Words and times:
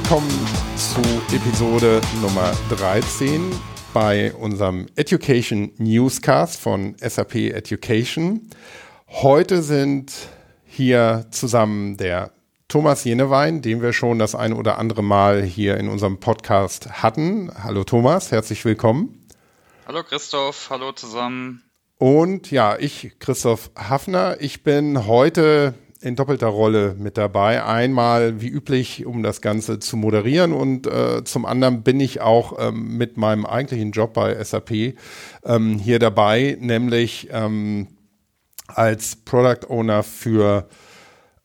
Willkommen 0.00 0.30
zu 0.76 1.00
Episode 1.34 2.00
Nummer 2.22 2.52
13 2.68 3.50
bei 3.92 4.32
unserem 4.32 4.86
Education 4.94 5.72
Newscast 5.78 6.60
von 6.60 6.94
SAP 7.00 7.34
Education. 7.34 8.48
Heute 9.08 9.60
sind 9.60 10.12
hier 10.64 11.26
zusammen 11.32 11.96
der 11.96 12.30
Thomas 12.68 13.02
Jenewein, 13.02 13.60
den 13.60 13.82
wir 13.82 13.92
schon 13.92 14.20
das 14.20 14.36
ein 14.36 14.52
oder 14.52 14.78
andere 14.78 15.02
Mal 15.02 15.42
hier 15.42 15.76
in 15.78 15.88
unserem 15.88 16.20
Podcast 16.20 17.02
hatten. 17.02 17.50
Hallo 17.64 17.82
Thomas, 17.82 18.30
herzlich 18.30 18.64
willkommen. 18.64 19.26
Hallo 19.84 20.04
Christoph, 20.04 20.70
hallo 20.70 20.92
zusammen. 20.92 21.64
Und 21.98 22.52
ja, 22.52 22.78
ich, 22.78 23.18
Christoph 23.18 23.72
Hafner, 23.74 24.36
ich 24.38 24.62
bin 24.62 25.08
heute 25.08 25.74
in 26.00 26.14
doppelter 26.16 26.46
Rolle 26.46 26.94
mit 26.98 27.18
dabei. 27.18 27.64
Einmal 27.64 28.40
wie 28.40 28.48
üblich, 28.48 29.04
um 29.04 29.22
das 29.22 29.40
Ganze 29.40 29.78
zu 29.78 29.96
moderieren 29.96 30.52
und 30.52 30.86
äh, 30.86 31.24
zum 31.24 31.44
anderen 31.44 31.82
bin 31.82 31.98
ich 32.00 32.20
auch 32.20 32.56
ähm, 32.58 32.96
mit 32.96 33.16
meinem 33.16 33.44
eigentlichen 33.44 33.90
Job 33.90 34.14
bei 34.14 34.42
SAP 34.42 34.94
ähm, 35.44 35.78
hier 35.78 35.98
dabei, 35.98 36.56
nämlich 36.60 37.28
ähm, 37.32 37.88
als 38.68 39.16
Product 39.16 39.68
Owner 39.68 40.02
für 40.02 40.68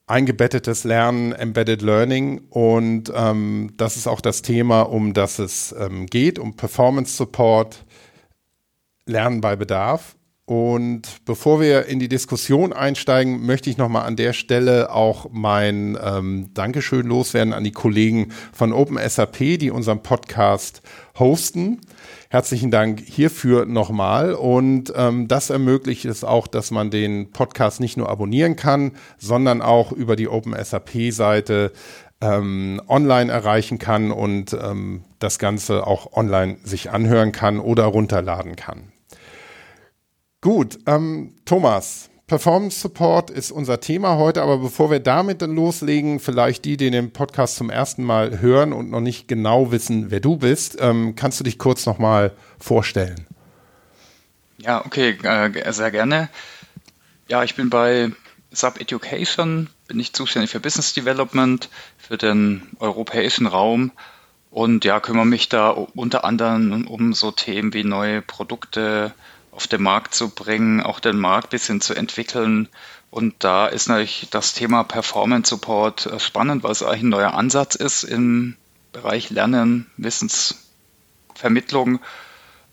eingebettetes 0.06 0.84
Lernen, 0.84 1.32
Embedded 1.32 1.82
Learning 1.82 2.42
und 2.50 3.10
ähm, 3.14 3.72
das 3.76 3.96
ist 3.96 4.06
auch 4.06 4.20
das 4.20 4.42
Thema, 4.42 4.82
um 4.82 5.14
das 5.14 5.38
es 5.38 5.74
ähm, 5.78 6.06
geht, 6.06 6.38
um 6.38 6.54
Performance 6.56 7.16
Support, 7.16 7.84
Lernen 9.06 9.40
bei 9.40 9.56
Bedarf. 9.56 10.16
Und 10.46 11.24
bevor 11.24 11.58
wir 11.58 11.86
in 11.86 11.98
die 11.98 12.08
Diskussion 12.08 12.74
einsteigen, 12.74 13.46
möchte 13.46 13.70
ich 13.70 13.78
nochmal 13.78 14.04
an 14.04 14.16
der 14.16 14.34
Stelle 14.34 14.92
auch 14.92 15.28
mein 15.32 15.96
ähm, 16.02 16.50
Dankeschön 16.52 17.06
loswerden 17.06 17.54
an 17.54 17.64
die 17.64 17.72
Kollegen 17.72 18.30
von 18.52 18.74
OpenSAP, 18.74 19.58
die 19.58 19.70
unseren 19.70 20.02
Podcast 20.02 20.82
hosten. 21.18 21.80
Herzlichen 22.28 22.70
Dank 22.70 23.00
hierfür 23.00 23.64
nochmal. 23.64 24.34
Und 24.34 24.92
ähm, 24.94 25.28
das 25.28 25.48
ermöglicht 25.48 26.04
es 26.04 26.24
auch, 26.24 26.46
dass 26.46 26.70
man 26.70 26.90
den 26.90 27.30
Podcast 27.30 27.80
nicht 27.80 27.96
nur 27.96 28.10
abonnieren 28.10 28.54
kann, 28.54 28.92
sondern 29.16 29.62
auch 29.62 29.92
über 29.92 30.14
die 30.14 30.28
OpenSAP-Seite 30.28 31.72
ähm, 32.20 32.82
online 32.86 33.32
erreichen 33.32 33.78
kann 33.78 34.10
und 34.10 34.52
ähm, 34.52 35.04
das 35.20 35.38
Ganze 35.38 35.86
auch 35.86 36.12
online 36.12 36.58
sich 36.64 36.90
anhören 36.90 37.32
kann 37.32 37.60
oder 37.60 37.84
runterladen 37.84 38.56
kann. 38.56 38.93
Gut, 40.44 40.78
ähm, 40.84 41.32
Thomas, 41.46 42.10
Performance 42.26 42.78
Support 42.78 43.30
ist 43.30 43.50
unser 43.50 43.80
Thema 43.80 44.16
heute, 44.16 44.42
aber 44.42 44.58
bevor 44.58 44.90
wir 44.90 45.00
damit 45.00 45.40
dann 45.40 45.54
loslegen, 45.54 46.20
vielleicht 46.20 46.66
die, 46.66 46.76
die 46.76 46.90
den 46.90 47.14
Podcast 47.14 47.56
zum 47.56 47.70
ersten 47.70 48.04
Mal 48.04 48.40
hören 48.40 48.74
und 48.74 48.90
noch 48.90 49.00
nicht 49.00 49.26
genau 49.26 49.72
wissen, 49.72 50.10
wer 50.10 50.20
du 50.20 50.36
bist, 50.36 50.76
ähm, 50.80 51.16
kannst 51.16 51.40
du 51.40 51.44
dich 51.44 51.58
kurz 51.58 51.86
nochmal 51.86 52.30
vorstellen? 52.58 53.26
Ja, 54.58 54.84
okay, 54.84 55.16
äh, 55.22 55.72
sehr 55.72 55.90
gerne. 55.90 56.28
Ja, 57.26 57.42
ich 57.42 57.54
bin 57.54 57.70
bei 57.70 58.12
Sub 58.50 58.78
Education, 58.78 59.70
bin 59.88 59.98
ich 59.98 60.12
zuständig 60.12 60.50
für 60.50 60.60
Business 60.60 60.92
Development 60.92 61.70
für 61.96 62.18
den 62.18 62.64
europäischen 62.80 63.46
Raum 63.46 63.92
und 64.50 64.84
ja, 64.84 65.00
kümmere 65.00 65.24
mich 65.24 65.48
da 65.48 65.70
unter 65.70 66.26
anderem 66.26 66.86
um 66.86 67.14
so 67.14 67.30
Themen 67.30 67.72
wie 67.72 67.82
neue 67.82 68.20
Produkte, 68.20 69.14
auf 69.54 69.66
den 69.66 69.82
Markt 69.82 70.14
zu 70.14 70.30
bringen, 70.30 70.80
auch 70.80 71.00
den 71.00 71.18
Markt 71.18 71.48
ein 71.48 71.50
bisschen 71.50 71.80
zu 71.80 71.94
entwickeln. 71.94 72.68
Und 73.10 73.34
da 73.38 73.66
ist 73.66 73.88
natürlich 73.88 74.28
das 74.30 74.54
Thema 74.54 74.82
Performance 74.82 75.50
Support 75.50 76.06
äh, 76.06 76.18
spannend, 76.18 76.62
weil 76.62 76.72
es 76.72 76.82
eigentlich 76.82 77.04
ein 77.04 77.10
neuer 77.10 77.34
Ansatz 77.34 77.74
ist 77.74 78.02
im 78.02 78.56
Bereich 78.92 79.30
Lernen, 79.30 79.90
Wissensvermittlung, 79.96 82.00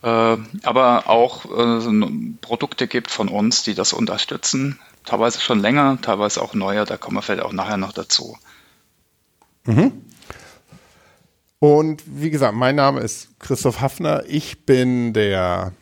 äh, 0.01 0.37
aber 0.63 1.07
auch 1.07 1.45
äh, 1.45 2.33
Produkte 2.41 2.87
gibt 2.87 3.11
von 3.11 3.27
uns, 3.27 3.63
die 3.63 3.75
das 3.75 3.93
unterstützen. 3.93 4.79
Teilweise 5.05 5.39
schon 5.39 5.59
länger, 5.59 5.99
teilweise 6.01 6.41
auch 6.41 6.53
neuer, 6.53 6.85
da 6.85 6.97
kommen 6.97 7.17
wir 7.17 7.21
vielleicht 7.21 7.43
auch 7.43 7.53
nachher 7.53 7.77
noch 7.77 7.93
dazu. 7.93 8.37
Mhm. 9.65 9.91
Und 11.59 12.03
wie 12.07 12.31
gesagt, 12.31 12.55
mein 12.55 12.75
Name 12.75 13.01
ist 13.01 13.29
Christoph 13.39 13.81
Hafner. 13.81 14.23
Ich 14.27 14.65
bin 14.65 15.13
der 15.13 15.73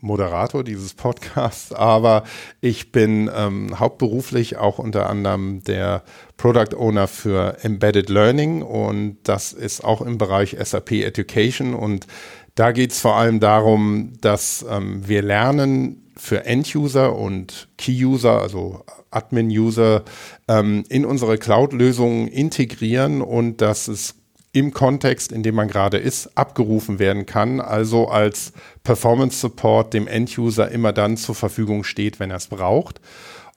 Moderator 0.00 0.64
dieses 0.64 0.94
Podcasts, 0.94 1.72
aber 1.72 2.24
ich 2.60 2.92
bin 2.92 3.30
ähm, 3.34 3.78
hauptberuflich 3.78 4.56
auch 4.56 4.78
unter 4.78 5.08
anderem 5.08 5.62
der 5.64 6.02
Product 6.36 6.74
Owner 6.76 7.06
für 7.06 7.58
Embedded 7.62 8.08
Learning 8.08 8.62
und 8.62 9.18
das 9.24 9.52
ist 9.52 9.84
auch 9.84 10.00
im 10.00 10.18
Bereich 10.18 10.56
SAP 10.62 10.92
Education 10.92 11.74
und 11.74 12.06
da 12.54 12.72
geht 12.72 12.92
es 12.92 13.00
vor 13.00 13.16
allem 13.16 13.40
darum, 13.40 14.12
dass 14.20 14.64
ähm, 14.68 15.06
wir 15.06 15.22
lernen 15.22 16.10
für 16.16 16.44
End-User 16.44 17.16
und 17.16 17.68
Key-User, 17.78 18.42
also 18.42 18.84
Admin-User, 19.10 20.04
ähm, 20.48 20.84
in 20.88 21.06
unsere 21.06 21.38
Cloud-Lösungen 21.38 22.28
integrieren 22.28 23.22
und 23.22 23.62
dass 23.62 23.88
es 23.88 24.16
im 24.52 24.74
Kontext, 24.74 25.32
in 25.32 25.42
dem 25.42 25.54
man 25.54 25.68
gerade 25.68 25.96
ist, 25.96 26.36
abgerufen 26.36 26.98
werden 26.98 27.24
kann, 27.24 27.60
also 27.60 28.08
als 28.08 28.52
Performance 28.82 29.38
Support 29.38 29.94
dem 29.94 30.06
End-User 30.06 30.70
immer 30.70 30.92
dann 30.92 31.16
zur 31.16 31.34
Verfügung 31.34 31.84
steht, 31.84 32.20
wenn 32.20 32.30
er 32.30 32.36
es 32.36 32.46
braucht. 32.46 33.00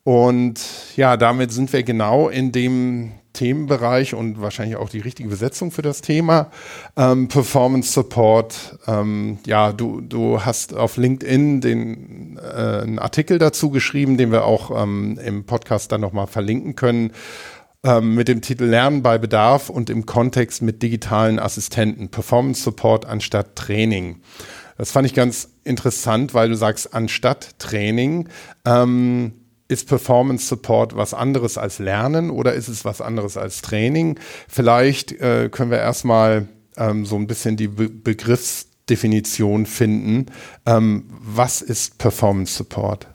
Und 0.03 0.59
ja, 0.97 1.15
damit 1.15 1.51
sind 1.51 1.71
wir 1.71 1.83
genau 1.83 2.27
in 2.27 2.51
dem 2.51 3.13
Themenbereich 3.31 4.13
und 4.13 4.41
wahrscheinlich 4.41 4.75
auch 4.75 4.89
die 4.89 4.99
richtige 4.99 5.29
Besetzung 5.29 5.71
für 5.71 5.81
das 5.81 6.01
Thema 6.01 6.51
ähm, 6.95 7.27
Performance 7.27 7.91
Support. 7.91 8.77
Ähm, 8.85 9.39
ja, 9.47 9.71
du, 9.73 10.01
du 10.01 10.41
hast 10.41 10.75
auf 10.75 10.97
LinkedIn 10.97 11.61
den 11.61 12.37
äh, 12.37 12.81
einen 12.81 12.99
Artikel 12.99 13.39
dazu 13.39 13.71
geschrieben, 13.71 14.17
den 14.17 14.31
wir 14.31 14.45
auch 14.45 14.83
ähm, 14.83 15.19
im 15.23 15.45
Podcast 15.45 15.91
dann 15.91 16.01
nochmal 16.01 16.27
verlinken 16.27 16.75
können 16.75 17.11
ähm, 17.83 18.15
mit 18.15 18.27
dem 18.27 18.41
Titel 18.41 18.65
Lernen 18.65 19.01
bei 19.01 19.17
Bedarf 19.17 19.69
und 19.69 19.89
im 19.89 20.05
Kontext 20.05 20.61
mit 20.61 20.83
digitalen 20.83 21.39
Assistenten, 21.39 22.09
Performance 22.09 22.63
Support 22.63 23.05
anstatt 23.05 23.55
Training. 23.55 24.21
Das 24.77 24.91
fand 24.91 25.05
ich 25.05 25.13
ganz 25.13 25.49
interessant, 25.63 26.33
weil 26.33 26.49
du 26.49 26.55
sagst, 26.55 26.93
anstatt 26.93 27.59
Training, 27.59 28.29
ähm, 28.65 29.33
ist 29.67 29.87
Performance 29.87 30.47
Support 30.47 30.95
was 30.95 31.13
anderes 31.13 31.57
als 31.57 31.79
Lernen 31.79 32.29
oder 32.29 32.53
ist 32.53 32.67
es 32.67 32.85
was 32.85 33.01
anderes 33.01 33.37
als 33.37 33.61
Training? 33.61 34.19
Vielleicht 34.47 35.13
äh, 35.13 35.49
können 35.49 35.71
wir 35.71 35.79
erstmal 35.79 36.47
ähm, 36.77 37.05
so 37.05 37.15
ein 37.15 37.27
bisschen 37.27 37.57
die 37.57 37.67
Be 37.67 37.89
Begriffsdefinition 37.89 39.65
finden. 39.65 40.27
Ähm, 40.65 41.05
was 41.09 41.61
ist 41.61 41.97
Performance 41.97 42.53
Support? 42.55 43.07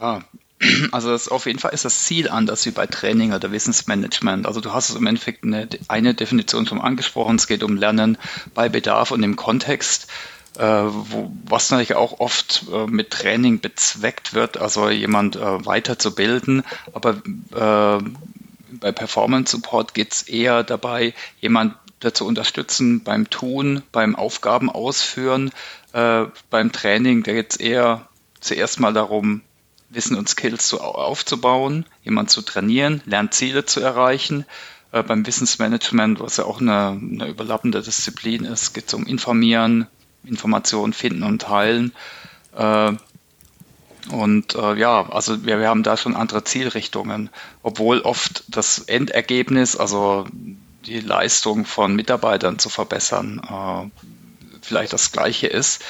Ja, 0.00 0.22
also 0.92 1.10
das, 1.10 1.28
auf 1.28 1.46
jeden 1.46 1.58
Fall 1.58 1.74
ist 1.74 1.84
das 1.84 2.04
Ziel 2.04 2.28
anders 2.28 2.64
wie 2.66 2.70
bei 2.70 2.86
Training 2.86 3.32
oder 3.32 3.52
Wissensmanagement. 3.52 4.46
Also 4.46 4.60
du 4.60 4.72
hast 4.72 4.88
es 4.88 4.96
im 4.96 5.06
Endeffekt 5.06 5.44
eine, 5.44 5.68
eine 5.88 6.14
Definition 6.14 6.66
schon 6.66 6.80
angesprochen. 6.80 7.36
Es 7.36 7.46
geht 7.46 7.62
um 7.62 7.76
Lernen 7.76 8.18
bei 8.54 8.68
Bedarf 8.68 9.10
und 9.10 9.22
im 9.22 9.36
Kontext, 9.36 10.08
äh, 10.58 10.64
wo, 10.64 11.30
was 11.44 11.70
natürlich 11.70 11.94
auch 11.94 12.20
oft 12.20 12.64
äh, 12.72 12.86
mit 12.86 13.10
Training 13.10 13.60
bezweckt 13.60 14.34
wird, 14.34 14.56
also 14.56 14.88
jemand 14.88 15.36
äh, 15.36 15.66
weiterzubilden. 15.66 16.62
Aber 16.92 17.10
äh, 17.54 18.02
bei 18.80 18.92
Performance 18.92 19.52
Support 19.52 19.94
geht 19.94 20.12
es 20.12 20.22
eher 20.22 20.64
dabei, 20.64 21.14
jemand 21.40 21.74
dazu 22.00 22.26
unterstützen 22.26 23.02
beim 23.04 23.28
Tun, 23.30 23.82
beim 23.92 24.16
Aufgaben 24.16 24.70
ausführen. 24.70 25.50
Äh, 25.92 26.26
beim 26.50 26.72
Training, 26.72 27.22
da 27.22 27.32
geht 27.32 27.52
es 27.52 27.56
eher 27.56 28.08
zuerst 28.40 28.80
mal 28.80 28.92
darum, 28.92 29.42
Wissen 29.96 30.16
und 30.16 30.28
Skills 30.28 30.68
so 30.68 30.80
aufzubauen, 30.80 31.86
jemand 32.04 32.30
zu 32.30 32.42
trainieren, 32.42 33.02
Lernziele 33.06 33.64
zu 33.64 33.80
erreichen. 33.80 34.44
Äh, 34.92 35.02
beim 35.02 35.26
Wissensmanagement, 35.26 36.20
was 36.20 36.36
ja 36.36 36.44
auch 36.44 36.60
eine, 36.60 36.88
eine 37.00 37.26
überlappende 37.26 37.82
Disziplin 37.82 38.44
ist, 38.44 38.74
geht 38.74 38.88
es 38.88 38.94
um 38.94 39.06
Informieren, 39.06 39.86
Informationen 40.24 40.92
finden 40.92 41.22
und 41.22 41.42
teilen. 41.42 41.92
Äh, 42.54 42.92
und 44.10 44.54
äh, 44.54 44.74
ja, 44.76 45.10
also 45.10 45.44
wir, 45.44 45.58
wir 45.58 45.68
haben 45.68 45.82
da 45.82 45.96
schon 45.96 46.14
andere 46.14 46.44
Zielrichtungen, 46.44 47.30
obwohl 47.62 48.00
oft 48.00 48.44
das 48.48 48.78
Endergebnis, 48.78 49.76
also 49.76 50.26
die 50.84 51.00
Leistung 51.00 51.64
von 51.64 51.96
Mitarbeitern 51.96 52.60
zu 52.60 52.68
verbessern, 52.68 53.40
äh, 53.50 53.90
vielleicht 54.62 54.92
das 54.92 55.10
gleiche 55.10 55.48
ist 55.48 55.82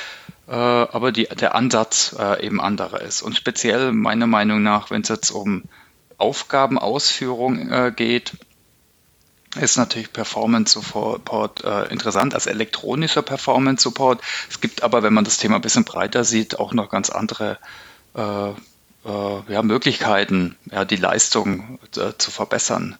aber 0.53 1.13
die, 1.13 1.25
der 1.25 1.55
Ansatz 1.55 2.15
äh, 2.19 2.45
eben 2.45 2.61
anderer 2.61 3.01
ist. 3.01 3.23
Und 3.23 3.37
speziell 3.37 3.93
meiner 3.93 4.27
Meinung 4.27 4.63
nach, 4.63 4.91
wenn 4.91 5.03
es 5.03 5.09
jetzt 5.09 5.31
um 5.31 5.65
Aufgabenausführung 6.19 7.71
äh, 7.71 7.93
geht, 7.95 8.33
ist 9.57 9.77
natürlich 9.77 10.13
Performance 10.13 10.75
Support 10.75 11.65
äh, 11.65 11.85
interessant 11.87 12.35
als 12.35 12.47
elektronischer 12.47 13.23
Performance 13.23 13.83
Support. 13.83 14.21
Es 14.49 14.61
gibt 14.61 14.83
aber, 14.83 15.03
wenn 15.03 15.15
man 15.15 15.25
das 15.25 15.39
Thema 15.39 15.57
ein 15.57 15.63
bisschen 15.63 15.85
breiter 15.85 16.25
sieht, 16.25 16.59
auch 16.59 16.73
noch 16.73 16.91
ganz 16.91 17.11
andere 17.11 17.59
äh, 18.15 18.51
äh, 18.51 18.55
ja, 19.49 19.63
Möglichkeiten, 19.63 20.57
ja, 20.71 20.85
die 20.85 20.97
Leistung 20.97 21.79
zu 21.91 22.31
verbessern. 22.31 22.97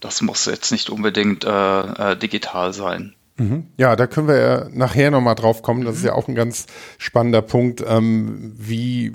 das 0.00 0.22
muss 0.22 0.46
jetzt 0.46 0.72
nicht 0.72 0.90
unbedingt 0.90 1.44
äh, 1.44 1.80
äh, 2.12 2.16
digital 2.16 2.72
sein. 2.72 3.14
Mhm. 3.36 3.68
Ja, 3.76 3.96
da 3.96 4.06
können 4.06 4.28
wir 4.28 4.36
ja 4.38 4.68
nachher 4.72 5.10
nochmal 5.10 5.34
drauf 5.34 5.62
kommen. 5.62 5.84
Das 5.84 5.94
mhm. 5.94 5.98
ist 5.98 6.04
ja 6.04 6.12
auch 6.14 6.28
ein 6.28 6.34
ganz 6.34 6.66
spannender 6.98 7.42
Punkt, 7.42 7.82
ähm, 7.86 8.52
wie 8.56 9.12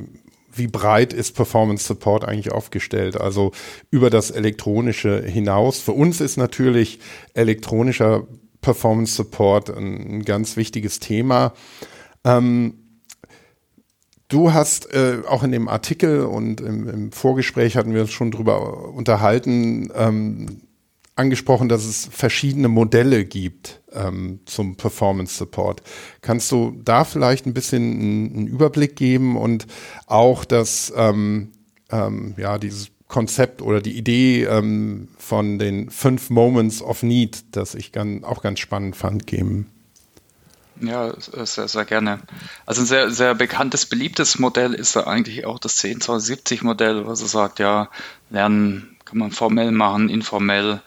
wie 0.53 0.67
breit 0.67 1.13
ist 1.13 1.35
Performance 1.35 1.85
Support 1.85 2.25
eigentlich 2.25 2.51
aufgestellt? 2.51 3.19
Also 3.19 3.51
über 3.91 4.09
das 4.09 4.31
Elektronische 4.31 5.21
hinaus. 5.21 5.79
Für 5.79 5.91
uns 5.91 6.19
ist 6.19 6.37
natürlich 6.37 6.99
elektronischer 7.35 8.27
Performance 8.61 9.13
Support 9.13 9.69
ein, 9.69 10.17
ein 10.17 10.25
ganz 10.25 10.57
wichtiges 10.57 10.99
Thema. 10.99 11.53
Ähm, 12.23 12.87
Du 14.29 14.51
hast 14.51 14.93
äh, 14.93 15.19
auch 15.25 15.41
in 15.43 15.53
dem 15.53 15.69
Artikel 15.69 16.25
und 16.25 16.59
im, 16.59 16.89
im, 16.89 17.11
Vorgespräch 17.13 17.77
hatten 17.77 17.93
wir 17.93 18.01
uns 18.01 18.11
schon 18.11 18.29
drüber 18.29 18.89
unterhalten, 18.93 19.89
ähm, 19.95 20.63
angesprochen, 21.17 21.69
dass 21.69 21.85
es 21.85 22.07
verschiedene 22.11 22.67
Modelle 22.67 23.25
gibt 23.25 23.81
ähm, 23.93 24.39
zum 24.45 24.75
Performance 24.75 25.35
Support. 25.37 25.81
Kannst 26.21 26.51
du 26.51 26.79
da 26.83 27.03
vielleicht 27.03 27.45
ein 27.45 27.53
bisschen 27.53 27.99
einen, 27.99 28.47
Überblick 28.47 28.95
geben 28.95 29.35
und 29.37 29.67
auch 30.05 30.45
das, 30.45 30.93
ähm, 30.95 31.51
ähm, 31.91 32.35
ja, 32.37 32.57
dieses 32.57 32.89
Konzept 33.07 33.61
oder 33.61 33.81
die 33.81 33.97
Idee 33.97 34.43
ähm, 34.43 35.07
von 35.17 35.59
den 35.59 35.89
fünf 35.89 36.29
Moments 36.29 36.81
of 36.81 37.03
Need, 37.03 37.45
das 37.55 37.73
ich 37.73 37.91
ganz, 37.91 38.23
auch 38.23 38.41
ganz 38.41 38.59
spannend 38.59 38.95
fand, 38.95 39.27
geben? 39.27 39.71
Ja, 40.81 41.13
sehr, 41.19 41.67
sehr 41.67 41.85
gerne. 41.85 42.19
Also 42.65 42.81
ein 42.81 42.85
sehr, 42.85 43.09
sehr 43.09 43.33
bekanntes, 43.33 43.85
beliebtes 43.85 44.37
Modell 44.37 44.73
ist 44.73 44.95
da 44.95 45.05
eigentlich 45.05 45.45
auch 45.45 45.57
das 45.57 45.77
10270 45.77 46.61
Modell, 46.61 47.07
was 47.07 47.21
er 47.21 47.27
sagt, 47.27 47.59
ja, 47.59 47.89
Lernen 48.29 48.97
kann 49.05 49.17
man 49.17 49.31
formell 49.31 49.71
machen, 49.71 50.09
informell, 50.09 50.81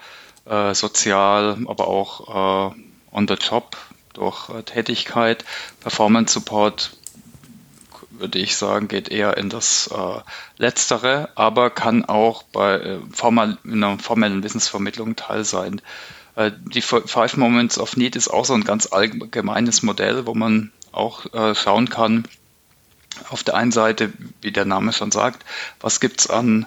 äh, 0.47 0.75
sozial, 0.75 1.59
aber 1.67 1.89
auch 1.89 2.73
äh, 2.73 2.75
on 3.13 3.29
the 3.29 3.35
job 3.35 3.77
durch 4.15 4.49
äh, 4.51 4.63
Tätigkeit. 4.63 5.45
Performance 5.81 6.33
Support 6.35 6.97
würde 8.11 8.39
ich 8.39 8.57
sagen, 8.57 8.89
geht 8.89 9.09
eher 9.09 9.37
in 9.37 9.49
das 9.49 9.89
äh, 9.89 10.21
Letztere, 10.59 11.31
aber 11.35 11.71
kann 11.71 12.05
auch 12.05 12.43
bei 12.43 12.75
äh, 12.75 12.99
formal, 13.13 13.59
in 13.65 13.83
einer 13.83 13.99
formellen 13.99 14.43
Wissensvermittlung 14.43 15.17
Teil 15.17 15.45
sein. 15.45 15.81
Äh, 16.37 16.53
die 16.55 16.83
Five 16.83 17.37
Moments 17.37 17.79
of 17.79 17.97
Need 17.97 18.17
ist 18.17 18.29
auch 18.29 18.45
so 18.45 18.55
ein 18.55 18.65
ganz 18.65 18.93
allgemeines 18.93 19.83
Modell, 19.83 20.27
wo 20.27 20.35
man 20.35 20.71
auch 20.93 21.33
äh, 21.33 21.55
schauen 21.55 21.89
kann, 21.89 22.25
auf 23.29 23.43
der 23.43 23.55
einen 23.55 23.73
Seite, 23.73 24.13
wie 24.41 24.53
der 24.53 24.65
Name 24.65 24.93
schon 24.93 25.11
sagt, 25.11 25.45
was 25.81 26.01
gibt 26.01 26.21
es 26.21 26.31
an, 26.31 26.67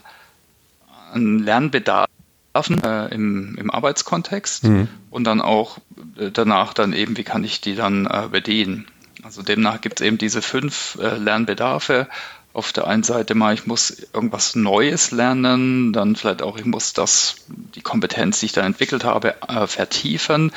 an 1.11 1.39
Lernbedarf 1.39 2.09
äh, 2.53 3.13
im, 3.13 3.55
im 3.57 3.71
Arbeitskontext 3.71 4.65
mhm. 4.65 4.87
und 5.09 5.23
dann 5.25 5.41
auch 5.41 5.79
äh, 6.17 6.31
danach 6.31 6.73
dann 6.73 6.93
eben, 6.93 7.17
wie 7.17 7.23
kann 7.23 7.43
ich 7.43 7.61
die 7.61 7.75
dann 7.75 8.05
äh, 8.05 8.27
bedienen. 8.31 8.87
Also 9.23 9.41
demnach 9.41 9.81
gibt 9.81 10.01
es 10.01 10.05
eben 10.05 10.17
diese 10.17 10.41
fünf 10.41 10.97
äh, 11.01 11.17
Lernbedarfe. 11.17 12.07
Auf 12.53 12.71
der 12.71 12.85
einen 12.85 13.01
Seite 13.01 13.33
mal, 13.33 13.55
ich 13.55 13.65
muss 13.65 13.89
irgendwas 14.13 14.55
Neues 14.55 15.09
lernen, 15.09 15.91
dann 15.91 16.15
vielleicht 16.15 16.43
auch, 16.43 16.57
ich 16.57 16.65
muss 16.65 16.93
das, 16.93 17.37
die 17.47 17.81
Kompetenz, 17.81 18.39
die 18.39 18.45
ich 18.45 18.51
dann 18.51 18.65
entwickelt 18.65 19.03
habe, 19.03 19.35
äh, 19.47 19.65
vertiefen. 19.65 20.51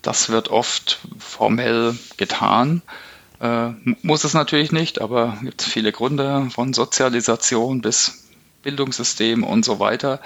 Das 0.00 0.30
wird 0.30 0.48
oft 0.48 1.00
formell 1.18 1.94
getan. 2.16 2.80
Äh, 3.40 3.70
muss 4.02 4.24
es 4.24 4.32
natürlich 4.32 4.72
nicht, 4.72 5.02
aber 5.02 5.36
gibt 5.42 5.60
es 5.60 5.68
viele 5.68 5.92
Gründe 5.92 6.48
von 6.54 6.72
Sozialisation 6.72 7.82
bis 7.82 8.24
Bildungssystem 8.62 9.44
und 9.44 9.64
so 9.64 9.78
weiter. 9.78 10.20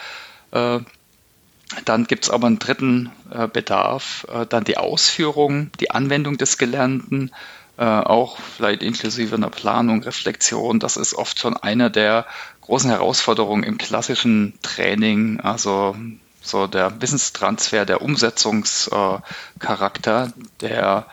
Dann 1.85 2.07
gibt 2.07 2.25
es 2.25 2.31
aber 2.31 2.47
einen 2.47 2.61
dritten 2.61 3.11
äh, 3.31 3.49
Bedarf, 3.49 4.27
äh, 4.33 4.47
dann 4.47 4.65
die 4.65 4.77
Ausführung, 4.77 5.71
die 5.81 5.91
Anwendung 5.91 6.39
des 6.39 6.59
Gelernten, 6.59 7.33
äh, 7.77 7.85
auch 7.85 8.39
vielleicht 8.39 8.83
inklusive 8.83 9.35
einer 9.35 9.51
Planung, 9.51 10.03
Reflexion. 10.03 10.79
Das 10.79 10.97
ist 10.97 11.15
oft 11.15 11.39
schon 11.39 11.57
eine 11.57 11.91
der 11.91 12.27
großen 12.61 12.91
Herausforderungen 12.91 13.65
im 13.65 13.79
klassischen 13.79 14.55
Training, 14.63 15.41
also 15.41 15.97
so 16.41 16.69
der 16.69 17.03
Wissenstransfer, 17.03 17.85
der 17.85 18.03
Umsetzungscharakter, 18.03 20.33
der 20.61 21.07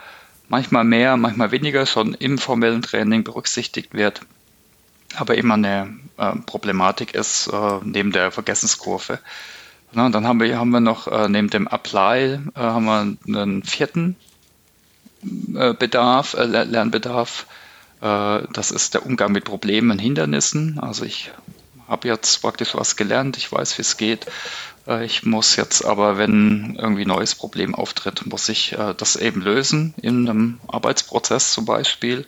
manchmal 0.48 0.84
mehr, 0.84 1.16
manchmal 1.16 1.50
weniger 1.50 1.86
schon 1.86 2.14
im 2.14 2.38
formellen 2.38 2.82
Training 2.82 3.24
berücksichtigt 3.24 3.94
wird, 3.94 4.20
aber 5.16 5.36
immer 5.36 5.54
eine 5.54 5.98
äh, 6.16 6.36
Problematik 6.46 7.14
ist 7.14 7.48
äh, 7.48 7.80
neben 7.82 8.12
der 8.12 8.30
Vergessenskurve. 8.30 9.18
Na, 9.94 10.08
dann 10.08 10.26
haben 10.26 10.40
wir, 10.40 10.58
haben 10.58 10.70
wir 10.70 10.80
noch 10.80 11.06
äh, 11.06 11.28
neben 11.28 11.50
dem 11.50 11.68
Apply 11.68 12.34
äh, 12.34 12.38
haben 12.54 12.84
wir 12.84 13.16
einen 13.26 13.62
vierten 13.62 14.16
äh, 15.54 15.72
Bedarf, 15.74 16.34
äh, 16.34 16.44
Lernbedarf. 16.44 17.46
Äh, 18.00 18.42
das 18.52 18.70
ist 18.70 18.94
der 18.94 19.06
Umgang 19.06 19.32
mit 19.32 19.44
Problemen 19.44 19.92
und 19.92 19.98
Hindernissen. 19.98 20.78
Also 20.80 21.04
ich 21.04 21.30
habe 21.88 22.08
jetzt 22.08 22.42
praktisch 22.42 22.74
was 22.74 22.96
gelernt, 22.96 23.36
ich 23.36 23.50
weiß, 23.50 23.78
wie 23.78 23.82
es 23.82 23.96
geht. 23.96 24.26
Äh, 24.86 25.04
ich 25.04 25.22
muss 25.24 25.56
jetzt 25.56 25.84
aber, 25.84 26.18
wenn 26.18 26.76
irgendwie 26.78 27.04
ein 27.04 27.08
neues 27.08 27.34
Problem 27.34 27.74
auftritt, 27.74 28.26
muss 28.26 28.48
ich 28.48 28.76
das 28.96 29.16
eben 29.16 29.42
lösen, 29.42 29.94
in 30.02 30.28
einem 30.28 30.60
Arbeitsprozess 30.66 31.52
zum 31.52 31.64
Beispiel. 31.66 32.26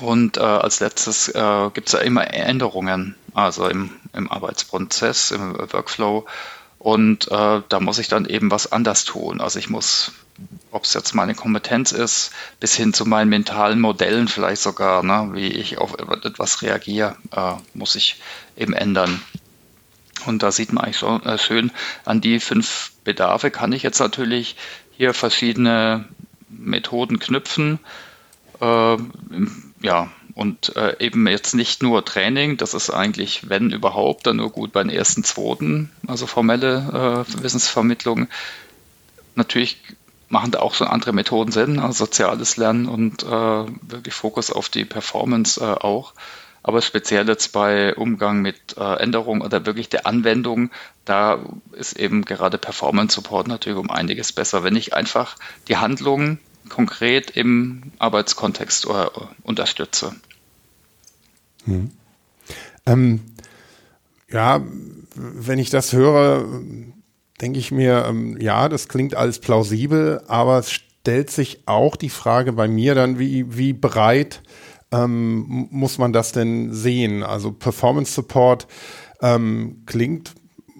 Und 0.00 0.36
äh, 0.36 0.40
als 0.40 0.80
letztes 0.80 1.28
äh, 1.28 1.70
gibt 1.74 1.88
es 1.88 1.92
ja 1.92 2.00
immer 2.00 2.32
Änderungen, 2.32 3.14
also 3.34 3.68
im, 3.68 3.90
im 4.12 4.30
Arbeitsprozess, 4.30 5.32
im 5.32 5.54
Workflow. 5.58 6.26
Und 6.78 7.30
äh, 7.30 7.62
da 7.68 7.80
muss 7.80 7.98
ich 7.98 8.08
dann 8.08 8.24
eben 8.26 8.50
was 8.50 8.72
anders 8.72 9.04
tun. 9.04 9.40
Also 9.40 9.58
ich 9.58 9.70
muss, 9.70 10.12
ob 10.72 10.84
es 10.84 10.94
jetzt 10.94 11.14
meine 11.14 11.34
Kompetenz 11.34 11.92
ist, 11.92 12.32
bis 12.58 12.74
hin 12.74 12.92
zu 12.92 13.06
meinen 13.06 13.28
mentalen 13.28 13.80
Modellen 13.80 14.26
vielleicht 14.28 14.62
sogar, 14.62 15.02
ne, 15.02 15.30
wie 15.32 15.48
ich 15.48 15.78
auf 15.78 15.94
etwas 15.98 16.62
reagiere, 16.62 17.16
äh, 17.30 17.54
muss 17.74 17.94
ich 17.94 18.20
eben 18.56 18.72
ändern. 18.72 19.22
Und 20.26 20.42
da 20.42 20.50
sieht 20.52 20.72
man 20.72 20.84
eigentlich 20.84 20.98
schon 20.98 21.24
äh, 21.24 21.38
schön, 21.38 21.70
an 22.04 22.20
die 22.20 22.40
fünf 22.40 22.92
Bedarfe 23.04 23.50
kann 23.50 23.72
ich 23.72 23.82
jetzt 23.82 24.00
natürlich 24.00 24.56
hier 24.96 25.14
verschiedene 25.14 26.08
Methoden 26.48 27.18
knüpfen. 27.18 27.78
Äh, 28.60 28.96
ja, 29.82 30.10
und 30.34 30.74
äh, 30.76 30.96
eben 30.98 31.26
jetzt 31.26 31.54
nicht 31.54 31.82
nur 31.82 32.04
Training, 32.04 32.56
das 32.56 32.74
ist 32.74 32.90
eigentlich, 32.90 33.48
wenn 33.48 33.70
überhaupt, 33.70 34.26
dann 34.26 34.36
nur 34.36 34.50
gut 34.50 34.72
bei 34.72 34.82
den 34.82 34.90
ersten, 34.90 35.24
zweiten, 35.24 35.90
also 36.06 36.26
formelle 36.26 37.26
äh, 37.28 37.42
Wissensvermittlung. 37.42 38.28
Natürlich 39.34 39.78
machen 40.28 40.50
da 40.50 40.60
auch 40.60 40.74
schon 40.74 40.86
andere 40.86 41.12
Methoden 41.12 41.52
Sinn, 41.52 41.78
also 41.78 42.06
soziales 42.06 42.56
Lernen 42.56 42.86
und 42.86 43.22
äh, 43.22 43.26
wirklich 43.26 44.14
Fokus 44.14 44.50
auf 44.50 44.70
die 44.70 44.86
Performance 44.86 45.60
äh, 45.60 45.64
auch. 45.64 46.14
Aber 46.62 46.80
speziell 46.80 47.28
jetzt 47.28 47.52
bei 47.52 47.94
Umgang 47.94 48.40
mit 48.40 48.76
äh, 48.78 48.94
Änderungen 49.00 49.42
oder 49.42 49.66
wirklich 49.66 49.88
der 49.88 50.06
Anwendung, 50.06 50.70
da 51.04 51.40
ist 51.72 51.98
eben 51.98 52.24
gerade 52.24 52.56
Performance 52.56 53.16
Support 53.16 53.48
natürlich 53.48 53.78
um 53.78 53.90
einiges 53.90 54.32
besser. 54.32 54.62
Wenn 54.62 54.76
ich 54.76 54.94
einfach 54.94 55.36
die 55.68 55.76
Handlungen 55.76 56.38
konkret 56.68 57.30
im 57.30 57.92
Arbeitskontext 57.98 58.86
unterstütze. 59.42 60.14
Hm. 61.64 61.90
Ähm, 62.86 63.20
ja, 64.30 64.62
wenn 65.14 65.58
ich 65.58 65.70
das 65.70 65.92
höre, 65.92 66.62
denke 67.40 67.58
ich 67.58 67.70
mir, 67.70 68.06
ähm, 68.08 68.40
ja, 68.40 68.68
das 68.68 68.88
klingt 68.88 69.14
alles 69.14 69.38
plausibel, 69.38 70.22
aber 70.26 70.58
es 70.58 70.72
stellt 70.72 71.30
sich 71.30 71.62
auch 71.66 71.96
die 71.96 72.08
Frage 72.08 72.52
bei 72.52 72.68
mir 72.68 72.94
dann, 72.94 73.18
wie, 73.18 73.56
wie 73.56 73.72
breit 73.72 74.42
ähm, 74.92 75.68
muss 75.70 75.98
man 75.98 76.12
das 76.12 76.32
denn 76.32 76.72
sehen? 76.72 77.22
Also 77.22 77.52
Performance 77.52 78.12
Support 78.12 78.66
ähm, 79.20 79.82
klingt 79.86 80.34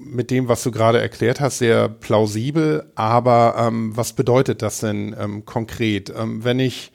mit 0.05 0.31
dem, 0.31 0.49
was 0.49 0.63
du 0.63 0.71
gerade 0.71 1.01
erklärt 1.01 1.41
hast, 1.41 1.59
sehr 1.59 1.89
plausibel. 1.89 2.91
Aber 2.95 3.55
ähm, 3.59 3.97
was 3.97 4.13
bedeutet 4.13 4.63
das 4.63 4.81
denn 4.81 5.15
ähm, 5.19 5.45
konkret? 5.45 6.13
Ähm, 6.17 6.45
wenn 6.45 6.59
ich 6.59 6.93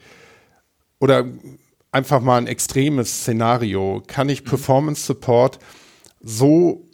oder 0.98 1.26
einfach 1.92 2.20
mal 2.20 2.38
ein 2.38 2.46
extremes 2.46 3.20
Szenario, 3.20 4.02
kann 4.06 4.28
ich 4.28 4.44
mhm. 4.44 4.48
Performance 4.48 5.04
Support 5.06 5.58
so 6.20 6.88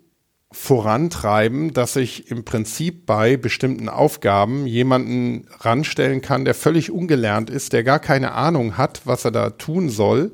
vorantreiben, 0.54 1.72
dass 1.72 1.96
ich 1.96 2.30
im 2.30 2.44
Prinzip 2.44 3.06
bei 3.06 3.36
bestimmten 3.36 3.88
Aufgaben 3.88 4.66
jemanden 4.68 5.48
ranstellen 5.58 6.20
kann, 6.20 6.44
der 6.44 6.54
völlig 6.54 6.92
ungelernt 6.92 7.50
ist, 7.50 7.72
der 7.72 7.82
gar 7.82 7.98
keine 7.98 8.32
Ahnung 8.32 8.78
hat, 8.78 9.02
was 9.04 9.24
er 9.24 9.32
da 9.32 9.50
tun 9.50 9.90
soll 9.90 10.32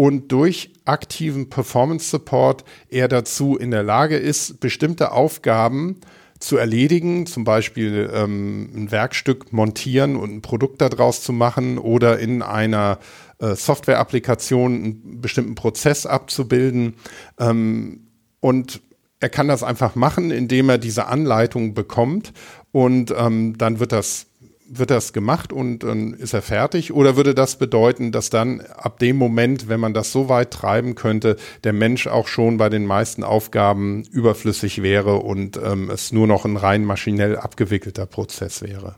und 0.00 0.32
durch 0.32 0.70
aktiven 0.86 1.50
Performance 1.50 2.08
Support 2.08 2.64
er 2.88 3.06
dazu 3.06 3.58
in 3.58 3.70
der 3.70 3.82
Lage 3.82 4.16
ist, 4.16 4.58
bestimmte 4.58 5.12
Aufgaben 5.12 6.00
zu 6.38 6.56
erledigen, 6.56 7.26
zum 7.26 7.44
Beispiel 7.44 8.10
ähm, 8.10 8.70
ein 8.74 8.90
Werkstück 8.90 9.52
montieren 9.52 10.16
und 10.16 10.32
ein 10.32 10.40
Produkt 10.40 10.80
daraus 10.80 11.20
zu 11.20 11.34
machen 11.34 11.76
oder 11.76 12.18
in 12.18 12.40
einer 12.40 12.98
äh, 13.40 13.54
Software-Applikation 13.54 14.72
einen 14.74 15.20
bestimmten 15.20 15.54
Prozess 15.54 16.06
abzubilden. 16.06 16.94
Ähm, 17.38 18.06
und 18.40 18.80
er 19.20 19.28
kann 19.28 19.48
das 19.48 19.62
einfach 19.62 19.96
machen, 19.96 20.30
indem 20.30 20.70
er 20.70 20.78
diese 20.78 21.08
Anleitung 21.08 21.74
bekommt 21.74 22.32
und 22.72 23.12
ähm, 23.14 23.58
dann 23.58 23.80
wird 23.80 23.92
das 23.92 24.29
wird 24.72 24.90
das 24.90 25.12
gemacht 25.12 25.52
und 25.52 25.80
dann 25.80 26.14
ist 26.14 26.32
er 26.32 26.42
fertig? 26.42 26.92
Oder 26.92 27.16
würde 27.16 27.34
das 27.34 27.58
bedeuten, 27.58 28.12
dass 28.12 28.30
dann 28.30 28.60
ab 28.60 29.00
dem 29.00 29.16
Moment, 29.16 29.68
wenn 29.68 29.80
man 29.80 29.94
das 29.94 30.12
so 30.12 30.28
weit 30.28 30.52
treiben 30.52 30.94
könnte, 30.94 31.36
der 31.64 31.72
Mensch 31.72 32.06
auch 32.06 32.28
schon 32.28 32.56
bei 32.56 32.68
den 32.68 32.86
meisten 32.86 33.24
Aufgaben 33.24 34.04
überflüssig 34.04 34.82
wäre 34.82 35.16
und 35.16 35.58
ähm, 35.62 35.90
es 35.90 36.12
nur 36.12 36.28
noch 36.28 36.44
ein 36.44 36.56
rein 36.56 36.84
maschinell 36.84 37.36
abgewickelter 37.36 38.06
Prozess 38.06 38.62
wäre? 38.62 38.94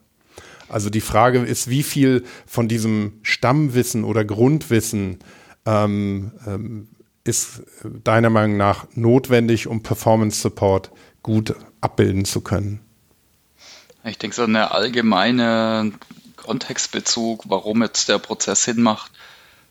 Also 0.69 0.91
die 0.91 1.01
Frage 1.01 1.39
ist, 1.39 1.69
wie 1.71 1.83
viel 1.83 2.25
von 2.47 2.69
diesem 2.69 3.15
Stammwissen 3.23 4.05
oder 4.05 4.25
Grundwissen 4.25 5.19
ähm, 5.65 6.33
ähm, 6.47 6.89
ist 7.25 7.63
deiner 8.05 8.31
Meinung 8.31 8.57
nach 8.57 8.87
notwendig, 8.95 9.67
um 9.67 9.83
Performance 9.83 10.41
Support 10.41 10.91
gut 11.23 11.55
abbilden 11.81 12.25
zu 12.25 12.43
können? 12.43 12.81
Ich 14.05 14.19
denke, 14.19 14.35
so 14.35 14.43
eine 14.43 14.73
allgemeine 14.73 15.93
Kontextbezug, 16.37 17.45
warum 17.47 17.83
jetzt 17.83 18.09
der 18.09 18.19
Prozess 18.19 18.65
Sinn 18.65 18.83
macht, 18.83 19.13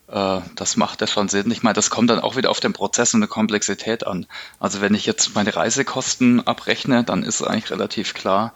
äh, 0.07 0.39
das 0.55 0.77
macht 0.77 1.01
ja 1.01 1.07
schon 1.07 1.27
Sinn. 1.27 1.51
Ich 1.51 1.63
meine, 1.63 1.73
das 1.73 1.89
kommt 1.89 2.09
dann 2.09 2.19
auch 2.19 2.37
wieder 2.37 2.49
auf 2.49 2.59
den 2.59 2.73
Prozess 2.73 3.13
und 3.13 3.21
die 3.21 3.27
Komplexität 3.27 4.07
an. 4.07 4.25
Also 4.59 4.81
wenn 4.81 4.93
ich 4.93 5.05
jetzt 5.05 5.35
meine 5.35 5.55
Reisekosten 5.55 6.45
abrechne, 6.47 7.03
dann 7.03 7.23
ist 7.23 7.41
eigentlich 7.41 7.71
relativ 7.71 8.13
klar, 8.13 8.53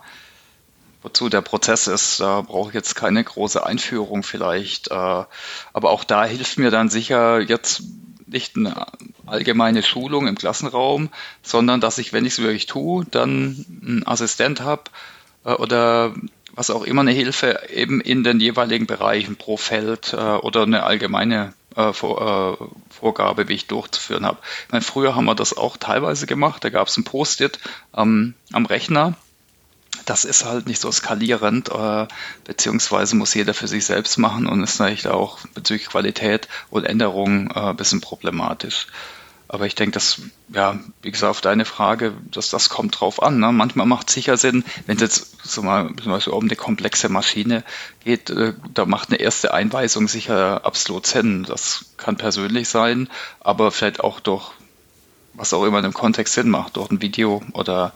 wozu 1.02 1.28
der 1.28 1.42
Prozess 1.42 1.88
ist. 1.88 2.22
Da 2.22 2.42
brauche 2.42 2.70
ich 2.70 2.76
jetzt 2.76 2.96
keine 2.96 3.24
große 3.24 3.66
Einführung 3.66 4.24
vielleicht. 4.24 4.92
Äh, 4.92 4.94
aber 4.94 5.90
auch 5.90 6.06
da 6.06 6.26
hilft 6.26 6.58
mir 6.58 6.72
dann 6.72 6.90
sicher 6.90 7.42
jetzt 7.42 7.84
nicht 8.28 8.56
eine 8.56 8.88
allgemeine 9.26 9.84
Schulung 9.84 10.28
im 10.28 10.38
Klassenraum, 10.38 11.10
sondern 11.44 11.80
dass 11.80 11.98
ich, 11.98 12.12
wenn 12.12 12.26
ich 12.26 12.34
es 12.34 12.40
wirklich 12.40 12.66
tue, 12.66 13.06
dann 13.06 13.66
einen 13.82 14.08
Assistent 14.08 14.62
habe 14.62 14.84
oder 15.54 16.14
was 16.54 16.70
auch 16.70 16.84
immer 16.84 17.02
eine 17.02 17.12
Hilfe 17.12 17.60
eben 17.70 18.02
in 18.02 18.24
den 18.24 18.40
jeweiligen 18.40 18.88
Bereichen 18.88 19.36
pro 19.36 19.58
Feld 19.58 20.14
äh, 20.14 20.18
oder 20.18 20.64
eine 20.64 20.84
allgemeine 20.84 21.54
äh, 21.76 21.92
Vor, 21.92 22.60
äh, 22.60 22.94
Vorgabe, 22.94 23.50
wie 23.50 23.54
ich 23.54 23.68
durchzuführen 23.68 24.26
habe. 24.26 24.38
Ich 24.66 24.72
meine, 24.72 24.84
früher 24.84 25.16
haben 25.16 25.26
wir 25.26 25.36
das 25.36 25.56
auch 25.58 25.78
teilweise 25.78 26.26
gemacht. 26.26 26.64
Da 26.64 26.70
gab 26.70 26.88
es 26.88 26.98
ein 26.98 27.04
Post-it 27.04 27.60
ähm, 27.96 28.34
am 28.54 28.66
Rechner 28.66 29.16
das 30.06 30.26
ist 30.26 30.46
halt 30.46 30.68
nicht 30.68 30.82
so 30.82 30.92
skalierend, 30.92 31.70
äh, 31.70 32.08
beziehungsweise 32.44 33.16
muss 33.16 33.34
jeder 33.34 33.54
für 33.54 33.68
sich 33.68 33.86
selbst 33.86 34.18
machen 34.18 34.48
und 34.48 34.64
ist 34.64 34.80
natürlich 34.80 35.08
auch 35.08 35.40
bezüglich 35.54 35.90
Qualität 35.90 36.48
und 36.70 36.86
Änderungen 36.86 37.50
äh, 37.50 37.60
ein 37.60 37.76
bisschen 37.76 38.02
problematisch. 38.02 38.88
Aber 39.56 39.68
ich 39.68 39.76
denke, 39.76 39.94
dass, 39.94 40.22
ja, 40.50 40.78
wie 41.02 41.12
gesagt, 41.12 41.32
auf 41.32 41.40
deine 41.40 41.64
Frage, 41.64 42.14
dass 42.30 42.50
das 42.50 42.68
kommt 42.68 43.00
drauf 43.00 43.24
an. 43.24 43.40
Ne? 43.40 43.54
Manchmal 43.54 43.86
macht 43.86 44.10
es 44.10 44.14
sicher 44.14 44.36
Sinn, 44.36 44.66
wenn 44.86 44.98
es 44.98 45.02
jetzt 45.02 45.48
so 45.48 45.62
mal, 45.62 45.96
zum 45.96 46.12
Beispiel 46.12 46.34
um 46.34 46.44
eine 46.44 46.58
komplexe 46.58 47.08
Maschine 47.08 47.64
geht, 48.04 48.30
äh, 48.32 48.52
da 48.74 48.86
macht 48.86 49.12
eine 49.12 49.22
erste 49.22 49.54
Einweisung 49.54 50.10
sicher 50.10 50.66
absolut 50.66 51.08
Sinn. 51.08 51.44
Das 51.44 51.86
kann 51.96 52.18
persönlich 52.18 52.68
sein, 52.68 53.08
aber 53.40 53.72
vielleicht 53.72 54.02
auch 54.02 54.20
durch, 54.20 54.52
was 55.36 55.54
auch 55.54 55.64
immer 55.64 55.78
in 55.78 55.86
dem 55.86 55.94
Kontext 55.94 56.34
Sinn 56.34 56.50
macht, 56.50 56.76
durch 56.76 56.92
ein 56.92 57.02
Video 57.02 57.42
oder 57.54 57.94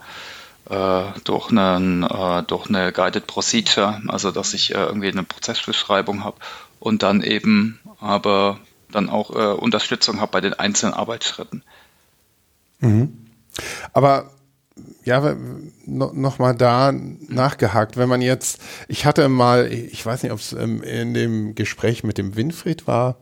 äh, 0.70 1.02
durch, 1.24 1.50
einen, 1.50 2.04
äh, 2.04 2.42
durch 2.44 2.70
eine 2.70 2.90
Guided 2.90 3.26
Procedure, 3.26 4.00
also 4.08 4.30
dass 4.30 4.54
ich 4.54 4.74
äh, 4.74 4.78
irgendwie 4.78 5.08
eine 5.08 5.24
Prozessbeschreibung 5.24 6.24
habe 6.24 6.38
und 6.78 7.02
dann 7.02 7.22
eben 7.22 7.80
aber 8.00 8.58
dann 8.92 9.08
auch 9.08 9.30
äh, 9.30 9.54
Unterstützung 9.54 10.20
habe 10.20 10.32
bei 10.32 10.40
den 10.40 10.54
einzelnen 10.54 10.94
Arbeitsschritten. 10.94 11.62
Mhm. 12.80 13.26
Aber 13.92 14.30
ja, 15.04 15.36
noch 15.86 16.38
mal 16.38 16.54
da 16.54 16.92
nachgehakt, 16.92 17.96
wenn 17.96 18.08
man 18.08 18.22
jetzt, 18.22 18.60
ich 18.88 19.04
hatte 19.06 19.28
mal, 19.28 19.70
ich 19.70 20.04
weiß 20.04 20.22
nicht, 20.22 20.32
ob 20.32 20.38
es 20.38 20.52
ähm, 20.52 20.82
in 20.82 21.14
dem 21.14 21.54
Gespräch 21.54 22.04
mit 22.04 22.18
dem 22.18 22.36
Winfried 22.36 22.86
war, 22.86 23.16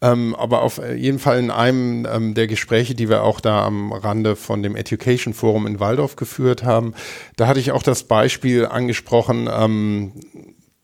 ähm, 0.00 0.34
aber 0.34 0.62
auf 0.62 0.78
jeden 0.78 1.18
Fall 1.18 1.38
in 1.38 1.50
einem 1.50 2.06
ähm, 2.06 2.34
der 2.34 2.46
Gespräche, 2.46 2.94
die 2.94 3.08
wir 3.08 3.22
auch 3.22 3.40
da 3.40 3.64
am 3.64 3.92
Rande 3.92 4.36
von 4.36 4.62
dem 4.62 4.76
Education 4.76 5.34
Forum 5.34 5.66
in 5.66 5.80
Waldorf 5.80 6.16
geführt 6.16 6.62
haben, 6.62 6.94
da 7.36 7.46
hatte 7.46 7.60
ich 7.60 7.72
auch 7.72 7.82
das 7.82 8.04
Beispiel 8.04 8.66
angesprochen, 8.66 9.48
ähm, 9.50 10.12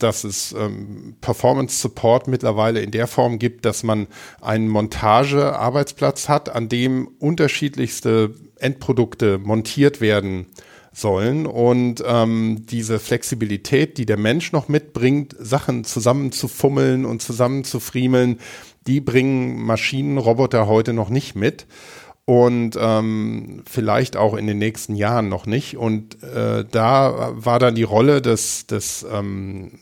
dass 0.02 0.24
es 0.24 0.52
ähm, 0.52 1.16
Performance 1.20 1.80
Support 1.80 2.28
mittlerweile 2.28 2.80
in 2.80 2.90
der 2.90 3.06
Form 3.06 3.38
gibt, 3.38 3.64
dass 3.64 3.82
man 3.82 4.06
einen 4.40 4.68
Montagearbeitsplatz 4.68 6.28
hat, 6.28 6.48
an 6.54 6.68
dem 6.68 7.08
unterschiedlichste 7.18 8.34
Endprodukte 8.56 9.38
montiert 9.38 10.00
werden 10.00 10.46
sollen 10.92 11.46
und 11.46 12.02
ähm, 12.04 12.66
diese 12.68 12.98
Flexibilität, 12.98 13.96
die 13.96 14.06
der 14.06 14.18
Mensch 14.18 14.52
noch 14.52 14.68
mitbringt, 14.68 15.36
Sachen 15.38 15.84
zusammenzufummeln 15.84 17.04
und 17.04 17.22
zusammenzufriemeln, 17.22 18.40
die 18.86 19.00
bringen 19.00 19.62
Maschinenroboter 19.62 20.66
heute 20.66 20.92
noch 20.92 21.10
nicht 21.10 21.36
mit 21.36 21.66
und 22.24 22.76
ähm, 22.80 23.62
vielleicht 23.68 24.16
auch 24.16 24.34
in 24.34 24.46
den 24.46 24.58
nächsten 24.58 24.94
Jahren 24.94 25.28
noch 25.28 25.46
nicht. 25.46 25.76
Und 25.76 26.22
äh, 26.22 26.64
da 26.70 27.32
war 27.34 27.58
dann 27.58 27.74
die 27.74 27.82
Rolle 27.82 28.22
des, 28.22 28.66
des 28.66 29.04
ähm, 29.10 29.72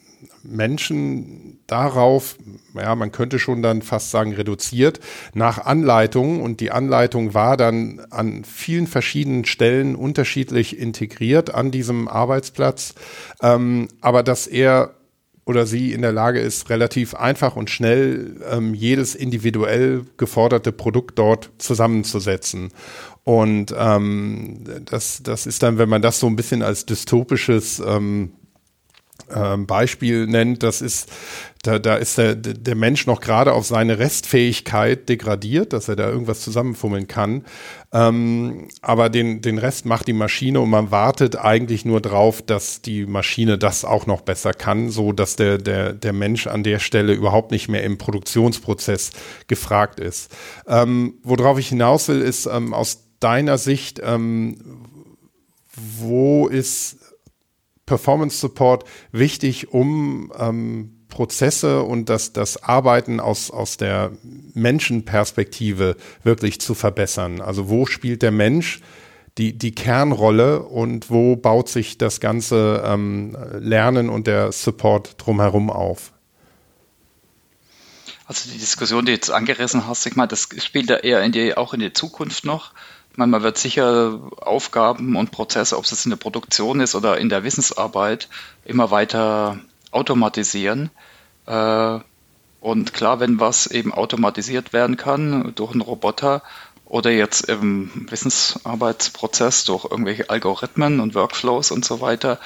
Menschen 0.48 1.60
darauf, 1.66 2.36
ja, 2.74 2.94
man 2.94 3.12
könnte 3.12 3.38
schon 3.38 3.62
dann 3.62 3.82
fast 3.82 4.10
sagen, 4.10 4.32
reduziert 4.32 5.00
nach 5.34 5.64
Anleitung. 5.64 6.40
Und 6.42 6.60
die 6.60 6.70
Anleitung 6.70 7.34
war 7.34 7.56
dann 7.56 8.00
an 8.10 8.44
vielen 8.44 8.86
verschiedenen 8.86 9.44
Stellen 9.44 9.94
unterschiedlich 9.94 10.78
integriert 10.78 11.54
an 11.54 11.70
diesem 11.70 12.08
Arbeitsplatz. 12.08 12.94
Ähm, 13.42 13.88
aber 14.00 14.22
dass 14.22 14.46
er 14.46 14.94
oder 15.48 15.64
sie 15.64 15.94
in 15.94 16.02
der 16.02 16.12
Lage 16.12 16.40
ist, 16.40 16.68
relativ 16.68 17.14
einfach 17.14 17.56
und 17.56 17.70
schnell 17.70 18.36
ähm, 18.50 18.74
jedes 18.74 19.14
individuell 19.14 20.04
geforderte 20.18 20.72
Produkt 20.72 21.18
dort 21.18 21.50
zusammenzusetzen. 21.56 22.68
Und 23.24 23.74
ähm, 23.76 24.64
das, 24.84 25.22
das 25.22 25.46
ist 25.46 25.62
dann, 25.62 25.78
wenn 25.78 25.88
man 25.88 26.02
das 26.02 26.20
so 26.20 26.26
ein 26.26 26.36
bisschen 26.36 26.62
als 26.62 26.84
dystopisches 26.84 27.78
ähm, 27.80 28.32
ähm, 29.34 29.66
Beispiel 29.66 30.26
nennt, 30.26 30.62
das 30.62 30.80
ist, 30.80 31.10
da, 31.62 31.78
da 31.78 31.96
ist 31.96 32.18
der, 32.18 32.34
der 32.34 32.74
Mensch 32.74 33.06
noch 33.06 33.20
gerade 33.20 33.52
auf 33.52 33.66
seine 33.66 33.98
Restfähigkeit 33.98 35.08
degradiert, 35.08 35.72
dass 35.72 35.88
er 35.88 35.96
da 35.96 36.08
irgendwas 36.08 36.40
zusammenfummeln 36.40 37.08
kann. 37.08 37.44
Ähm, 37.92 38.68
aber 38.80 39.10
den, 39.10 39.42
den 39.42 39.58
Rest 39.58 39.86
macht 39.86 40.08
die 40.08 40.12
Maschine 40.12 40.60
und 40.60 40.70
man 40.70 40.90
wartet 40.90 41.36
eigentlich 41.36 41.84
nur 41.84 42.00
drauf, 42.00 42.42
dass 42.42 42.80
die 42.80 43.06
Maschine 43.06 43.58
das 43.58 43.84
auch 43.84 44.06
noch 44.06 44.22
besser 44.22 44.52
kann, 44.52 44.90
so 44.90 45.12
dass 45.12 45.36
der, 45.36 45.58
der, 45.58 45.92
der 45.92 46.12
Mensch 46.12 46.46
an 46.46 46.62
der 46.62 46.78
Stelle 46.78 47.12
überhaupt 47.12 47.50
nicht 47.50 47.68
mehr 47.68 47.82
im 47.82 47.98
Produktionsprozess 47.98 49.10
gefragt 49.46 50.00
ist. 50.00 50.34
Ähm, 50.66 51.14
worauf 51.22 51.58
ich 51.58 51.68
hinaus 51.68 52.08
will, 52.08 52.20
ist 52.20 52.46
ähm, 52.46 52.72
aus 52.72 53.04
deiner 53.20 53.58
Sicht, 53.58 54.00
ähm, 54.02 54.56
wo 55.98 56.46
ist 56.46 57.07
Performance 57.88 58.38
Support 58.38 58.84
wichtig, 59.12 59.72
um 59.72 60.30
ähm, 60.38 60.98
Prozesse 61.08 61.82
und 61.82 62.10
das, 62.10 62.34
das 62.34 62.62
Arbeiten 62.62 63.18
aus, 63.18 63.50
aus 63.50 63.78
der 63.78 64.12
Menschenperspektive 64.54 65.96
wirklich 66.22 66.60
zu 66.60 66.74
verbessern. 66.74 67.40
Also 67.40 67.70
wo 67.70 67.86
spielt 67.86 68.20
der 68.22 68.30
Mensch 68.30 68.80
die, 69.38 69.56
die 69.56 69.74
Kernrolle 69.74 70.62
und 70.62 71.10
wo 71.10 71.34
baut 71.36 71.68
sich 71.68 71.96
das 71.96 72.20
ganze 72.20 72.82
ähm, 72.84 73.36
Lernen 73.58 74.10
und 74.10 74.26
der 74.26 74.52
Support 74.52 75.14
drumherum 75.16 75.70
auf? 75.70 76.12
Also 78.26 78.50
die 78.50 78.58
Diskussion, 78.58 79.06
die 79.06 79.12
du 79.12 79.16
jetzt 79.16 79.30
angerissen 79.30 79.86
hast, 79.86 80.04
ich 80.04 80.14
meine, 80.14 80.28
das 80.28 80.48
spielt 80.58 80.90
ja 80.90 80.96
eher 80.96 81.22
in 81.22 81.32
die, 81.32 81.56
auch 81.56 81.72
in 81.72 81.80
die 81.80 81.94
Zukunft 81.94 82.44
noch 82.44 82.72
meine, 83.18 83.32
man 83.32 83.42
wird 83.42 83.58
sicher 83.58 84.20
Aufgaben 84.38 85.16
und 85.16 85.32
Prozesse, 85.32 85.76
ob 85.76 85.84
es 85.84 86.04
in 86.04 86.10
der 86.10 86.16
Produktion 86.16 86.80
ist 86.80 86.94
oder 86.94 87.18
in 87.18 87.28
der 87.28 87.42
Wissensarbeit, 87.42 88.28
immer 88.64 88.90
weiter 88.90 89.58
automatisieren. 89.90 90.90
Äh, 91.46 91.98
und 92.60 92.94
klar, 92.94 93.20
wenn 93.20 93.40
was 93.40 93.66
eben 93.66 93.92
automatisiert 93.92 94.72
werden 94.72 94.96
kann 94.96 95.52
durch 95.56 95.72
einen 95.72 95.80
Roboter 95.80 96.42
oder 96.84 97.10
jetzt 97.10 97.48
im 97.48 97.90
Wissensarbeitsprozess 98.08 99.64
durch 99.64 99.84
irgendwelche 99.84 100.30
Algorithmen 100.30 101.00
und 101.00 101.14
Workflows 101.14 101.72
und 101.72 101.84
so 101.84 102.00
weiter, 102.00 102.38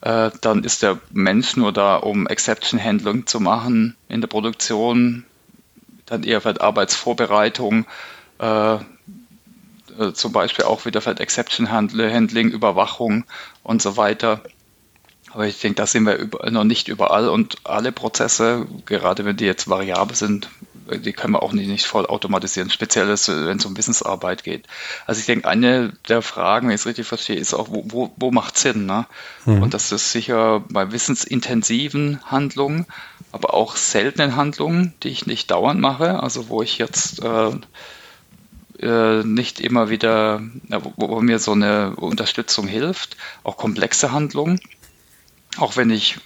äh, 0.00 0.30
dann 0.40 0.62
ist 0.62 0.82
der 0.82 0.98
Mensch 1.10 1.56
nur 1.56 1.72
da, 1.72 1.96
um 1.96 2.28
Exception 2.28 2.82
Handling 2.82 3.26
zu 3.26 3.40
machen 3.40 3.96
in 4.08 4.20
der 4.20 4.28
Produktion, 4.28 5.24
dann 6.06 6.22
eher 6.22 6.40
für 6.40 6.60
Arbeitsvorbereitung, 6.60 7.84
äh, 9.98 10.12
zum 10.12 10.32
Beispiel 10.32 10.64
auch 10.64 10.84
wieder 10.84 11.00
vielleicht 11.00 11.20
Exception 11.20 11.70
Handling, 11.70 12.50
Überwachung 12.50 13.24
und 13.62 13.82
so 13.82 13.96
weiter. 13.96 14.42
Aber 15.32 15.46
ich 15.46 15.60
denke, 15.60 15.76
da 15.76 15.86
sind 15.86 16.04
wir 16.04 16.16
über, 16.16 16.50
noch 16.50 16.64
nicht 16.64 16.88
überall 16.88 17.28
und 17.28 17.58
alle 17.64 17.92
Prozesse, 17.92 18.66
gerade 18.84 19.24
wenn 19.24 19.36
die 19.36 19.44
jetzt 19.44 19.68
variabel 19.68 20.16
sind, 20.16 20.48
die 20.98 21.12
können 21.12 21.34
wir 21.34 21.42
auch 21.42 21.52
nicht, 21.52 21.68
nicht 21.68 21.86
voll 21.86 22.06
automatisieren, 22.06 22.70
speziell 22.70 23.06
wenn 23.06 23.56
es 23.58 23.64
um 23.64 23.76
Wissensarbeit 23.76 24.42
geht. 24.42 24.66
Also 25.06 25.20
ich 25.20 25.26
denke, 25.26 25.46
eine 25.46 25.92
der 26.08 26.22
Fragen, 26.22 26.66
wenn 26.66 26.74
ich 26.74 26.80
es 26.80 26.86
richtig 26.86 27.06
verstehe, 27.06 27.36
ist 27.36 27.54
auch, 27.54 27.68
wo, 27.70 27.84
wo, 27.86 28.12
wo 28.16 28.32
macht 28.32 28.58
Sinn? 28.58 28.86
Ne? 28.86 29.06
Mhm. 29.44 29.62
Und 29.62 29.74
das 29.74 29.92
ist 29.92 30.10
sicher 30.10 30.64
bei 30.68 30.90
wissensintensiven 30.90 32.20
Handlungen, 32.24 32.86
aber 33.30 33.54
auch 33.54 33.76
seltenen 33.76 34.34
Handlungen, 34.34 34.94
die 35.02 35.10
ich 35.10 35.26
nicht 35.26 35.50
dauernd 35.50 35.80
mache, 35.80 36.20
also 36.20 36.48
wo 36.48 36.62
ich 36.62 36.78
jetzt 36.78 37.22
äh, 37.22 37.52
äh, 38.82 39.22
nicht 39.24 39.60
immer 39.60 39.90
wieder, 39.90 40.42
wo, 40.68 40.92
wo, 40.96 41.20
mir 41.20 41.38
so 41.38 41.52
eine 41.52 41.94
Unterstützung 41.96 42.66
hilft, 42.66 43.16
auch 43.44 43.56
komplexe 43.56 44.10
Handlungen, 44.12 44.60
auch 45.58 45.76
wenn 45.76 45.90
ich 45.90 46.18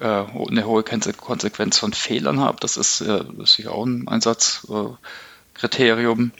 äh, 0.00 0.04
eine 0.04 0.66
hohe 0.66 0.82
Konsequenz 0.82 1.78
von 1.78 1.92
Fehlern 1.92 2.40
habe, 2.40 2.58
das 2.60 2.76
ist, 2.76 3.00
äh, 3.00 3.24
sicher 3.44 3.72
auch 3.72 3.86
ein 3.86 4.08
Einsatzkriterium. 4.08 6.32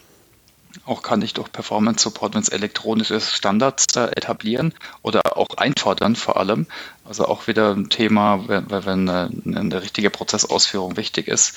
Auch 0.85 1.00
kann 1.03 1.23
ich 1.23 1.33
durch 1.33 1.50
Performance 1.50 2.03
Support, 2.03 2.35
wenn 2.35 2.43
es 2.43 2.50
elektronisch 2.50 3.11
ist, 3.11 3.33
Standards 3.33 3.87
äh, 3.97 4.11
etablieren 4.15 4.75
oder 5.00 5.38
auch 5.38 5.57
einfordern 5.57 6.17
vor 6.17 6.37
allem. 6.37 6.67
Also 7.05 7.25
auch 7.26 7.47
wieder 7.47 7.75
ein 7.75 7.88
Thema, 7.88 8.47
wenn, 8.47 8.71
wenn 8.71 9.09
eine, 9.09 9.31
eine 9.47 9.81
richtige 9.81 10.11
Prozessausführung 10.11 10.99
wichtig 10.99 11.29
ist. 11.29 11.57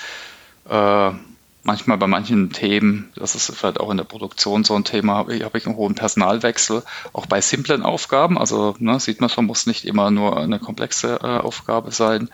Äh, 0.69 1.11
manchmal 1.69 1.99
bei 1.99 2.07
manchen 2.07 2.51
Themen, 2.51 3.11
das 3.15 3.35
ist 3.35 3.55
vielleicht 3.55 3.79
auch 3.79 3.91
in 3.91 3.97
der 3.97 4.03
Produktion 4.03 4.63
so 4.63 4.73
ein 4.73 4.85
Thema, 4.85 5.17
habe 5.17 5.35
ich, 5.35 5.43
hab 5.43 5.53
ich 5.53 5.67
einen 5.67 5.75
hohen 5.75 5.93
Personalwechsel, 5.93 6.81
auch 7.13 7.27
bei 7.27 7.41
simplen 7.41 7.83
Aufgaben. 7.83 8.39
Also 8.39 8.75
ne, 8.79 8.99
sieht 8.99 9.21
man 9.21 9.29
schon, 9.29 9.45
muss 9.45 9.67
nicht 9.67 9.85
immer 9.85 10.09
nur 10.09 10.39
eine 10.39 10.57
komplexe 10.57 11.19
äh, 11.21 11.37
Aufgabe 11.37 11.91
sein. 11.91 12.31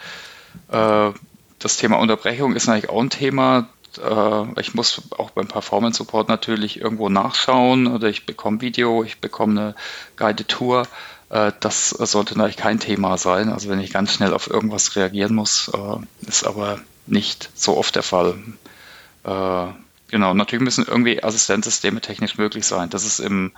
Äh, 0.71 1.11
das 1.59 1.75
Thema 1.75 1.99
Unterbrechung 1.99 2.55
ist 2.55 2.69
eigentlich 2.69 2.89
auch 2.89 3.01
ein 3.01 3.09
Thema. 3.09 3.67
Äh, 4.01 4.61
ich 4.61 4.73
muss 4.73 5.01
auch 5.17 5.31
beim 5.31 5.49
Performance 5.49 5.97
Support 5.97 6.29
natürlich 6.29 6.79
irgendwo 6.79 7.09
nachschauen 7.09 7.87
oder 7.87 8.07
ich 8.07 8.25
bekomme 8.25 8.61
Video, 8.61 9.03
ich 9.03 9.19
bekomme 9.19 9.59
eine 9.59 9.75
Guided 10.15 10.47
Tour. 10.47 10.87
Äh, 11.29 11.51
das 11.59 11.89
sollte 11.89 12.37
natürlich 12.37 12.55
kein 12.55 12.79
Thema 12.79 13.17
sein. 13.17 13.49
Also 13.49 13.67
wenn 13.67 13.81
ich 13.81 13.91
ganz 13.91 14.13
schnell 14.13 14.33
auf 14.33 14.49
irgendwas 14.49 14.95
reagieren 14.95 15.35
muss, 15.35 15.69
äh, 15.73 16.25
ist 16.25 16.47
aber 16.47 16.79
nicht 17.05 17.49
so 17.53 17.75
oft 17.75 17.95
der 17.95 18.03
Fall. 18.03 18.35
Äh, 19.25 19.67
genau, 20.09 20.33
natürlich 20.33 20.63
müssen 20.63 20.85
irgendwie 20.87 21.23
Assistenzsysteme 21.23 22.01
technisch 22.01 22.37
möglich 22.37 22.65
sein. 22.65 22.89
Das 22.89 23.05
ist 23.05 23.19
im, 23.19 23.51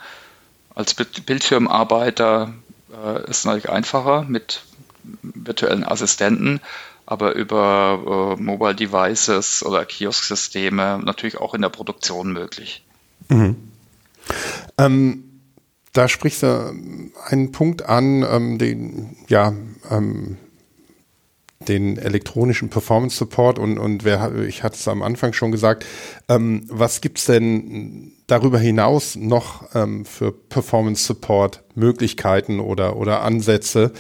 als 0.74 0.94
Bildschirmarbeiter 0.94 2.54
äh, 2.92 3.30
ist 3.30 3.46
natürlich 3.46 3.70
einfacher 3.70 4.24
mit 4.24 4.64
virtuellen 5.22 5.84
Assistenten, 5.84 6.60
aber 7.06 7.36
über 7.36 8.36
äh, 8.38 8.42
Mobile 8.42 8.76
Devices 8.76 9.64
oder 9.64 9.86
Kiosk-Systeme 9.86 11.00
natürlich 11.04 11.38
auch 11.38 11.54
in 11.54 11.62
der 11.62 11.70
Produktion 11.70 12.34
möglich. 12.34 12.86
Mhm. 13.30 13.72
Ähm, 14.78 15.24
da 15.94 16.08
sprichst 16.08 16.44
du 16.44 16.76
einen 17.26 17.52
Punkt 17.52 17.84
an, 17.84 18.24
ähm, 18.24 18.58
den 18.58 19.18
ja 19.28 19.54
ähm, 19.90 20.38
den 21.60 21.98
elektronischen 21.98 22.70
Performance 22.70 23.18
Support 23.18 23.60
und, 23.60 23.78
und 23.78 24.04
wer, 24.04 24.34
ich 24.36 24.64
hatte 24.64 24.76
es 24.76 24.88
am 24.88 25.02
Anfang 25.02 25.34
schon 25.34 25.52
gesagt, 25.52 25.86
ähm, 26.30 26.66
was 26.70 27.02
gibt's 27.02 27.26
denn 27.26 28.14
darüber 28.28 28.60
hinaus 28.60 29.16
noch 29.16 29.74
ähm, 29.74 30.06
für 30.06 30.32
Performance 30.32 31.04
Support 31.06 31.64
Möglichkeiten 31.76 32.60
oder, 32.60 32.98
oder 32.98 33.24
Ansätze, 33.24 33.92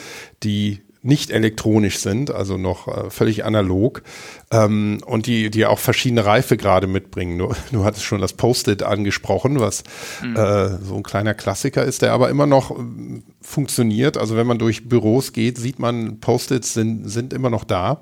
die 0.43 0.81
nicht 1.07 1.31
elektronisch 1.31 1.99
sind, 1.99 2.31
also 2.31 2.57
noch 2.57 2.87
äh, 2.87 3.09
völlig 3.09 3.45
analog 3.45 4.03
ähm, 4.51 4.99
und 5.05 5.25
die, 5.25 5.49
die 5.49 5.65
auch 5.65 5.79
verschiedene 5.79 6.25
Reifegrade 6.25 6.85
mitbringen. 6.85 7.37
Du, 7.37 7.53
du 7.71 7.85
hattest 7.85 8.03
schon 8.03 8.19
das 8.19 8.33
Post-it 8.33 8.83
angesprochen, 8.83 9.59
was 9.59 9.83
mhm. 10.21 10.35
äh, 10.35 10.77
so 10.83 10.95
ein 10.95 11.03
kleiner 11.03 11.33
Klassiker 11.33 11.83
ist, 11.85 12.01
der 12.01 12.11
aber 12.11 12.29
immer 12.29 12.45
noch 12.45 12.71
äh, 12.71 12.83
funktioniert. 13.41 14.17
Also 14.17 14.35
wenn 14.35 14.47
man 14.47 14.59
durch 14.59 14.89
Büros 14.89 15.31
geht, 15.31 15.57
sieht 15.57 15.79
man, 15.79 16.19
Post-its 16.19 16.73
sind, 16.73 17.09
sind 17.09 17.33
immer 17.33 17.49
noch 17.49 17.63
da 17.63 18.01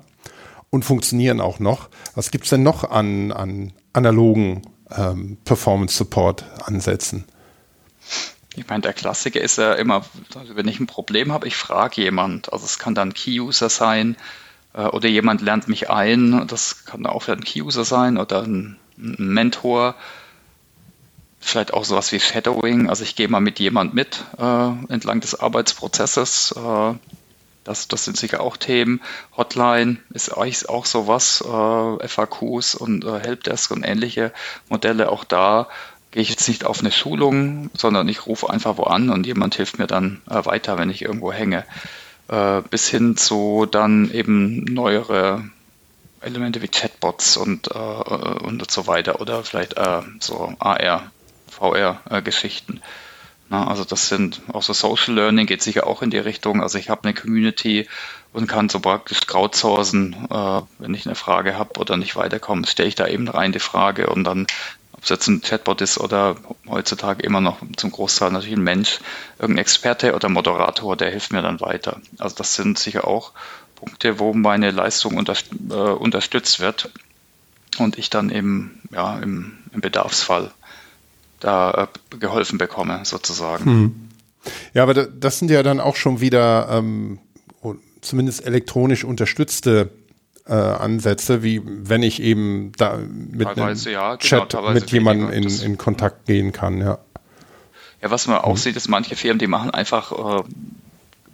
und 0.70 0.84
funktionieren 0.84 1.40
auch 1.40 1.60
noch. 1.60 1.88
Was 2.16 2.32
gibt's 2.32 2.50
denn 2.50 2.64
noch 2.64 2.90
an, 2.90 3.30
an 3.30 3.72
analogen 3.92 4.62
ähm, 4.96 5.38
Performance-Support-Ansätzen? 5.44 7.24
Ich 8.56 8.66
meine, 8.68 8.80
der 8.80 8.94
Klassiker 8.94 9.40
ist 9.40 9.58
ja 9.58 9.74
immer, 9.74 10.04
wenn 10.54 10.66
ich 10.66 10.80
ein 10.80 10.86
Problem 10.86 11.32
habe, 11.32 11.46
ich 11.46 11.56
frage 11.56 12.00
jemand. 12.00 12.52
Also 12.52 12.64
es 12.64 12.78
kann 12.78 12.94
dann 12.94 13.12
Key-User 13.12 13.68
sein 13.68 14.16
äh, 14.72 14.84
oder 14.84 15.08
jemand 15.08 15.42
lernt 15.42 15.68
mich 15.68 15.90
ein. 15.90 16.46
Das 16.48 16.86
kann 16.86 17.06
auch 17.06 17.28
ein 17.28 17.44
Key-User 17.44 17.84
sein 17.84 18.16
oder 18.16 18.42
ein, 18.42 18.78
ein, 18.98 19.14
Mentor. 19.18 19.94
Vielleicht 21.38 21.74
auch 21.74 21.84
sowas 21.84 22.10
wie 22.12 22.20
Shadowing. 22.20 22.88
Also 22.88 23.04
ich 23.04 23.14
gehe 23.14 23.28
mal 23.28 23.40
mit 23.40 23.58
jemand 23.58 23.92
mit 23.92 24.24
äh, 24.38 24.92
entlang 24.92 25.20
des 25.20 25.38
Arbeitsprozesses. 25.38 26.54
Äh, 26.56 26.94
das, 27.62 27.88
das 27.88 28.04
sind 28.04 28.16
sicher 28.16 28.40
auch 28.40 28.56
Themen. 28.56 29.02
Hotline 29.36 29.98
ist 30.10 30.30
eigentlich 30.30 30.68
auch 30.68 30.86
sowas. 30.86 31.42
Äh, 31.42 32.08
FAQs 32.08 32.74
und 32.74 33.04
äh, 33.04 33.18
Helpdesk 33.18 33.70
und 33.70 33.82
ähnliche 33.82 34.32
Modelle 34.70 35.10
auch 35.10 35.24
da 35.24 35.68
gehe 36.10 36.22
ich 36.22 36.30
jetzt 36.30 36.48
nicht 36.48 36.64
auf 36.64 36.80
eine 36.80 36.92
Schulung, 36.92 37.70
sondern 37.74 38.08
ich 38.08 38.26
rufe 38.26 38.48
einfach 38.48 38.78
wo 38.78 38.84
an 38.84 39.10
und 39.10 39.26
jemand 39.26 39.54
hilft 39.54 39.78
mir 39.78 39.86
dann 39.86 40.22
äh, 40.30 40.44
weiter, 40.44 40.78
wenn 40.78 40.90
ich 40.90 41.02
irgendwo 41.02 41.32
hänge. 41.32 41.64
Äh, 42.28 42.62
bis 42.70 42.88
hin 42.88 43.16
zu 43.16 43.66
dann 43.70 44.10
eben 44.10 44.64
neuere 44.64 45.44
Elemente 46.20 46.60
wie 46.62 46.68
Chatbots 46.68 47.36
und, 47.36 47.68
äh, 47.68 47.78
und 47.78 48.68
so 48.70 48.86
weiter 48.86 49.20
oder 49.20 49.44
vielleicht 49.44 49.76
äh, 49.76 50.02
so 50.18 50.54
AR, 50.58 51.10
VR-Geschichten. 51.48 52.80
also 53.48 53.84
das 53.84 54.08
sind 54.08 54.42
auch 54.52 54.62
so 54.62 54.72
Social 54.72 55.14
Learning 55.14 55.46
geht 55.46 55.62
sicher 55.62 55.86
auch 55.86 56.02
in 56.02 56.10
die 56.10 56.18
Richtung. 56.18 56.62
Also 56.62 56.78
ich 56.78 56.90
habe 56.90 57.04
eine 57.04 57.14
Community 57.14 57.88
und 58.32 58.48
kann 58.48 58.68
so 58.68 58.80
praktisch 58.80 59.20
crowdsourcen, 59.26 60.26
äh, 60.28 60.62
wenn 60.78 60.94
ich 60.94 61.06
eine 61.06 61.14
Frage 61.14 61.56
habe 61.56 61.78
oder 61.78 61.96
nicht 61.96 62.16
weiterkomme, 62.16 62.66
stelle 62.66 62.88
ich 62.88 62.96
da 62.96 63.06
eben 63.06 63.28
rein 63.28 63.52
die 63.52 63.60
Frage 63.60 64.08
und 64.08 64.24
dann 64.24 64.48
ob 64.96 65.02
es 65.02 65.08
jetzt 65.08 65.28
ein 65.28 65.42
Chatbot 65.42 65.80
ist 65.80 65.98
oder 65.98 66.36
heutzutage 66.68 67.22
immer 67.22 67.40
noch 67.40 67.58
zum 67.76 67.90
Großteil 67.90 68.30
natürlich 68.30 68.56
ein 68.56 68.64
Mensch, 68.64 69.00
irgendein 69.38 69.62
Experte 69.62 70.14
oder 70.14 70.28
Moderator, 70.28 70.96
der 70.96 71.10
hilft 71.10 71.32
mir 71.32 71.42
dann 71.42 71.60
weiter. 71.60 72.00
Also 72.18 72.36
das 72.36 72.54
sind 72.54 72.78
sicher 72.78 73.06
auch 73.06 73.32
Punkte, 73.74 74.18
wo 74.18 74.32
meine 74.32 74.70
Leistung 74.70 75.16
unter, 75.16 75.34
äh, 75.70 75.74
unterstützt 75.74 76.60
wird 76.60 76.90
und 77.78 77.98
ich 77.98 78.10
dann 78.10 78.30
eben 78.30 78.80
ja, 78.90 79.18
im, 79.18 79.58
im 79.72 79.80
Bedarfsfall 79.80 80.50
da 81.40 81.88
äh, 82.12 82.16
geholfen 82.16 82.58
bekomme, 82.58 83.00
sozusagen. 83.04 83.64
Hm. 83.64 84.08
Ja, 84.74 84.82
aber 84.82 84.94
das 84.94 85.38
sind 85.38 85.50
ja 85.50 85.62
dann 85.62 85.80
auch 85.80 85.96
schon 85.96 86.20
wieder 86.20 86.68
ähm, 86.70 87.18
zumindest 88.00 88.46
elektronisch 88.46 89.04
unterstützte 89.04 89.90
äh, 90.48 90.52
Ansätze, 90.52 91.42
wie 91.42 91.62
wenn 91.64 92.02
ich 92.02 92.22
eben 92.22 92.72
da 92.76 92.96
mit 92.96 93.46
einem 93.46 93.76
ja, 93.76 94.16
genau, 94.16 94.16
Chat 94.16 94.50
genau, 94.50 94.70
mit 94.72 94.90
jemandem 94.90 95.30
in, 95.30 95.48
in 95.60 95.78
Kontakt 95.78 96.26
gehen 96.26 96.52
kann, 96.52 96.80
ja. 96.80 96.98
Ja, 98.02 98.10
was 98.10 98.26
man 98.26 98.38
auch 98.38 98.52
mhm. 98.52 98.58
sieht, 98.58 98.76
ist 98.76 98.88
manche 98.88 99.16
Firmen, 99.16 99.38
die 99.38 99.46
machen 99.46 99.70
einfach 99.70 100.12
äh, 100.12 100.44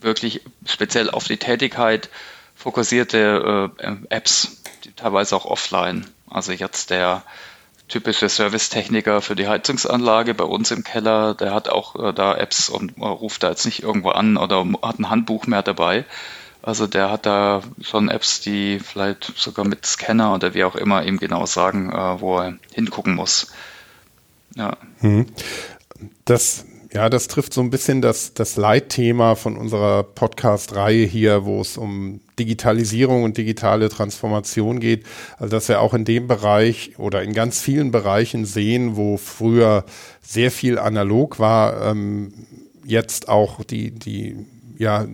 wirklich 0.00 0.42
speziell 0.64 1.10
auf 1.10 1.26
die 1.26 1.36
Tätigkeit 1.36 2.08
fokussierte 2.54 3.70
äh, 3.78 3.96
Apps, 4.08 4.62
teilweise 4.96 5.34
auch 5.36 5.44
offline. 5.44 6.06
Also 6.30 6.52
jetzt 6.52 6.90
der 6.90 7.22
typische 7.88 8.28
Servicetechniker 8.28 9.20
für 9.20 9.36
die 9.36 9.48
Heizungsanlage 9.48 10.32
bei 10.34 10.44
uns 10.44 10.70
im 10.70 10.84
Keller, 10.84 11.34
der 11.34 11.52
hat 11.52 11.68
auch 11.68 11.96
äh, 11.96 12.12
da 12.12 12.34
Apps 12.34 12.68
und 12.68 12.96
äh, 12.96 13.04
ruft 13.04 13.42
da 13.42 13.50
jetzt 13.50 13.66
nicht 13.66 13.82
irgendwo 13.82 14.10
an 14.10 14.36
oder 14.36 14.64
hat 14.82 14.98
ein 14.98 15.10
Handbuch 15.10 15.46
mehr 15.46 15.62
dabei, 15.62 16.04
also 16.62 16.86
der 16.86 17.10
hat 17.10 17.26
da 17.26 17.62
schon 17.80 18.08
Apps, 18.08 18.40
die 18.40 18.78
vielleicht 18.78 19.32
sogar 19.36 19.66
mit 19.66 19.84
Scanner 19.84 20.34
oder 20.34 20.54
wie 20.54 20.64
auch 20.64 20.76
immer 20.76 21.04
ihm 21.04 21.18
genau 21.18 21.44
sagen, 21.46 21.90
äh, 21.90 22.20
wo 22.20 22.38
er 22.38 22.56
hingucken 22.72 23.14
muss. 23.14 23.48
Ja. 24.54 24.76
Hm. 25.00 25.26
Das, 26.24 26.64
ja, 26.92 27.08
das 27.08 27.26
trifft 27.26 27.52
so 27.52 27.60
ein 27.62 27.70
bisschen 27.70 28.00
das, 28.00 28.34
das 28.34 28.56
Leitthema 28.56 29.34
von 29.34 29.56
unserer 29.56 30.04
Podcast-Reihe 30.04 31.04
hier, 31.04 31.44
wo 31.44 31.60
es 31.60 31.76
um 31.76 32.20
Digitalisierung 32.38 33.24
und 33.24 33.38
digitale 33.38 33.88
Transformation 33.88 34.78
geht. 34.78 35.04
Also 35.38 35.56
dass 35.56 35.68
wir 35.68 35.80
auch 35.80 35.94
in 35.94 36.04
dem 36.04 36.28
Bereich 36.28 36.98
oder 36.98 37.22
in 37.22 37.32
ganz 37.32 37.60
vielen 37.60 37.90
Bereichen 37.90 38.44
sehen, 38.44 38.94
wo 38.96 39.16
früher 39.16 39.84
sehr 40.20 40.50
viel 40.50 40.78
analog 40.78 41.38
war, 41.38 41.90
ähm, 41.90 42.46
jetzt 42.84 43.28
auch 43.28 43.64
die, 43.64 43.90
die, 43.90 44.46
ja, 44.78 45.06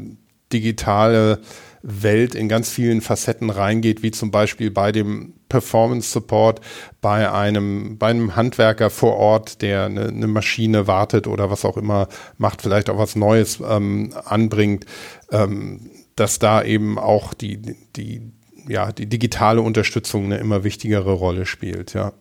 digitale 0.53 1.41
Welt 1.83 2.35
in 2.35 2.49
ganz 2.49 2.71
vielen 2.71 3.01
Facetten 3.01 3.51
reingeht, 3.51 4.03
wie 4.03 4.11
zum 4.11 4.31
Beispiel 4.31 4.71
bei 4.71 4.93
dem 4.93 5.35
Performance 5.49 6.11
Support 6.11 6.61
bei 7.01 7.31
einem, 7.31 7.99
bei 7.99 8.09
einem 8.09 8.37
Handwerker 8.37 8.91
vor 8.91 9.17
Ort, 9.17 9.63
der 9.63 9.85
eine, 9.85 10.09
eine 10.09 10.27
Maschine 10.27 10.87
wartet 10.87 11.27
oder 11.27 11.51
was 11.51 11.65
auch 11.65 11.77
immer 11.77 12.09
macht, 12.37 12.63
vielleicht 12.63 12.91
auch 12.91 12.99
was 12.99 13.17
Neues 13.17 13.61
ähm, 13.67 14.13
anbringt, 14.25 14.87
ähm, 15.31 15.91
dass 16.17 16.39
da 16.39 16.63
eben 16.63 16.99
auch 16.99 17.33
die, 17.33 17.77
die 17.95 18.23
ja, 18.69 18.93
die 18.93 19.07
digitale 19.07 19.63
Unterstützung 19.63 20.27
eine 20.27 20.39
immer 20.39 20.63
wichtigere 20.63 21.13
Rolle 21.13 21.47
spielt, 21.47 21.95
ja. 21.95 22.13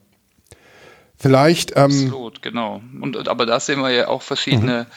Vielleicht. 1.18 1.72
Ähm, 1.76 1.86
Absolut, 1.86 2.42
genau. 2.42 2.82
Und, 3.02 3.28
aber 3.28 3.46
da 3.46 3.60
sehen 3.60 3.82
wir 3.82 3.90
ja 3.90 4.08
auch 4.08 4.22
verschiedene 4.22 4.84
mhm. 4.84 4.94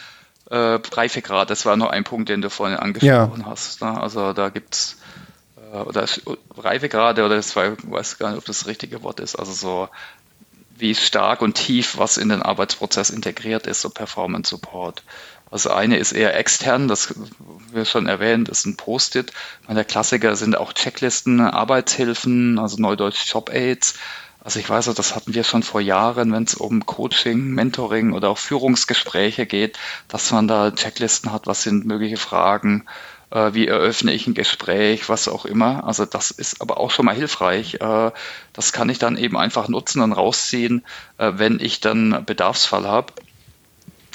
Äh, 0.50 0.78
Reifegrade. 0.92 1.48
Das 1.48 1.64
war 1.64 1.76
noch 1.76 1.90
ein 1.90 2.04
Punkt, 2.04 2.28
den 2.28 2.42
du 2.42 2.50
vorhin 2.50 2.76
angesprochen 2.76 3.40
ja. 3.40 3.46
hast. 3.46 3.80
Ne? 3.80 4.00
Also 4.00 4.32
da 4.32 4.50
gibt 4.50 4.74
es 4.74 4.96
äh, 5.72 5.78
oder 5.78 6.06
Reifegrade 6.58 7.24
oder 7.24 7.36
das 7.36 7.56
war, 7.56 7.72
ich 7.72 7.90
weiß 7.90 8.18
gar 8.18 8.30
nicht, 8.30 8.38
ob 8.38 8.44
das 8.44 8.58
das 8.58 8.66
richtige 8.66 9.02
Wort 9.02 9.20
ist. 9.20 9.36
Also 9.36 9.52
so 9.52 9.88
wie 10.76 10.94
stark 10.94 11.42
und 11.42 11.54
tief 11.54 11.98
was 11.98 12.16
in 12.16 12.30
den 12.30 12.42
Arbeitsprozess 12.42 13.10
integriert 13.10 13.66
ist, 13.66 13.80
so 13.80 13.90
Performance 13.90 14.50
Support. 14.50 15.02
Also 15.50 15.70
eine 15.70 15.98
ist 15.98 16.12
eher 16.12 16.36
extern, 16.36 16.86
das 16.88 17.14
wir 17.72 17.84
schon 17.84 18.06
erwähnt, 18.06 18.48
ist 18.48 18.66
ein 18.66 18.76
Post-it. 18.76 19.32
Der 19.68 19.84
Klassiker 19.84 20.36
sind 20.36 20.56
auch 20.56 20.72
Checklisten, 20.72 21.40
Arbeitshilfen, 21.40 22.58
also 22.58 22.80
Neudeutsch 22.80 23.32
Job-Aids. 23.32 23.94
Also 24.42 24.59
ich 24.59 24.68
weiß, 24.68 24.87
das 24.87 25.14
hatten 25.14 25.35
wir 25.35 25.44
schon 25.44 25.62
vor 25.62 25.81
Jahren, 25.81 26.33
wenn 26.33 26.44
es 26.44 26.55
um 26.55 26.87
Coaching, 26.87 27.48
Mentoring 27.48 28.12
oder 28.12 28.31
auch 28.31 28.38
Führungsgespräche 28.38 29.46
geht, 29.46 29.79
dass 30.09 30.31
man 30.31 30.48
da 30.48 30.70
Checklisten 30.70 31.33
hat, 31.33 31.46
was 31.46 31.62
sind 31.62 31.85
mögliche 31.85 32.16
Fragen, 32.16 32.87
äh, 33.31 33.53
wie 33.53 33.66
eröffne 33.66 34.12
ich 34.12 34.26
ein 34.26 34.35
Gespräch, 34.35 35.09
was 35.09 35.29
auch 35.29 35.44
immer. 35.44 35.85
Also 35.85 36.07
das 36.07 36.31
ist 36.31 36.61
aber 36.62 36.79
auch 36.79 36.90
schon 36.90 37.05
mal 37.05 37.14
hilfreich. 37.14 37.74
Äh, 37.74 38.12
das 38.53 38.72
kann 38.72 38.88
ich 38.88 38.98
dann 38.98 39.18
eben 39.18 39.37
einfach 39.37 39.68
nutzen 39.68 40.00
und 40.00 40.12
rausziehen, 40.12 40.85
äh, 41.18 41.33
wenn 41.37 41.61
ich 41.61 41.81
dann 41.81 42.24
Bedarfsfall 42.24 42.87
habe. 42.87 43.12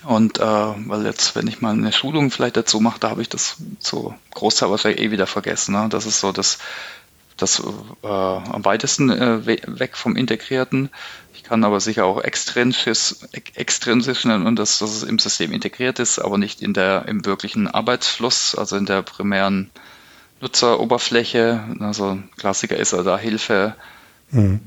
Und 0.05 0.39
äh, 0.39 0.43
weil 0.43 1.05
jetzt, 1.05 1.35
wenn 1.35 1.47
ich 1.47 1.61
mal 1.61 1.73
eine 1.73 1.91
Schulung 1.91 2.29
vielleicht 2.29 2.57
dazu 2.57 2.79
mache, 2.79 2.99
da 2.99 3.09
habe 3.09 3.23
ich 3.23 3.29
das 3.29 3.57
so 3.79 4.13
Großteil 4.35 4.69
wahrscheinlich 4.69 5.01
eh 5.01 5.11
wieder 5.11 5.25
vergessen. 5.25 5.73
Ne? 5.73 5.87
Das 5.89 6.05
ist 6.05 6.19
so 6.19 6.31
das, 6.31 6.59
das 7.37 7.61
äh, 8.03 8.07
am 8.07 8.65
weitesten 8.65 9.09
äh, 9.09 9.45
weg 9.45 9.97
vom 9.97 10.15
Integrierten. 10.15 10.89
Ich 11.33 11.43
kann 11.43 11.63
aber 11.63 11.79
sicher 11.79 12.05
auch 12.05 12.21
extrinsisch, 12.21 13.15
extrinsisch 13.55 14.25
nennen 14.25 14.47
und 14.47 14.57
dass, 14.57 14.79
dass 14.79 14.91
es 14.91 15.03
im 15.03 15.19
System 15.19 15.51
integriert 15.51 15.99
ist, 15.99 16.19
aber 16.19 16.37
nicht 16.37 16.61
in 16.61 16.73
der, 16.73 17.05
im 17.07 17.25
wirklichen 17.25 17.67
Arbeitsfluss, 17.67 18.55
also 18.55 18.77
in 18.77 18.85
der 18.85 19.01
primären 19.01 19.69
Nutzeroberfläche. 20.41 21.63
Also 21.79 22.19
Klassiker 22.37 22.77
ist 22.77 22.93
also 22.93 23.09
da 23.09 23.17
Hilfe, 23.17 23.75
mhm. 24.31 24.61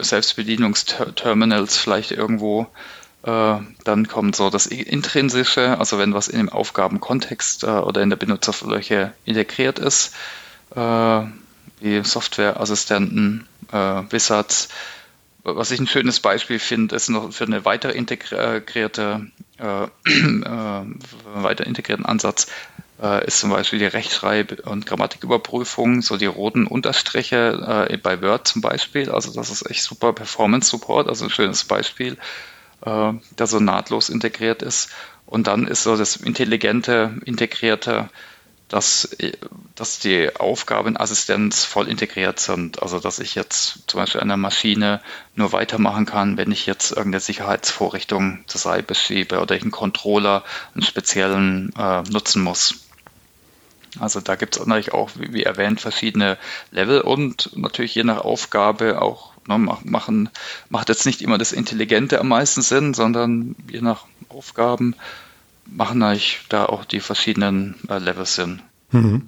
Selbstbedienungsterminals 0.00 1.76
vielleicht 1.76 2.12
irgendwo 2.12 2.68
äh, 3.26 3.58
dann 3.82 4.06
kommt 4.06 4.36
so 4.36 4.50
das 4.50 4.66
Intrinsische, 4.66 5.78
also 5.78 5.98
wenn 5.98 6.14
was 6.14 6.28
in 6.28 6.38
dem 6.38 6.48
Aufgabenkontext 6.48 7.64
äh, 7.64 7.66
oder 7.66 8.00
in 8.02 8.10
der 8.10 8.16
Benutzerfläche 8.16 9.12
integriert 9.24 9.80
ist, 9.80 10.14
äh, 10.76 11.22
wie 11.80 12.04
Softwareassistenten, 12.04 13.46
Wizards. 13.68 14.68
Was 15.42 15.72
ich 15.72 15.80
ein 15.80 15.88
schönes 15.88 16.20
Beispiel 16.20 16.60
finde, 16.60 16.94
ist 16.94 17.08
noch 17.08 17.32
für 17.32 17.44
eine 17.44 17.64
weitere 17.64 17.92
integrierte, 17.92 19.26
äh, 19.58 19.86
weiter 21.34 21.66
integrierten 21.66 22.06
Ansatz 22.06 22.46
ist 23.26 23.40
zum 23.40 23.50
Beispiel 23.50 23.78
die 23.78 23.84
Rechtschreib- 23.84 24.66
und 24.66 24.86
Grammatiküberprüfung, 24.86 26.00
so 26.00 26.16
die 26.16 26.24
roten 26.24 26.66
Unterstriche 26.66 27.88
äh, 27.90 27.96
bei 27.98 28.22
Word 28.22 28.48
zum 28.48 28.62
Beispiel. 28.62 29.10
Also 29.10 29.34
das 29.34 29.50
ist 29.50 29.68
echt 29.68 29.82
super 29.82 30.14
Performance 30.14 30.70
Support, 30.70 31.06
also 31.06 31.24
ein 31.26 31.30
schönes 31.30 31.64
Beispiel 31.64 32.16
äh, 32.84 33.12
der 33.38 33.46
so 33.46 33.60
nahtlos 33.60 34.08
integriert 34.08 34.62
ist. 34.62 34.90
Und 35.24 35.46
dann 35.46 35.66
ist 35.66 35.82
so 35.82 35.96
das 35.96 36.16
intelligente, 36.16 37.14
integrierte, 37.24 38.08
dass, 38.68 39.16
dass 39.76 40.00
die 40.00 40.34
Aufgabenassistenz 40.34 41.64
voll 41.64 41.88
integriert 41.88 42.40
sind. 42.40 42.82
Also 42.82 42.98
dass 42.98 43.18
ich 43.18 43.34
jetzt 43.34 43.84
zum 43.86 44.00
Beispiel 44.00 44.20
einer 44.20 44.36
Maschine 44.36 45.00
nur 45.34 45.52
weitermachen 45.52 46.06
kann, 46.06 46.36
wenn 46.36 46.50
ich 46.50 46.66
jetzt 46.66 46.90
irgendeine 46.90 47.20
Sicherheitsvorrichtung 47.20 48.44
zur 48.46 48.60
Seite 48.60 48.94
schiebe 48.94 49.40
oder 49.40 49.54
ich 49.54 49.62
einen 49.62 49.70
Controller, 49.70 50.42
einen 50.74 50.82
speziellen 50.82 51.72
äh, 51.78 52.02
nutzen 52.02 52.42
muss. 52.42 52.86
Also 54.00 54.20
da 54.20 54.34
gibt 54.34 54.56
es 54.56 54.66
natürlich 54.66 54.92
auch, 54.92 55.10
wie 55.16 55.42
erwähnt, 55.42 55.80
verschiedene 55.80 56.36
Level 56.70 57.00
und 57.00 57.56
natürlich 57.56 57.94
je 57.94 58.04
nach 58.04 58.18
Aufgabe 58.18 59.00
auch 59.00 59.32
ne, 59.46 59.58
machen, 59.58 60.28
macht 60.68 60.88
jetzt 60.88 61.06
nicht 61.06 61.22
immer 61.22 61.38
das 61.38 61.52
Intelligente 61.52 62.20
am 62.20 62.28
meisten 62.28 62.62
Sinn, 62.62 62.94
sondern 62.94 63.54
je 63.70 63.80
nach 63.80 64.04
Aufgaben 64.28 64.94
machen 65.66 66.02
eigentlich 66.02 66.40
da 66.48 66.66
auch 66.66 66.84
die 66.84 67.00
verschiedenen 67.00 67.76
äh, 67.88 67.98
Levels 67.98 68.34
Sinn. 68.34 68.62
Mhm. 68.90 69.22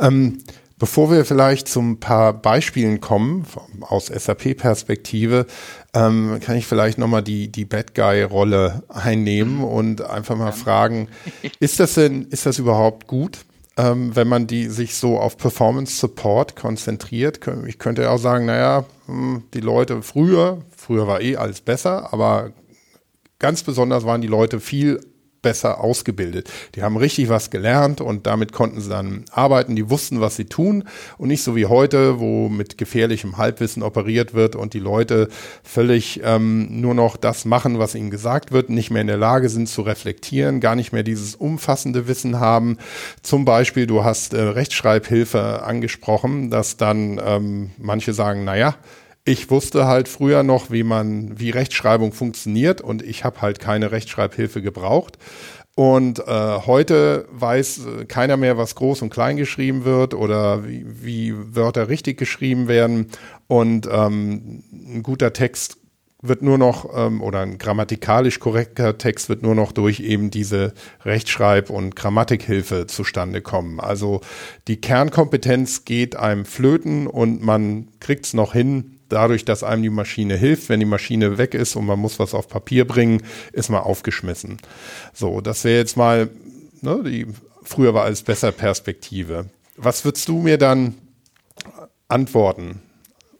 Ähm, 0.00 0.38
bevor 0.78 1.10
wir 1.10 1.24
vielleicht 1.24 1.68
zum 1.68 2.00
paar 2.00 2.32
Beispielen 2.32 3.00
kommen, 3.00 3.46
aus 3.80 4.06
SAP-Perspektive, 4.06 5.46
ähm, 5.94 6.40
kann 6.40 6.56
ich 6.56 6.66
vielleicht 6.66 6.98
nochmal 6.98 7.22
die, 7.22 7.48
die 7.48 7.64
Bad 7.64 7.94
Guy-Rolle 7.94 8.82
einnehmen 8.88 9.58
mhm. 9.58 9.64
und 9.64 10.02
einfach 10.02 10.36
mal 10.36 10.52
fragen, 10.52 11.08
ist 11.60 11.80
das 11.80 11.94
denn, 11.94 12.26
ist 12.30 12.46
das 12.46 12.58
überhaupt 12.58 13.06
gut? 13.06 13.44
ähm, 13.76 14.14
wenn 14.14 14.28
man 14.28 14.46
die 14.46 14.66
sich 14.66 14.94
so 14.96 15.18
auf 15.18 15.36
Performance 15.36 15.96
Support 15.96 16.56
konzentriert. 16.56 17.40
Ich 17.66 17.78
könnte 17.78 18.10
auch 18.10 18.18
sagen, 18.18 18.46
naja, 18.46 18.84
hm, 19.06 19.44
die 19.54 19.60
Leute 19.60 20.02
früher, 20.02 20.62
früher 20.76 21.06
war 21.06 21.20
eh 21.20 21.36
alles 21.36 21.60
besser, 21.60 22.12
aber 22.12 22.50
ganz 23.42 23.62
besonders 23.62 24.06
waren 24.06 24.22
die 24.22 24.28
Leute 24.28 24.60
viel 24.60 25.00
besser 25.42 25.80
ausgebildet. 25.80 26.48
Die 26.76 26.82
haben 26.82 26.96
richtig 26.96 27.28
was 27.28 27.50
gelernt 27.50 28.00
und 28.00 28.26
damit 28.26 28.52
konnten 28.52 28.80
sie 28.80 28.88
dann 28.88 29.24
arbeiten. 29.32 29.74
Die 29.74 29.90
wussten, 29.90 30.20
was 30.20 30.36
sie 30.36 30.44
tun 30.44 30.84
und 31.18 31.28
nicht 31.28 31.42
so 31.42 31.56
wie 31.56 31.66
heute, 31.66 32.20
wo 32.20 32.48
mit 32.48 32.78
gefährlichem 32.78 33.36
Halbwissen 33.36 33.82
operiert 33.82 34.34
wird 34.34 34.54
und 34.54 34.72
die 34.72 34.78
Leute 34.78 35.28
völlig 35.64 36.20
ähm, 36.22 36.80
nur 36.80 36.94
noch 36.94 37.16
das 37.16 37.44
machen, 37.44 37.80
was 37.80 37.96
ihnen 37.96 38.10
gesagt 38.10 38.52
wird, 38.52 38.70
nicht 38.70 38.90
mehr 38.90 39.02
in 39.02 39.08
der 39.08 39.16
Lage 39.16 39.48
sind 39.48 39.68
zu 39.68 39.82
reflektieren, 39.82 40.60
gar 40.60 40.76
nicht 40.76 40.92
mehr 40.92 41.02
dieses 41.02 41.34
umfassende 41.34 42.06
Wissen 42.06 42.38
haben. 42.38 42.78
Zum 43.22 43.44
Beispiel, 43.44 43.88
du 43.88 44.04
hast 44.04 44.34
äh, 44.34 44.40
Rechtschreibhilfe 44.40 45.64
angesprochen, 45.64 46.50
dass 46.50 46.76
dann 46.76 47.20
ähm, 47.24 47.70
manche 47.78 48.14
sagen, 48.14 48.44
naja, 48.44 48.76
ich 49.24 49.50
wusste 49.50 49.86
halt 49.86 50.08
früher 50.08 50.42
noch, 50.42 50.70
wie 50.70 50.82
man, 50.82 51.38
wie 51.38 51.50
Rechtschreibung 51.50 52.12
funktioniert 52.12 52.80
und 52.80 53.02
ich 53.02 53.24
habe 53.24 53.40
halt 53.40 53.60
keine 53.60 53.92
Rechtschreibhilfe 53.92 54.62
gebraucht. 54.62 55.18
Und 55.74 56.18
äh, 56.18 56.58
heute 56.66 57.26
weiß 57.30 57.86
äh, 57.86 58.04
keiner 58.04 58.36
mehr, 58.36 58.58
was 58.58 58.74
groß 58.74 59.00
und 59.02 59.10
klein 59.10 59.38
geschrieben 59.38 59.84
wird 59.84 60.12
oder 60.12 60.68
wie, 60.68 60.84
wie 60.86 61.34
Wörter 61.56 61.88
richtig 61.88 62.18
geschrieben 62.18 62.68
werden. 62.68 63.06
Und 63.46 63.88
ähm, 63.90 64.64
ein 64.70 65.02
guter 65.02 65.32
Text 65.32 65.78
wird 66.20 66.42
nur 66.42 66.58
noch, 66.58 66.90
ähm, 66.94 67.22
oder 67.22 67.40
ein 67.40 67.56
grammatikalisch 67.56 68.38
korrekter 68.38 68.98
Text 68.98 69.30
wird 69.30 69.42
nur 69.42 69.54
noch 69.54 69.72
durch 69.72 70.00
eben 70.00 70.30
diese 70.30 70.74
Rechtschreib- 71.04 71.70
und 71.70 71.96
Grammatikhilfe 71.96 72.86
zustande 72.86 73.40
kommen. 73.40 73.80
Also 73.80 74.20
die 74.68 74.80
Kernkompetenz 74.80 75.86
geht 75.86 76.16
einem 76.16 76.44
flöten 76.44 77.06
und 77.06 77.42
man 77.42 77.88
kriegt 77.98 78.26
es 78.26 78.34
noch 78.34 78.52
hin, 78.52 78.98
dadurch, 79.12 79.44
dass 79.44 79.62
einem 79.62 79.82
die 79.82 79.90
Maschine 79.90 80.36
hilft, 80.36 80.68
wenn 80.68 80.80
die 80.80 80.86
Maschine 80.86 81.38
weg 81.38 81.54
ist 81.54 81.76
und 81.76 81.86
man 81.86 81.98
muss 81.98 82.18
was 82.18 82.34
auf 82.34 82.48
Papier 82.48 82.86
bringen, 82.86 83.22
ist 83.52 83.68
man 83.68 83.82
aufgeschmissen. 83.82 84.58
So, 85.12 85.40
das 85.40 85.64
wäre 85.64 85.78
jetzt 85.78 85.96
mal, 85.96 86.30
ne, 86.80 87.02
die, 87.04 87.26
früher 87.62 87.94
war 87.94 88.04
alles 88.04 88.22
besser 88.22 88.52
Perspektive. 88.52 89.46
Was 89.76 90.04
würdest 90.04 90.28
du 90.28 90.38
mir 90.38 90.58
dann 90.58 90.94
antworten? 92.08 92.82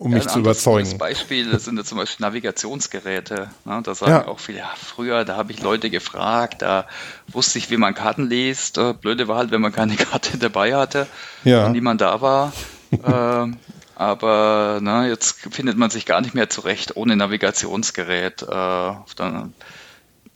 um 0.03 0.11
ja, 0.11 0.19
mich 0.19 0.27
zu 0.27 0.41
überzeugen. 0.41 0.89
Das 0.89 0.99
Beispiel 0.99 1.59
sind 1.61 1.77
ja 1.77 1.85
zum 1.85 1.99
Beispiel 1.99 2.27
Navigationsgeräte. 2.27 3.51
Ne? 3.65 3.81
Da 3.85 3.95
sagen 3.95 4.11
ja. 4.11 4.27
auch 4.27 4.41
viele, 4.41 4.59
ja, 4.59 4.73
früher, 4.77 5.25
da 5.25 5.37
habe 5.37 5.53
ich 5.53 5.63
Leute 5.63 5.91
gefragt, 5.91 6.61
da 6.63 6.89
wusste 7.29 7.59
ich, 7.59 7.71
wie 7.71 7.77
man 7.77 7.95
Karten 7.95 8.29
liest. 8.29 8.79
Äh, 8.79 8.95
blöde 8.95 9.29
war 9.29 9.37
halt, 9.37 9.53
wenn 9.53 9.61
man 9.61 9.71
keine 9.71 9.95
Karte 9.97 10.39
dabei 10.39 10.75
hatte 10.75 11.07
ja. 11.45 11.67
und 11.67 11.73
niemand 11.73 12.01
da 12.01 12.21
war. 12.21 12.53
äh, 12.91 13.53
aber 13.95 14.81
na, 14.83 15.07
jetzt 15.07 15.41
findet 15.55 15.77
man 15.77 15.91
sich 15.91 16.07
gar 16.07 16.21
nicht 16.21 16.35
mehr 16.35 16.51
zurecht 16.51 16.97
ohne 16.97 17.17
Navigationsgerät. 17.17 18.43
Äh, 18.43 18.53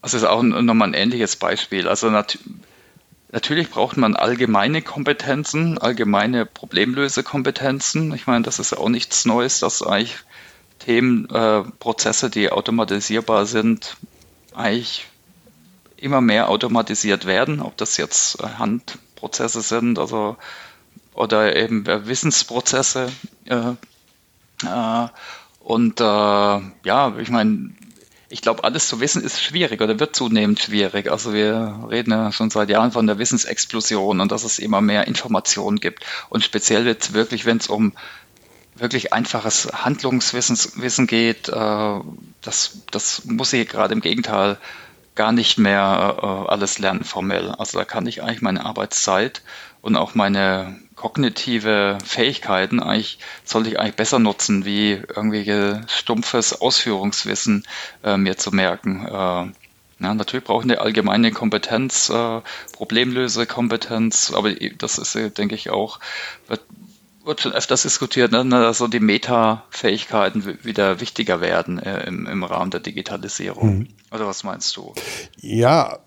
also 0.03 0.16
ist 0.16 0.25
auch 0.25 0.42
nochmal 0.42 0.88
ein 0.88 0.95
ähnliches 0.95 1.37
Beispiel. 1.37 1.88
Also 1.88 2.11
nat 2.11 2.38
natürlich 3.33 3.71
braucht 3.71 3.97
man 3.97 4.14
allgemeine 4.14 4.83
Kompetenzen, 4.83 5.79
allgemeine 5.79 6.47
Problemlösekompetenzen. 6.47 8.14
Ich 8.14 8.27
meine, 8.27 8.45
das 8.45 8.59
ist 8.59 8.77
auch 8.77 8.88
nichts 8.88 9.25
Neues, 9.25 9.61
dass 9.61 9.83
eigentlich 9.83 10.16
Themen, 10.79 11.29
äh, 11.31 11.62
Prozesse, 11.79 12.31
die 12.31 12.53
automatisierbar 12.53 13.47
sind, 13.47 13.97
eigentlich 14.55 15.07
immer 15.97 16.21
mehr 16.21 16.49
automatisiert 16.49 17.27
werden, 17.27 17.61
ob 17.61 17.77
das 17.77 17.97
jetzt 17.97 18.38
Handprozesse 18.42 19.62
sind, 19.62 19.99
also 19.99 20.37
oder 21.17 21.57
eben 21.57 21.87
Wissensprozesse. 21.87 23.09
Äh, 23.47 23.73
äh, 24.65 25.09
und 25.61 26.01
äh, 26.01 26.05
ja, 26.05 27.17
ich 27.19 27.31
meine, 27.31 27.71
ich 28.29 28.43
glaube, 28.43 28.65
alles 28.65 28.89
zu 28.89 29.01
wissen 29.01 29.23
ist 29.23 29.41
schwierig 29.41 29.81
oder 29.81 29.99
wird 29.99 30.17
zunehmend 30.17 30.61
schwierig. 30.61 31.11
Also 31.11 31.33
wir 31.33 31.87
reden 31.91 32.11
ja 32.11 32.33
schon 32.33 32.51
seit 32.51 32.69
Jahren 32.69 32.93
von 32.93 33.07
der 33.07 33.19
Wissensexplosion 33.19 34.21
und 34.21 34.33
dass 34.33 34.45
es 34.45 34.59
immer 34.59 34.81
mehr 34.81 35.07
Informationen 35.07 35.79
gibt. 35.79 36.05
Und 36.29 36.45
speziell 36.45 36.87
jetzt 36.87 37.15
wirklich, 37.15 37.47
wenn 37.47 37.59
es 37.59 37.69
um 37.69 37.93
wirklich 38.75 39.13
einfaches 39.13 39.69
Handlungswissen 39.73 40.59
Wissen 40.83 41.07
geht, 41.07 41.49
äh, 41.49 42.01
das, 42.43 42.79
das 42.91 43.25
muss 43.25 43.53
ich 43.53 43.69
gerade 43.69 43.95
im 43.95 44.01
Gegenteil 44.01 44.59
gar 45.15 45.33
nicht 45.33 45.57
mehr 45.57 46.17
äh, 46.21 46.51
alles 46.51 46.79
lernen 46.79 47.05
formell. 47.05 47.53
Also 47.53 47.79
da 47.79 47.85
kann 47.85 48.07
ich 48.07 48.23
eigentlich 48.23 48.43
meine 48.43 48.67
Arbeitszeit 48.67 49.43
und 49.81 49.97
auch 49.97 50.15
meine 50.15 50.79
kognitive 51.07 51.99
Fähigkeiten 52.05 52.81
eigentlich 52.81 53.19
sollte 53.45 53.71
ich 53.71 53.79
eigentlich 53.79 53.95
besser 53.95 54.19
nutzen, 54.19 54.64
wie 54.64 54.90
irgendwelche 54.90 55.83
stumpfes 55.87 56.61
Ausführungswissen 56.61 57.64
äh, 58.03 58.16
mir 58.16 58.37
zu 58.37 58.51
merken. 58.51 59.07
Äh, 59.07 59.12
ja, 59.12 60.14
natürlich 60.14 60.45
brauche 60.45 60.64
ich 60.66 60.73
eine 60.73 60.81
allgemeine 60.81 61.31
Kompetenz, 61.31 62.11
äh, 62.11 62.40
Problemlösekompetenz, 62.73 64.33
aber 64.35 64.53
das 64.53 64.99
ist, 64.99 65.14
äh, 65.14 65.31
denke 65.31 65.55
ich, 65.55 65.71
auch, 65.71 66.01
wird, 66.49 66.62
wird 67.25 67.40
schon 67.40 67.53
öfters 67.53 67.83
diskutiert, 67.83 68.33
ne, 68.33 68.45
also 68.66 68.88
die 68.88 68.99
Meta-Fähigkeiten 68.99 70.59
wieder 70.64 71.01
wichtiger 71.01 71.40
werden 71.40 71.79
äh, 71.79 72.05
im, 72.09 72.27
im 72.27 72.42
Rahmen 72.42 72.73
der 72.73 72.81
Digitalisierung. 72.81 73.79
Mhm. 73.79 73.88
Oder 74.11 74.27
was 74.27 74.42
meinst 74.42 74.77
du? 74.77 74.92
Ja, 75.37 76.01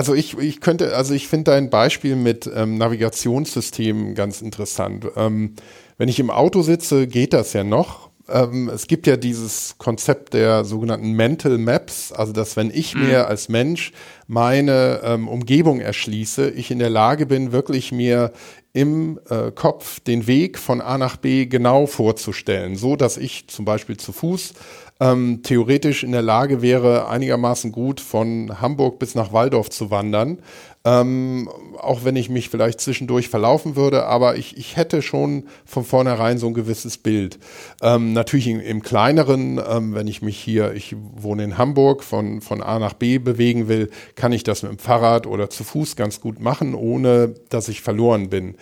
also 0.00 0.14
ich, 0.14 0.38
ich 0.38 0.62
könnte, 0.62 0.96
also 0.96 1.12
ich 1.12 1.28
finde 1.28 1.50
dein 1.50 1.68
Beispiel 1.68 2.16
mit 2.16 2.50
ähm, 2.56 2.78
Navigationssystemen 2.78 4.14
ganz 4.14 4.40
interessant. 4.40 5.06
Ähm, 5.14 5.56
wenn 5.98 6.08
ich 6.08 6.18
im 6.18 6.30
Auto 6.30 6.62
sitze, 6.62 7.06
geht 7.06 7.34
das 7.34 7.52
ja 7.52 7.64
noch. 7.64 8.08
Ähm, 8.26 8.70
es 8.70 8.86
gibt 8.86 9.06
ja 9.06 9.18
dieses 9.18 9.74
Konzept 9.76 10.32
der 10.32 10.64
sogenannten 10.64 11.12
Mental 11.12 11.58
Maps, 11.58 12.12
also 12.12 12.32
dass 12.32 12.56
wenn 12.56 12.70
ich 12.70 12.94
mhm. 12.94 13.08
mir 13.08 13.28
als 13.28 13.50
Mensch 13.50 13.92
meine 14.26 15.02
ähm, 15.04 15.28
Umgebung 15.28 15.80
erschließe, 15.80 16.48
ich 16.48 16.70
in 16.70 16.78
der 16.78 16.88
Lage 16.88 17.26
bin, 17.26 17.52
wirklich 17.52 17.92
mir 17.92 18.32
im 18.72 19.20
äh, 19.28 19.50
Kopf 19.50 20.00
den 20.00 20.26
Weg 20.26 20.58
von 20.58 20.80
A 20.80 20.96
nach 20.96 21.18
B 21.18 21.44
genau 21.44 21.84
vorzustellen, 21.84 22.74
so 22.74 22.96
dass 22.96 23.18
ich 23.18 23.48
zum 23.48 23.66
Beispiel 23.66 23.98
zu 23.98 24.12
Fuß 24.12 24.54
ähm, 25.00 25.42
theoretisch 25.42 26.04
in 26.04 26.12
der 26.12 26.22
Lage 26.22 26.60
wäre, 26.60 27.08
einigermaßen 27.08 27.72
gut 27.72 28.00
von 28.00 28.60
Hamburg 28.60 28.98
bis 28.98 29.14
nach 29.14 29.32
Waldorf 29.32 29.70
zu 29.70 29.90
wandern. 29.90 30.38
Ähm, 30.82 31.50
auch 31.78 32.04
wenn 32.04 32.16
ich 32.16 32.30
mich 32.30 32.48
vielleicht 32.48 32.80
zwischendurch 32.80 33.28
verlaufen 33.28 33.76
würde, 33.76 34.06
aber 34.06 34.36
ich, 34.36 34.56
ich 34.56 34.76
hätte 34.76 35.02
schon 35.02 35.44
von 35.66 35.84
vornherein 35.84 36.38
so 36.38 36.46
ein 36.46 36.54
gewisses 36.54 36.96
Bild. 36.96 37.38
Ähm, 37.82 38.14
natürlich 38.14 38.46
im, 38.46 38.60
im 38.60 38.82
kleineren, 38.82 39.60
ähm, 39.66 39.94
wenn 39.94 40.06
ich 40.06 40.22
mich 40.22 40.38
hier, 40.38 40.72
ich 40.72 40.96
wohne 40.98 41.44
in 41.44 41.58
Hamburg, 41.58 42.02
von, 42.02 42.40
von 42.40 42.62
A 42.62 42.78
nach 42.78 42.94
B 42.94 43.18
bewegen 43.18 43.68
will, 43.68 43.90
kann 44.14 44.32
ich 44.32 44.42
das 44.42 44.62
mit 44.62 44.72
dem 44.72 44.78
Fahrrad 44.78 45.26
oder 45.26 45.50
zu 45.50 45.64
Fuß 45.64 45.96
ganz 45.96 46.20
gut 46.20 46.40
machen, 46.40 46.74
ohne 46.74 47.34
dass 47.50 47.68
ich 47.68 47.82
verloren 47.82 48.30
bin. 48.30 48.56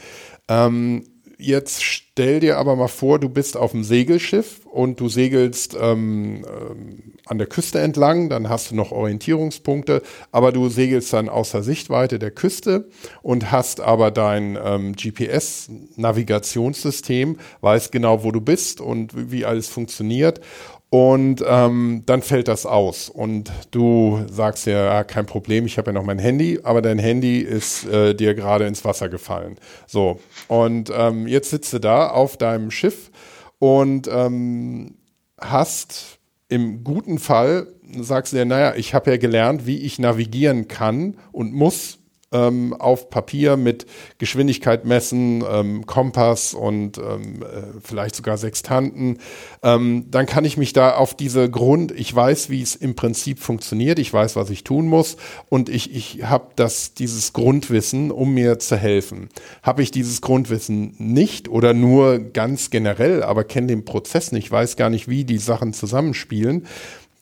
Jetzt 1.41 1.85
stell 1.85 2.41
dir 2.41 2.59
aber 2.59 2.75
mal 2.75 2.89
vor, 2.89 3.21
du 3.21 3.29
bist 3.29 3.57
auf 3.57 3.71
dem 3.71 3.85
Segelschiff 3.85 4.67
und 4.67 4.99
du 4.99 5.09
segelst 5.09 5.77
ähm, 5.81 6.45
ähm, 6.45 7.13
an 7.27 7.39
der 7.39 7.47
Küste 7.47 7.79
entlang, 7.79 8.29
dann 8.29 8.49
hast 8.49 8.73
du 8.73 8.75
noch 8.75 8.91
Orientierungspunkte, 8.91 10.03
aber 10.33 10.51
du 10.51 10.69
segelst 10.69 11.13
dann 11.13 11.29
außer 11.29 11.63
Sichtweite 11.63 12.19
der 12.19 12.33
Küste 12.33 12.89
und 13.23 13.53
hast 13.53 13.81
aber 13.81 14.11
dein 14.11 14.59
ähm, 14.61 14.97
GPS-Navigationssystem, 14.97 17.39
weißt 17.61 17.93
genau, 17.93 18.25
wo 18.25 18.33
du 18.33 18.41
bist 18.41 18.81
und 18.81 19.31
wie 19.31 19.45
alles 19.45 19.69
funktioniert 19.69 20.41
und 20.91 21.45
ähm, 21.47 22.03
dann 22.07 22.23
fällt 22.23 22.49
das 22.49 22.65
aus. 22.65 23.09
Und 23.09 23.53
du 23.71 24.25
sagst 24.31 24.67
ja, 24.67 24.85
ja 24.85 25.05
kein 25.05 25.27
Problem, 25.27 25.67
ich 25.67 25.77
habe 25.77 25.91
ja 25.91 25.93
noch 25.93 26.05
mein 26.05 26.19
Handy, 26.19 26.61
aber 26.63 26.81
dein 26.81 26.99
Handy 26.99 27.41
ist 27.41 27.87
äh, 27.87 28.15
dir 28.15 28.35
gerade 28.35 28.67
ins 28.67 28.85
Wasser 28.85 29.09
gefallen. 29.09 29.57
So, 29.87 30.21
und 30.49 30.91
ähm, 30.95 31.27
jetzt 31.27 31.51
sitzt 31.51 31.73
du 31.73 31.79
da 31.79 32.09
auf 32.09 32.37
deinem 32.37 32.71
Schiff 32.71 33.11
und 33.59 34.09
ähm, 34.11 34.97
hast 35.39 36.19
im 36.49 36.83
guten 36.83 37.19
Fall, 37.19 37.67
sagst 38.01 38.33
du 38.33 38.39
dir, 38.39 38.47
naja, 38.47 38.75
ich 38.75 38.95
habe 38.95 39.11
ja 39.11 39.17
gelernt, 39.19 39.67
wie 39.67 39.79
ich 39.79 39.99
navigieren 39.99 40.69
kann 40.69 41.19
und 41.33 41.53
muss 41.53 41.98
ähm, 42.33 42.75
auf 42.75 43.11
Papier 43.11 43.57
mit 43.57 43.87
Geschwindigkeit 44.19 44.85
messen, 44.85 45.43
ähm, 45.51 45.87
Kompass 45.87 46.55
und 46.55 46.99
ähm, 46.99 47.43
äh, 47.43 47.79
vielleicht 47.83 48.17
sogar 48.17 48.37
Sextanten, 48.37 49.19
ähm, 49.63 50.07
dann 50.11 50.27
kann 50.27 50.45
ich 50.45 50.57
mich 50.57 50.73
da 50.73 50.95
auf 50.95 51.15
diese 51.15 51.51
Grund, 51.51 51.93
ich 51.93 52.15
weiß, 52.15 52.51
wie 52.51 52.63
es 52.63 52.77
im 52.77 52.95
Prinzip 52.95 53.39
funktioniert, 53.39 53.99
ich 53.99 54.13
weiß, 54.13 54.37
was 54.37 54.51
ich 54.51 54.65
tun 54.65 54.87
muss 54.87 55.17
und 55.49 55.69
ich, 55.69 55.95
ich 55.95 56.25
habe 56.25 56.49
dieses 56.99 57.33
Grundwissen, 57.33 58.11
um 58.11 58.35
mir 58.35 58.59
zu 58.59 58.77
helfen. 58.77 59.29
Habe 59.63 59.83
ich 59.83 59.91
dieses 59.91 60.21
Grundwissen 60.21 60.95
nicht 60.99 61.49
oder 61.49 61.73
nur 61.73 62.19
ganz 62.19 62.71
generell, 62.71 63.23
aber 63.23 63.45
kenne 63.45 63.69
den 63.69 63.85
Prozess 63.85 64.33
nicht, 64.33 64.51
weiß 64.51 64.77
gar 64.77 64.91
nicht, 64.91 65.09
wie 65.09 65.25
die 65.25 65.39
Sachen 65.39 65.73
zusammenspielen, 65.73 66.67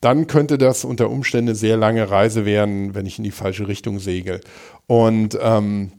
dann 0.00 0.26
könnte 0.26 0.58
das 0.58 0.84
unter 0.84 1.10
Umständen 1.10 1.50
eine 1.50 1.56
sehr 1.56 1.76
lange 1.76 2.10
Reise 2.10 2.44
werden, 2.44 2.94
wenn 2.94 3.06
ich 3.06 3.18
in 3.18 3.24
die 3.24 3.30
falsche 3.30 3.68
Richtung 3.68 3.98
segel. 3.98 4.40
Und 4.86 5.38
ähm, 5.40 5.92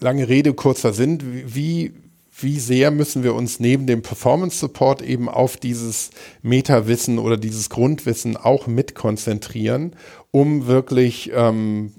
lange 0.00 0.28
Rede, 0.28 0.54
kurzer 0.54 0.92
Sinn, 0.92 1.18
wie, 1.22 1.92
wie 2.40 2.58
sehr 2.58 2.90
müssen 2.90 3.22
wir 3.22 3.34
uns 3.34 3.60
neben 3.60 3.86
dem 3.86 4.02
Performance 4.02 4.58
Support 4.58 5.02
eben 5.02 5.28
auf 5.28 5.56
dieses 5.56 6.10
Meta-Wissen 6.42 7.18
oder 7.18 7.36
dieses 7.36 7.70
Grundwissen 7.70 8.36
auch 8.36 8.66
mit 8.66 8.94
konzentrieren, 8.94 9.94
um 10.30 10.66
wirklich, 10.66 11.30
ähm, 11.34 11.92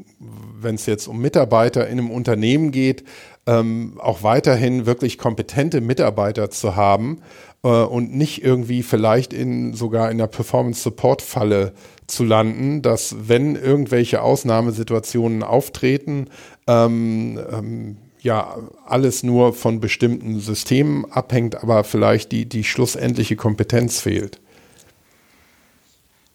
wenn 0.59 0.75
es 0.75 0.85
jetzt 0.85 1.07
um 1.07 1.19
Mitarbeiter 1.19 1.87
in 1.87 1.99
einem 1.99 2.11
Unternehmen 2.11 2.71
geht, 2.71 3.03
ähm, 3.47 3.99
auch 3.99 4.23
weiterhin 4.23 4.85
wirklich 4.85 5.17
kompetente 5.17 5.81
Mitarbeiter 5.81 6.49
zu 6.49 6.75
haben 6.75 7.21
äh, 7.65 7.67
und 7.67 8.15
nicht 8.15 8.43
irgendwie 8.43 8.83
vielleicht 8.83 9.33
in 9.33 9.73
sogar 9.73 10.11
in 10.11 10.19
der 10.19 10.27
Performance 10.27 10.81
Support 10.81 11.23
Falle 11.23 11.73
zu 12.05 12.23
landen, 12.23 12.83
dass 12.83 13.15
wenn 13.27 13.55
irgendwelche 13.55 14.21
Ausnahmesituationen 14.21 15.41
auftreten, 15.41 16.29
ähm, 16.67 17.39
ähm, 17.51 17.97
ja, 18.21 18.57
alles 18.85 19.23
nur 19.23 19.53
von 19.53 19.79
bestimmten 19.79 20.39
Systemen 20.39 21.11
abhängt, 21.11 21.61
aber 21.63 21.83
vielleicht 21.83 22.31
die, 22.31 22.45
die 22.45 22.63
schlussendliche 22.63 23.35
Kompetenz 23.35 23.99
fehlt. 23.99 24.39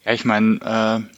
Ja, 0.05 0.13
ich 0.13 0.25
meine, 0.25 0.57
äh, 0.63 1.15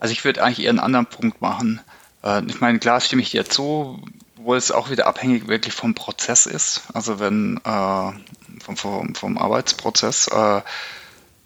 also 0.00 0.12
ich 0.12 0.24
würde 0.24 0.42
eigentlich 0.42 0.64
eher 0.64 0.70
einen 0.70 0.80
anderen 0.80 1.06
Punkt 1.06 1.40
machen. 1.40 1.80
Äh, 2.24 2.42
ich 2.46 2.60
meine, 2.60 2.80
klar 2.80 3.00
stimme 3.00 3.22
ich 3.22 3.30
dir 3.30 3.44
zu, 3.44 4.00
wo 4.36 4.56
es 4.56 4.72
auch 4.72 4.90
wieder 4.90 5.06
abhängig 5.06 5.46
wirklich 5.46 5.74
vom 5.74 5.94
Prozess 5.94 6.46
ist. 6.46 6.82
Also 6.94 7.20
wenn 7.20 7.60
äh, 7.64 8.12
vom, 8.60 8.76
vom, 8.76 9.14
vom 9.14 9.38
Arbeitsprozess. 9.38 10.28
Äh, 10.28 10.62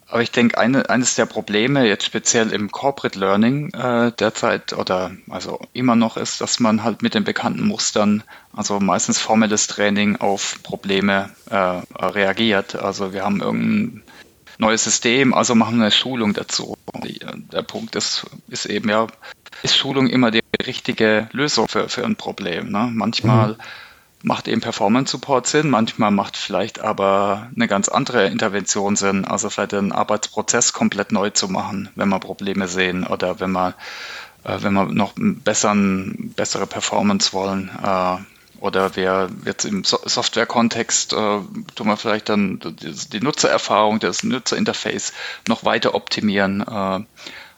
aber 0.09 0.23
ich 0.23 0.31
denke, 0.31 0.57
eine, 0.57 0.89
eines 0.89 1.17
der 1.17 1.27
Probleme 1.27 1.85
jetzt 1.85 2.05
speziell 2.05 2.53
im 2.53 2.71
Corporate 2.71 3.19
Learning 3.19 3.73
äh, 3.75 4.13
derzeit 4.13 4.73
oder 4.73 5.11
also 5.29 5.59
immer 5.73 5.97
noch 5.97 6.17
ist, 6.17 6.41
dass 6.41 6.61
man 6.61 6.85
halt 6.85 7.03
mit 7.03 7.15
den 7.15 7.25
bekannten 7.25 7.67
Mustern, 7.67 8.23
also 8.55 8.79
meistens 8.79 9.19
formelles 9.19 9.67
Training 9.67 10.17
auf 10.17 10.61
Probleme 10.63 11.31
äh, 11.51 11.57
reagiert. 11.99 12.77
Also 12.77 13.13
wir 13.13 13.25
haben 13.25 13.41
irgendein 13.41 14.05
neues 14.59 14.85
System, 14.85 15.35
also 15.35 15.57
machen 15.57 15.79
wir 15.79 15.85
eine 15.85 15.91
Schulung 15.91 16.35
dazu. 16.35 16.77
Der 17.53 17.63
Punkt 17.63 17.97
ist, 17.97 18.27
ist 18.49 18.67
eben 18.67 18.89
ja, 18.89 19.09
ist 19.65 19.77
Schulung 19.77 20.07
immer 20.07 20.31
die 20.31 20.43
richtige 20.65 21.29
Lösung 21.33 21.67
für, 21.67 21.89
für 21.89 22.05
ein 22.05 22.15
Problem. 22.15 22.71
Ne? 22.71 22.91
Manchmal 22.93 23.55
mhm 23.55 23.57
macht 24.27 24.49
eben 24.49 24.61
Performance 24.61 25.13
Support 25.13 25.47
Sinn, 25.47 25.71
manchmal 25.71 26.11
macht 26.11 26.37
vielleicht 26.37 26.81
aber 26.81 27.49
eine 27.55 27.69
ganz 27.69 27.89
andere 27.89 28.27
Intervention 28.27 28.97
Sinn, 28.97 29.25
also 29.25 29.51
vielleicht 29.51 29.71
den 29.71 29.93
Arbeitsprozess 29.93 30.73
komplett 30.73 31.13
neu 31.13 31.31
zu 31.31 31.47
machen, 31.47 31.91
wenn 31.95 32.09
wir 32.09 32.19
Probleme 32.19 32.67
sehen 32.67 33.07
oder 33.07 33.39
wenn 33.39 33.53
wir, 33.53 33.75
äh, 34.43 34.59
wenn 34.63 34.73
wir 34.73 34.87
noch 34.87 35.13
besseren, 35.15 36.33
bessere 36.35 36.67
Performance 36.67 37.33
wollen. 37.33 37.71
Äh, 37.81 38.17
oder 38.59 38.97
wir 38.97 39.29
jetzt 39.45 39.65
im 39.65 39.85
so 39.85 40.01
Software-Kontext 40.05 41.13
äh, 41.13 41.17
tun 41.17 41.87
wir 41.87 41.97
vielleicht 41.97 42.29
dann 42.29 42.59
die, 43.13 43.21
Nutzererfahrung, 43.21 44.01
das 44.01 44.25
Nutzerinterface 44.25 45.13
noch 45.47 45.65
weiter 45.65 45.95
optimieren. 45.95 46.63
Äh, 46.63 47.05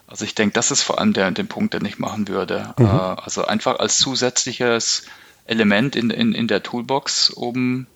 also 0.07 0.25
ich 0.25 0.35
denke, 0.35 0.53
das 0.53 0.71
ist 0.71 0.83
vor 0.83 0.99
allem 0.99 1.15
der, 1.15 1.31
der 1.31 1.45
Punkt, 1.45 1.73
den 1.73 1.87
ich 1.87 1.99
machen 1.99 2.29
würde. 2.29 2.75
Mhm. 2.77 2.85
Äh, 2.85 2.89
also 2.91 3.47
einfach 3.47 3.79
als 3.79 3.97
zusätzliches 3.97 5.05
Element 5.49 5.97
in, 5.97 6.11
in, 6.11 6.35
in 6.35 6.47
der 6.47 6.63
Toolbox, 6.63 7.31
um, 7.31 7.87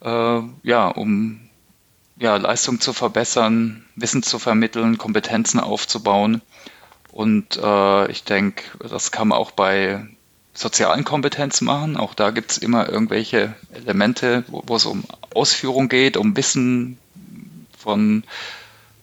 äh, 0.00 0.40
ja, 0.62 0.88
um 0.88 1.40
ja, 2.16 2.36
Leistung 2.36 2.80
zu 2.80 2.92
verbessern, 2.92 3.84
Wissen 3.96 4.22
zu 4.22 4.38
vermitteln, 4.38 4.98
Kompetenzen 4.98 5.60
aufzubauen. 5.60 6.42
Und 7.12 7.56
äh, 7.56 8.10
ich 8.10 8.24
denke, 8.24 8.64
das 8.88 9.12
kann 9.12 9.28
man 9.28 9.38
auch 9.38 9.50
bei 9.50 10.06
sozialen 10.54 11.04
Kompetenzen 11.04 11.66
machen. 11.66 11.96
Auch 11.96 12.14
da 12.14 12.30
gibt 12.30 12.52
es 12.52 12.58
immer 12.58 12.88
irgendwelche 12.88 13.54
Elemente, 13.72 14.44
wo, 14.48 14.74
es 14.74 14.86
um 14.86 15.04
Ausführung 15.34 15.88
geht, 15.88 16.16
um 16.16 16.36
Wissen 16.36 16.98
von 17.76 18.24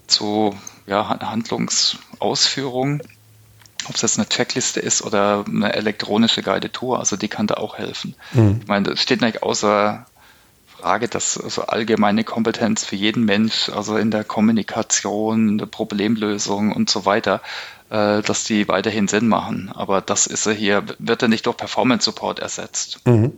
zu 0.07 0.55
ja, 0.85 1.19
Handlungsausführung, 1.19 3.01
ob 3.87 3.95
es 3.95 4.01
jetzt 4.01 4.17
eine 4.17 4.27
Checkliste 4.27 4.79
ist 4.79 5.01
oder 5.01 5.45
eine 5.47 5.73
elektronische 5.73 6.41
Guided 6.41 6.73
Tour, 6.73 6.99
also 6.99 7.15
die 7.15 7.27
kann 7.27 7.47
da 7.47 7.55
auch 7.55 7.77
helfen. 7.77 8.15
Mhm. 8.33 8.59
Ich 8.61 8.67
meine, 8.67 8.89
das 8.89 9.01
steht 9.01 9.21
nicht 9.21 9.43
außer 9.43 10.05
Frage, 10.65 11.07
dass 11.07 11.39
also 11.39 11.63
allgemeine 11.63 12.23
Kompetenz 12.23 12.83
für 12.83 12.95
jeden 12.95 13.25
Mensch, 13.25 13.69
also 13.69 13.97
in 13.97 14.11
der 14.11 14.23
Kommunikation, 14.23 15.49
in 15.49 15.57
der 15.57 15.65
Problemlösung 15.65 16.71
und 16.73 16.89
so 16.89 17.05
weiter, 17.05 17.41
äh, 17.89 18.21
dass 18.21 18.43
die 18.43 18.67
weiterhin 18.67 19.07
Sinn 19.07 19.27
machen. 19.27 19.71
Aber 19.73 20.01
das 20.01 20.27
ist 20.27 20.45
ja 20.45 20.51
hier, 20.51 20.83
wird 20.99 21.21
ja 21.21 21.27
nicht 21.27 21.45
durch 21.45 21.57
Performance 21.57 22.05
Support 22.05 22.39
ersetzt. 22.39 22.99
Mhm. 23.05 23.33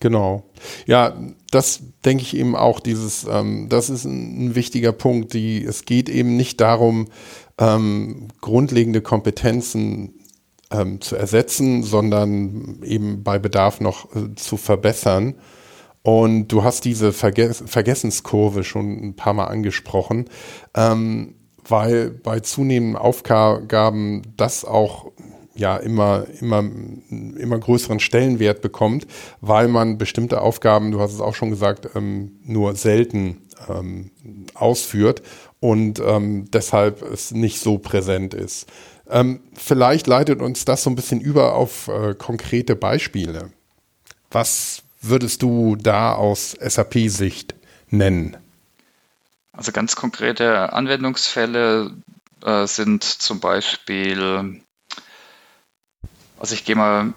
Genau. 0.00 0.44
Ja, 0.86 1.14
das 1.50 1.82
denke 2.04 2.22
ich 2.22 2.34
eben 2.34 2.56
auch, 2.56 2.80
dieses, 2.80 3.24
ähm, 3.24 3.68
das 3.68 3.90
ist 3.90 4.04
ein, 4.04 4.46
ein, 4.46 4.54
wichtiger 4.54 4.92
Punkt. 4.92 5.34
Die, 5.34 5.62
es 5.62 5.84
geht 5.84 6.08
eben 6.08 6.36
nicht 6.36 6.60
darum, 6.60 7.08
ähm, 7.60 8.28
grundlegende 8.40 9.02
Kompetenzen 9.02 10.14
ähm, 10.72 11.00
zu 11.00 11.14
ersetzen, 11.14 11.82
sondern 11.82 12.82
eben 12.82 13.22
bei 13.22 13.38
Bedarf 13.38 13.80
noch 13.80 14.14
äh, 14.16 14.34
zu 14.34 14.56
verbessern. 14.56 15.34
Und 16.02 16.48
du 16.48 16.64
hast 16.64 16.86
diese 16.86 17.12
Verges 17.12 17.62
Vergessenskurve 17.66 18.64
schon 18.64 19.04
ein 19.04 19.16
paar 19.16 19.34
Mal 19.34 19.44
angesprochen, 19.44 20.30
ähm, 20.74 21.34
weil 21.68 22.10
bei 22.10 22.40
zunehmenden 22.40 22.96
Aufgaben 22.96 24.22
das 24.36 24.64
auch 24.64 25.12
ja 25.54 25.76
immer, 25.76 26.24
immer, 26.40 26.64
immer 27.10 27.58
größeren 27.58 28.00
Stellenwert 28.00 28.62
bekommt, 28.62 29.06
weil 29.42 29.68
man 29.68 29.98
bestimmte 29.98 30.40
Aufgaben, 30.40 30.90
du 30.90 31.00
hast 31.00 31.12
es 31.12 31.20
auch 31.20 31.34
schon 31.34 31.50
gesagt, 31.50 31.90
ähm, 31.94 32.38
nur 32.44 32.74
selten 32.76 33.42
ähm, 33.68 34.10
ausführt 34.54 35.22
und 35.60 36.00
ähm, 36.00 36.50
deshalb 36.50 37.02
es 37.02 37.30
nicht 37.32 37.60
so 37.60 37.78
präsent 37.78 38.34
ist. 38.34 38.68
Ähm, 39.08 39.42
vielleicht 39.54 40.06
leitet 40.06 40.40
uns 40.40 40.64
das 40.64 40.82
so 40.82 40.90
ein 40.90 40.96
bisschen 40.96 41.20
über 41.20 41.54
auf 41.54 41.88
äh, 41.88 42.14
konkrete 42.14 42.76
Beispiele. 42.76 43.50
Was 44.30 44.82
würdest 45.00 45.42
du 45.42 45.76
da 45.76 46.14
aus 46.14 46.52
SAP-Sicht 46.52 47.54
nennen? 47.88 48.36
Also 49.52 49.72
ganz 49.72 49.96
konkrete 49.96 50.72
Anwendungsfälle 50.72 51.90
äh, 52.44 52.66
sind 52.66 53.02
zum 53.02 53.40
Beispiel 53.40 54.60
also 56.40 56.54
ich 56.54 56.64
gehe 56.64 56.74
mal, 56.74 57.12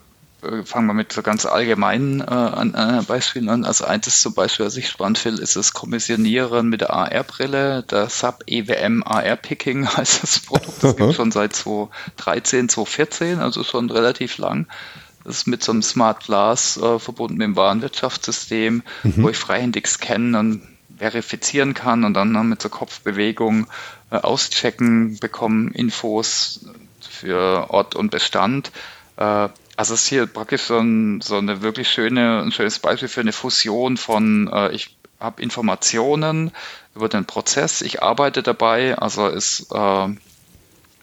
fangen 0.66 0.88
wir 0.88 0.94
mit 0.94 1.14
so 1.14 1.22
ganz 1.22 1.46
allgemeinen 1.46 2.22
äh, 2.22 2.26
an, 2.26 2.74
äh, 2.74 3.02
Beispielen 3.04 3.50
an. 3.50 3.66
Also 3.66 3.86
eins 3.86 4.22
zum 4.22 4.34
Beispiel, 4.34 4.66
was 4.66 4.78
ich 4.78 4.90
spannend 4.90 5.18
finde, 5.18 5.42
ist 5.42 5.56
das 5.56 5.74
Kommissionieren 5.74 6.70
mit 6.70 6.82
der 6.82 6.92
AR-Brille. 6.92 7.84
Der 7.84 8.10
SAP 8.10 8.44
EWM 8.48 9.04
AR-Picking 9.04 9.88
heißt 9.98 10.24
das 10.24 10.40
Produkt. 10.40 10.84
Das 10.84 10.96
gibt 10.96 11.14
schon 11.14 11.32
seit 11.32 11.56
2013, 11.56 12.70
2014, 12.70 13.40
also 13.40 13.64
schon 13.64 13.90
relativ 13.90 14.38
lang. 14.38 14.68
Das 15.24 15.38
ist 15.38 15.48
mit 15.48 15.64
so 15.64 15.72
einem 15.72 15.82
Smart 15.82 16.24
Glass 16.26 16.78
äh, 16.78 17.00
verbunden 17.00 17.38
mit 17.38 17.46
dem 17.46 17.56
Warenwirtschaftssystem, 17.56 18.84
mhm. 19.04 19.24
wo 19.24 19.30
ich 19.30 19.38
freihändig 19.38 19.88
scannen 19.88 20.36
und 20.36 20.62
verifizieren 20.98 21.74
kann 21.74 22.04
und 22.04 22.14
dann 22.14 22.32
mit 22.50 22.62
so 22.62 22.70
Kopfbewegung 22.70 23.68
äh, 24.12 24.18
auschecken, 24.18 25.18
bekommen 25.20 25.72
Infos 25.72 26.66
für 27.02 27.70
Ort 27.70 27.96
und 27.96 28.12
Bestand 28.12 28.72
äh, 29.18 29.50
also 29.76 29.94
es 29.94 30.04
ist 30.04 30.08
hier 30.08 30.26
praktisch 30.28 30.64
so, 30.64 30.78
ein, 30.78 31.22
so, 31.22 31.38
eine 31.38 31.62
wirklich 31.62 31.90
schöne, 31.90 32.42
ein 32.42 32.52
schönes 32.52 32.80
Beispiel 32.80 33.08
für 33.08 33.22
eine 33.22 33.34
Fusion 33.34 33.98
von, 33.98 34.48
äh, 34.52 34.72
ich 34.72 34.96
habe 35.20 35.42
Informationen 35.42 36.52
über 36.96 37.10
den 37.10 37.26
Prozess, 37.26 37.82
ich 37.82 38.04
arbeite 38.04 38.44
dabei, 38.44 38.98
also 38.98 39.28
ist 39.28 39.72
äh, 39.72 40.08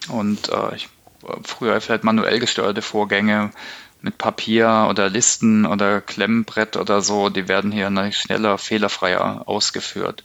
und 0.09 0.49
äh, 0.49 0.75
ich, 0.75 0.89
früher 1.43 1.79
vielleicht 1.81 2.03
manuell 2.03 2.39
gesteuerte 2.39 2.81
Vorgänge 2.81 3.51
mit 4.01 4.17
Papier 4.17 4.87
oder 4.89 5.09
Listen 5.09 5.65
oder 5.65 6.01
Klemmbrett 6.01 6.77
oder 6.77 7.01
so, 7.01 7.29
die 7.29 7.47
werden 7.47 7.71
hier 7.71 8.11
schneller, 8.11 8.57
fehlerfreier 8.57 9.47
ausgeführt. 9.47 10.23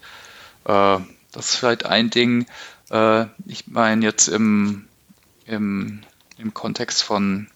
Äh, 0.64 0.98
das 1.32 1.50
ist 1.50 1.56
vielleicht 1.56 1.85
ein 1.85 2.11
Ding. 2.11 2.46
Äh, 2.90 3.26
ich 3.46 3.66
meine 3.66 4.04
jetzt 4.04 4.28
im, 4.28 4.87
im, 5.46 6.02
im 6.38 6.54
Kontext 6.54 7.02
von 7.02 7.48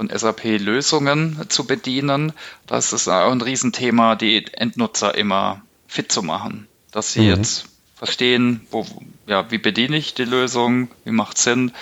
von 0.00 0.08
SAP-Lösungen 0.08 1.44
zu 1.50 1.66
bedienen. 1.66 2.32
Das 2.66 2.94
ist 2.94 3.06
auch 3.06 3.30
ein 3.30 3.42
Riesenthema, 3.42 4.16
die 4.16 4.46
Endnutzer 4.54 5.14
immer 5.14 5.60
fit 5.88 6.10
zu 6.10 6.22
machen, 6.22 6.66
dass 6.90 7.12
sie 7.12 7.20
mhm. 7.20 7.26
jetzt 7.26 7.66
verstehen, 7.96 8.66
wo, 8.70 8.86
ja, 9.26 9.50
wie 9.50 9.58
bediene 9.58 9.98
ich 9.98 10.14
die 10.14 10.24
Lösung, 10.24 10.88
wie 11.04 11.10
macht 11.10 11.36
Sinn. 11.36 11.72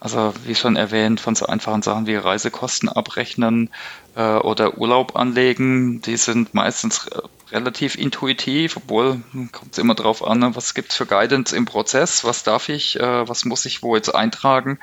Also 0.00 0.32
wie 0.46 0.54
schon 0.54 0.76
erwähnt, 0.76 1.20
von 1.20 1.34
so 1.34 1.44
einfachen 1.44 1.82
Sachen 1.82 2.06
wie 2.06 2.14
Reisekosten 2.14 2.88
abrechnen 2.88 3.68
äh, 4.14 4.36
oder 4.36 4.78
Urlaub 4.78 5.16
anlegen, 5.16 6.00
die 6.00 6.16
sind 6.16 6.54
meistens 6.54 7.10
relativ 7.50 7.96
intuitiv, 7.96 8.76
obwohl 8.76 9.20
kommt 9.52 9.72
es 9.72 9.78
immer 9.78 9.94
darauf 9.94 10.26
an, 10.26 10.54
was 10.54 10.72
gibt 10.72 10.92
es 10.92 10.96
für 10.96 11.06
Guidance 11.06 11.54
im 11.54 11.64
Prozess, 11.66 12.24
was 12.24 12.44
darf 12.44 12.68
ich, 12.70 12.98
äh, 12.98 13.28
was 13.28 13.44
muss 13.44 13.66
ich 13.66 13.82
wo 13.82 13.94
jetzt 13.94 14.14
eintragen 14.14 14.78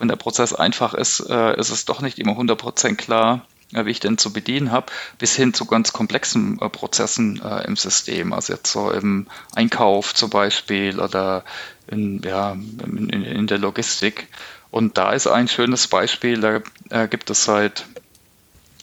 wenn 0.00 0.08
der 0.08 0.16
Prozess 0.16 0.54
einfach 0.54 0.94
ist, 0.94 1.20
äh, 1.28 1.56
ist 1.58 1.70
es 1.70 1.84
doch 1.84 2.00
nicht 2.00 2.18
immer 2.18 2.32
100% 2.32 2.96
klar, 2.96 3.46
äh, 3.72 3.84
wie 3.84 3.90
ich 3.90 4.00
den 4.00 4.18
zu 4.18 4.32
bedienen 4.32 4.72
habe, 4.72 4.86
bis 5.18 5.36
hin 5.36 5.54
zu 5.54 5.66
ganz 5.66 5.92
komplexen 5.92 6.60
äh, 6.60 6.68
Prozessen 6.68 7.40
äh, 7.42 7.64
im 7.66 7.76
System. 7.76 8.32
Also 8.32 8.54
jetzt 8.54 8.72
so 8.72 8.90
im 8.90 9.26
Einkauf 9.54 10.14
zum 10.14 10.30
Beispiel 10.30 10.98
oder 10.98 11.44
in, 11.86 12.22
ja, 12.22 12.52
in, 12.52 13.10
in 13.10 13.46
der 13.46 13.58
Logistik. 13.58 14.28
Und 14.70 14.96
da 14.96 15.12
ist 15.12 15.26
ein 15.26 15.48
schönes 15.48 15.86
Beispiel, 15.86 16.40
da 16.40 16.60
äh, 16.88 17.06
gibt 17.06 17.28
es 17.28 17.44
seit, 17.44 17.84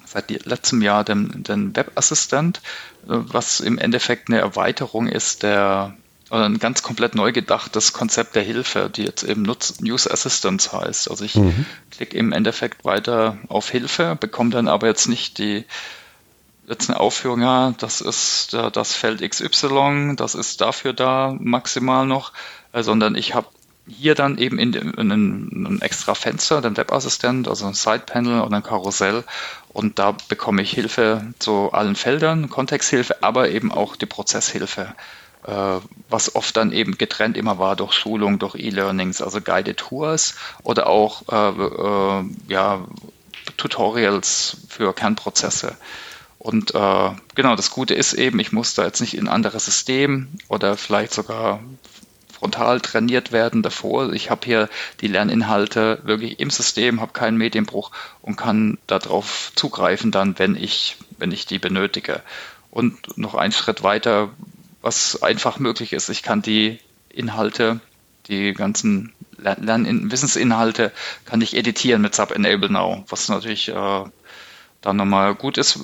seit 0.06 0.30
letztem 0.46 0.82
Jahr 0.84 1.04
den, 1.04 1.44
den 1.44 1.76
Webassistent, 1.76 2.58
äh, 2.58 2.62
was 3.08 3.60
im 3.60 3.80
Endeffekt 3.80 4.30
eine 4.30 4.40
Erweiterung 4.40 5.08
ist 5.08 5.42
der 5.42 5.96
ein 6.30 6.60
ganz 6.60 6.84
komplett 6.84 7.16
neu 7.16 7.32
gedachtes 7.32 7.94
Konzept 7.94 8.36
der 8.36 8.44
Hilfe, 8.44 8.90
die 8.94 9.04
jetzt 9.04 9.24
eben 9.24 9.44
News 9.44 10.10
Assistance 10.10 10.72
heißt. 10.72 11.10
Also 11.10 11.24
ich 11.24 11.36
mhm. 11.36 11.66
klicke 11.92 12.18
im 12.18 12.32
Endeffekt 12.32 12.86
weiter 12.86 13.38
auf 13.48 13.70
Hilfe, 13.70 14.18
bekomme 14.20 14.50
dann 14.50 14.68
aber 14.68 14.88
jetzt 14.88 15.08
nicht 15.08 15.38
die 15.38 15.66
jetzt 16.68 16.90
eine 16.90 17.00
Aufführung, 17.00 17.42
ja, 17.42 17.74
das 17.78 18.02
ist 18.02 18.54
das 18.54 18.94
Feld 18.94 19.22
XY, 19.22 20.16
das 20.18 20.36
ist 20.36 20.60
dafür 20.60 20.94
da 20.94 21.36
maximal 21.40 22.06
noch, 22.06 22.34
äh, 22.74 22.84
sondern 22.84 23.16
ich 23.16 23.34
habe 23.34 23.48
hier 23.88 24.16
dann 24.16 24.38
eben 24.38 24.60
in, 24.60 24.74
in, 24.74 25.12
in 25.12 25.66
ein 25.66 25.82
extra 25.82 26.14
Fenster, 26.14 26.60
den 26.60 26.76
Webassistent, 26.76 27.48
also 27.48 27.66
ein 27.66 27.74
Sidepanel 27.74 28.42
oder 28.42 28.58
ein 28.58 28.64
Karussell 28.64 29.24
und 29.70 29.98
da 29.98 30.18
bekomme 30.28 30.62
ich 30.62 30.72
Hilfe 30.72 31.26
zu 31.40 31.72
allen 31.72 31.96
Feldern, 31.96 32.50
Kontexthilfe, 32.50 33.24
aber 33.24 33.50
eben 33.50 33.72
auch 33.72 33.96
die 33.96 34.06
Prozesshilfe. 34.06 34.94
Äh, 35.46 35.80
was 36.10 36.36
oft 36.36 36.56
dann 36.58 36.72
eben 36.72 36.98
getrennt 36.98 37.38
immer 37.38 37.60
war 37.60 37.76
durch 37.76 37.94
Schulung, 37.94 38.40
durch 38.40 38.56
E-Learnings, 38.56 39.22
also 39.22 39.42
Guided 39.42 39.78
Tours 39.78 40.36
oder 40.64 40.88
auch 40.88 41.24
äh, 41.32 42.20
äh, 42.20 42.24
ja, 42.48 42.86
Tutorials 43.56 44.58
für 44.70 44.94
Kernprozesse. 44.94 45.78
Und 46.40 46.76
äh, 46.76 47.12
genau, 47.36 47.56
das 47.56 47.72
Gute 47.72 47.94
ist 47.94 48.14
eben, 48.14 48.40
ich 48.40 48.52
muss 48.52 48.74
da 48.74 48.86
jetzt 48.86 49.02
nicht 49.02 49.16
in 49.16 49.28
ein 49.28 49.34
anderes 49.34 49.66
System 49.66 50.28
oder 50.48 50.78
vielleicht 50.78 51.14
sogar 51.14 51.60
frontal 52.38 52.80
trainiert 52.82 53.32
werden 53.32 53.64
davor. 53.64 54.14
Ich 54.14 54.30
habe 54.30 54.46
hier 54.46 54.70
die 55.02 55.08
Lerninhalte 55.08 56.00
wirklich 56.04 56.40
im 56.40 56.50
System, 56.52 57.02
habe 57.02 57.14
keinen 57.14 57.38
Medienbruch 57.38 57.92
und 58.22 58.36
kann 58.36 58.78
darauf 58.86 59.52
zugreifen 59.56 60.12
dann, 60.12 60.38
wenn 60.38 60.56
ich, 60.56 60.98
wenn 61.18 61.32
ich 61.32 61.48
die 61.48 61.60
benötige. 61.60 62.22
Und 62.70 63.18
noch 63.18 63.34
einen 63.34 63.54
Schritt 63.54 63.82
weiter, 63.82 64.30
was 64.88 65.22
einfach 65.22 65.60
möglich 65.60 65.92
ist. 65.92 66.08
Ich 66.08 66.24
kann 66.24 66.42
die 66.42 66.80
Inhalte, 67.10 67.82
die 68.30 68.54
ganzen 68.54 69.14
Lern 69.38 70.10
Wissensinhalte, 70.10 70.94
kann 71.26 71.42
ich 71.42 71.58
editieren 71.58 72.02
mit 72.02 72.16
Sub 72.16 72.32
Enable 72.32 72.72
Now, 72.72 73.04
was 73.10 73.28
natürlich 73.28 73.68
äh, 73.68 74.04
dann 74.82 74.96
nochmal 74.96 75.36
gut 75.36 75.58
ist, 75.58 75.80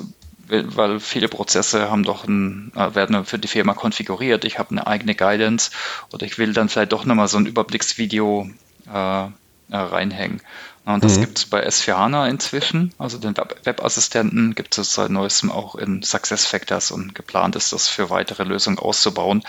weil 0.48 1.02
viele 1.02 1.28
Prozesse 1.28 1.92
haben 1.92 2.04
doch 2.04 2.26
ein, 2.26 2.72
äh, 2.76 2.96
werden 2.96 3.26
für 3.26 3.40
die 3.40 3.50
Firma 3.50 3.74
konfiguriert. 3.74 4.46
Ich 4.46 4.58
habe 4.58 4.72
eine 4.72 4.88
eigene 4.88 5.16
Guidance 5.16 5.72
oder 6.14 6.26
ich 6.26 6.38
will 6.38 6.54
dann 6.54 6.70
vielleicht 6.70 6.94
doch 6.94 7.04
nochmal 7.04 7.28
so 7.28 7.38
ein 7.38 7.46
Überblicksvideo 7.46 8.50
äh, 8.88 9.24
äh 9.26 9.30
reinhängen. 9.70 10.42
Und 10.86 11.04
das 11.04 11.18
mhm. 11.18 11.22
gibt 11.22 11.38
es 11.38 11.46
bei 11.46 11.66
S4HANA 11.66 12.30
inzwischen. 12.30 12.94
Also 12.98 13.18
den 13.18 13.36
Webassistenten 13.64 14.54
gibt 14.54 14.78
es 14.78 14.94
seit 14.94 15.12
neuestem 15.12 15.52
auch 15.52 15.76
in 15.76 16.04
SuccessFactors 16.04 16.92
und 16.92 17.16
geplant 17.16 17.56
ist 17.56 17.72
das 17.72 17.88
für 17.88 18.10
weitere 18.10 18.44
Lösungen 18.44 18.80
auszubauen, 18.80 19.44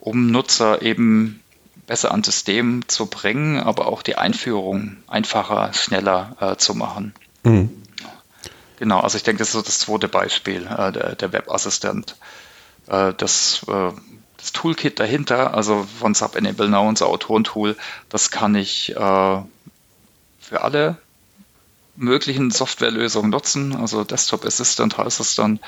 um 0.00 0.30
Nutzer 0.30 0.82
eben 0.82 1.42
besser 1.86 2.12
an 2.12 2.22
System 2.22 2.86
zu 2.86 3.06
bringen, 3.06 3.58
aber 3.58 3.86
auch 3.86 4.02
die 4.02 4.16
Einführung 4.16 4.98
einfacher, 5.06 5.72
schneller 5.72 6.36
äh, 6.40 6.56
zu 6.56 6.74
machen. 6.74 7.14
Mhm. 7.44 7.70
Genau, 8.78 9.00
also 9.00 9.16
ich 9.16 9.22
denke, 9.22 9.38
das 9.38 9.48
ist 9.48 9.54
so 9.54 9.62
das 9.62 9.78
zweite 9.78 10.08
Beispiel, 10.08 10.66
äh, 10.66 10.92
der, 10.92 11.16
der 11.16 11.32
Webassistent. 11.32 12.16
Äh, 12.88 13.14
das, 13.14 13.64
äh, 13.66 13.92
das 14.36 14.48
das 14.48 14.52
Toolkit 14.52 14.98
dahinter, 14.98 15.54
also 15.54 15.86
von 15.98 16.14
Sub 16.14 16.36
Enable 16.36 16.68
Now, 16.68 16.88
unser 16.88 17.06
Autorentool, 17.08 17.76
das 18.08 18.30
kann 18.30 18.54
ich 18.54 18.94
äh, 18.96 19.42
für 20.48 20.62
alle 20.62 20.96
möglichen 21.96 22.50
Softwarelösungen 22.50 23.30
nutzen. 23.30 23.76
Also 23.76 24.04
Desktop 24.04 24.44
Assistant 24.44 24.96
heißt 24.96 25.20
es 25.20 25.34
dann 25.34 25.60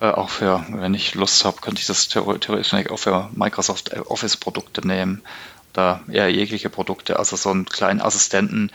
äh, 0.00 0.10
auch 0.10 0.30
für, 0.30 0.64
wenn 0.68 0.94
ich 0.94 1.14
Lust 1.14 1.44
habe, 1.44 1.60
könnte 1.60 1.80
ich 1.80 1.86
das 1.86 2.08
theoretisch 2.08 2.72
auch 2.90 2.98
für 2.98 3.30
Microsoft 3.34 3.96
Office 4.08 4.36
Produkte 4.36 4.86
nehmen 4.86 5.22
oder 5.72 6.00
eher 6.08 6.28
jegliche 6.30 6.70
Produkte. 6.70 7.18
Also 7.18 7.36
so 7.36 7.50
einen 7.50 7.64
kleinen 7.64 8.00
Assistenten, 8.00 8.70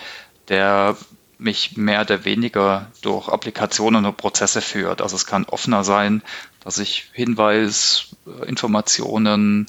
der 0.49 0.97
mich 1.37 1.77
mehr 1.77 2.01
oder 2.01 2.25
weniger 2.25 2.87
durch 3.01 3.27
Applikationen 3.27 4.05
und 4.05 4.17
Prozesse 4.17 4.61
führt. 4.61 5.01
Also 5.01 5.15
es 5.15 5.25
kann 5.25 5.45
offener 5.45 5.83
sein, 5.83 6.23
dass 6.63 6.77
ich 6.77 7.09
Hinweis, 7.13 8.15
äh, 8.25 8.47
Informationen 8.47 9.67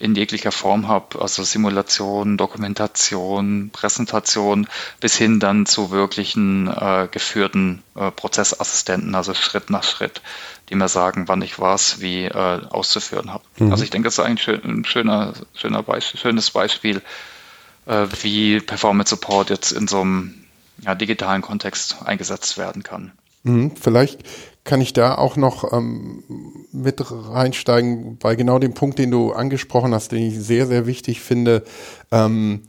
in 0.00 0.14
jeglicher 0.14 0.50
Form 0.50 0.88
habe, 0.88 1.20
also 1.20 1.44
Simulation, 1.44 2.38
Dokumentation, 2.38 3.68
Präsentation, 3.70 4.66
bis 4.98 5.16
hin 5.16 5.40
dann 5.40 5.66
zu 5.66 5.90
wirklichen 5.90 6.68
äh, 6.68 7.06
geführten 7.10 7.82
äh, 7.94 8.10
Prozessassistenten, 8.10 9.14
also 9.14 9.34
Schritt 9.34 9.68
nach 9.68 9.84
Schritt, 9.84 10.22
die 10.70 10.74
mir 10.74 10.88
sagen, 10.88 11.28
wann 11.28 11.42
ich 11.42 11.60
was 11.60 12.00
wie 12.00 12.24
äh, 12.24 12.32
auszuführen 12.32 13.30
habe. 13.30 13.44
Mhm. 13.58 13.72
Also 13.72 13.84
ich 13.84 13.90
denke, 13.90 14.06
das 14.06 14.14
ist 14.14 14.24
eigentlich 14.24 14.64
ein 14.64 14.86
schöner, 14.86 15.34
schöner 15.54 15.82
Beispiel, 15.82 16.18
schönes 16.18 16.50
Beispiel, 16.50 17.02
äh, 17.84 18.06
wie 18.22 18.60
Performance 18.60 19.10
Support 19.10 19.50
jetzt 19.50 19.70
in 19.70 19.86
so 19.86 20.00
einem 20.00 20.46
ja, 20.80 20.94
digitalen 20.94 21.42
Kontext 21.42 21.96
eingesetzt 22.06 22.56
werden 22.56 22.82
kann. 22.82 23.12
Mhm, 23.42 23.76
vielleicht 23.76 24.20
kann 24.64 24.80
ich 24.80 24.92
da 24.92 25.16
auch 25.16 25.36
noch 25.36 25.72
ähm, 25.72 26.22
mit 26.72 27.02
reinsteigen 27.10 28.18
bei 28.18 28.34
genau 28.34 28.58
dem 28.58 28.74
Punkt, 28.74 28.98
den 28.98 29.10
du 29.10 29.32
angesprochen 29.32 29.94
hast, 29.94 30.12
den 30.12 30.28
ich 30.28 30.38
sehr, 30.38 30.66
sehr 30.66 30.86
wichtig 30.86 31.20
finde. 31.20 31.64
Ähm, 32.12 32.62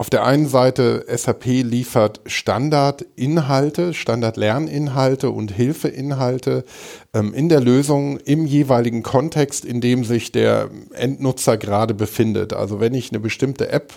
auf 0.00 0.10
der 0.10 0.24
einen 0.24 0.46
Seite, 0.46 1.04
SAP 1.08 1.44
liefert 1.46 2.20
Standardinhalte, 2.26 3.94
Standardlerninhalte 3.94 5.28
und 5.30 5.50
Hilfeinhalte 5.50 6.64
ähm, 7.12 7.34
in 7.34 7.48
der 7.48 7.60
Lösung 7.60 8.18
im 8.18 8.46
jeweiligen 8.46 9.02
Kontext, 9.02 9.64
in 9.64 9.80
dem 9.80 10.04
sich 10.04 10.30
der 10.30 10.70
Endnutzer 10.92 11.56
gerade 11.56 11.94
befindet. 11.94 12.52
Also 12.52 12.78
wenn 12.78 12.94
ich 12.94 13.10
eine 13.10 13.18
bestimmte 13.18 13.70
App 13.70 13.92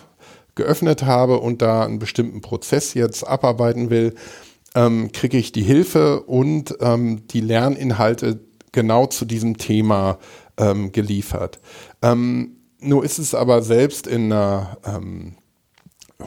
geöffnet 0.55 1.03
habe 1.03 1.39
und 1.39 1.61
da 1.61 1.83
einen 1.83 1.99
bestimmten 1.99 2.41
Prozess 2.41 2.95
jetzt 2.95 3.23
abarbeiten 3.23 3.91
will, 3.91 4.15
ähm, 4.75 5.11
kriege 5.11 5.37
ich 5.37 5.51
die 5.51 5.63
Hilfe 5.63 6.21
und 6.23 6.75
ähm, 6.79 7.27
die 7.27 7.41
Lerninhalte 7.41 8.39
genau 8.71 9.05
zu 9.07 9.25
diesem 9.25 9.57
Thema 9.57 10.17
ähm, 10.57 10.91
geliefert. 10.91 11.59
Ähm, 12.01 12.57
nur 12.79 13.03
ist 13.03 13.19
es 13.19 13.35
aber 13.35 13.61
selbst 13.61 14.07
in 14.07 14.31
einer 14.31 14.77
ähm, 14.85 15.35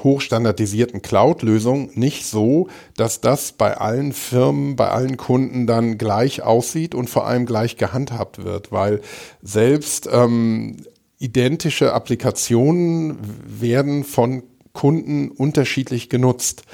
hochstandardisierten 0.02 1.02
Cloud-Lösung 1.02 1.90
nicht 1.94 2.26
so, 2.26 2.68
dass 2.96 3.20
das 3.20 3.52
bei 3.52 3.76
allen 3.76 4.12
Firmen, 4.12 4.76
bei 4.76 4.88
allen 4.88 5.16
Kunden 5.16 5.66
dann 5.66 5.98
gleich 5.98 6.42
aussieht 6.42 6.94
und 6.94 7.08
vor 7.08 7.26
allem 7.26 7.46
gleich 7.46 7.76
gehandhabt 7.76 8.44
wird, 8.44 8.72
weil 8.72 9.00
selbst 9.42 10.08
ähm, 10.10 10.78
identische 11.18 11.92
Applikationen 11.92 13.18
werden 13.46 14.04
von 14.04 14.42
Kunden 14.72 15.30
unterschiedlich 15.30 16.10
genutzt. 16.10 16.64